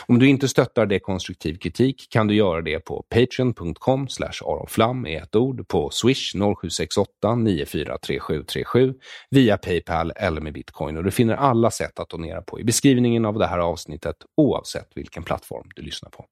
[0.06, 4.06] Om du inte stöttar dekonstruktiv kritik kan du göra det på patreon.com
[4.44, 8.94] aronflam i ett ord, på swish 0768 943737
[9.30, 13.24] via Paypal eller med bitcoin och du finner alla sätt att donera på i beskrivningen
[13.24, 16.26] av det här avsnittet oavsett vilken plattform du lyssnar på.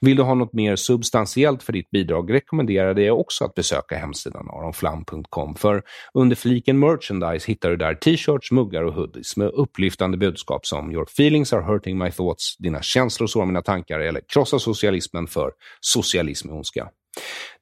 [0.00, 4.48] Vill du ha något mer substantiellt för ditt bidrag rekommenderar jag också att besöka hemsidan
[4.50, 5.82] aronflam.com för
[6.14, 11.04] under fliken merchandise hittar du där t-shirts, muggar och hoodies med upplyftande budskap som “Your
[11.04, 16.48] feelings are hurting my thoughts”, “Dina känslor sårar mina tankar” eller “Krossa socialismen” för “Socialism
[16.48, 16.88] är ondska”.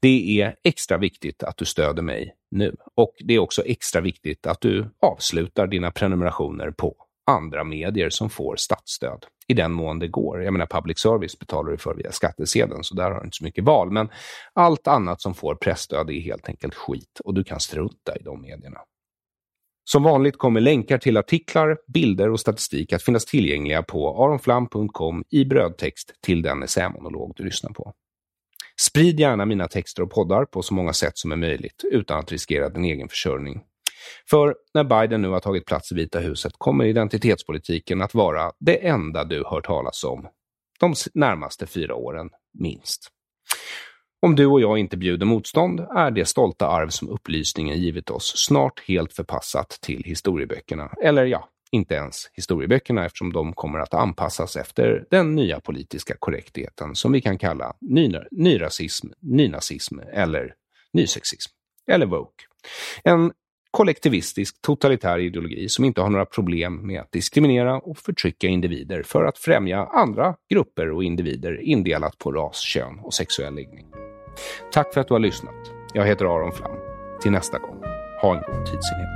[0.01, 4.47] Det är extra viktigt att du stöder mig nu och det är också extra viktigt
[4.47, 6.95] att du avslutar dina prenumerationer på
[7.29, 10.43] andra medier som får statsstöd i den mån det går.
[10.43, 13.45] Jag menar, public service betalar du för via skattesedeln, så där har du inte så
[13.45, 13.91] mycket val.
[13.91, 14.09] Men
[14.53, 18.43] allt annat som får pressstöd är helt enkelt skit och du kan strunta i de
[18.43, 18.79] medierna.
[19.85, 25.45] Som vanligt kommer länkar till artiklar, bilder och statistik att finnas tillgängliga på aronflam.com i
[25.45, 27.93] brödtext till den essämonolog du lyssnar på.
[28.81, 32.33] Sprid gärna mina texter och poddar på så många sätt som är möjligt utan att
[32.33, 33.61] riskera din egen försörjning.
[34.31, 38.87] För när Biden nu har tagit plats i Vita huset kommer identitetspolitiken att vara det
[38.87, 40.29] enda du hört talas om
[40.81, 43.09] de närmaste fyra åren, minst.
[44.23, 48.33] Om du och jag inte bjuder motstånd är det stolta arv som upplysningen givit oss
[48.37, 50.93] snart helt förpassat till historieböckerna.
[51.03, 56.95] Eller ja, inte ens historieböckerna eftersom de kommer att anpassas efter den nya politiska korrektheten
[56.95, 60.55] som vi kan kalla ny, nyrasism, nynazism eller
[60.93, 61.53] nysexism.
[61.91, 62.45] Eller woke.
[63.05, 63.33] En
[63.79, 69.25] kollektivistisk totalitär ideologi som inte har några problem med att diskriminera och förtrycka individer för
[69.25, 73.87] att främja andra grupper och individer indelat på ras, kön och sexuell läggning.
[74.73, 75.55] Tack för att du har lyssnat.
[75.95, 76.77] Jag heter Aron Flam.
[77.23, 77.83] Till nästa gång,
[78.23, 79.09] ha en god tidsenhet.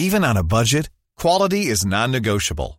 [0.00, 0.90] Even on a budget,
[1.20, 2.78] quality is non-negotiable.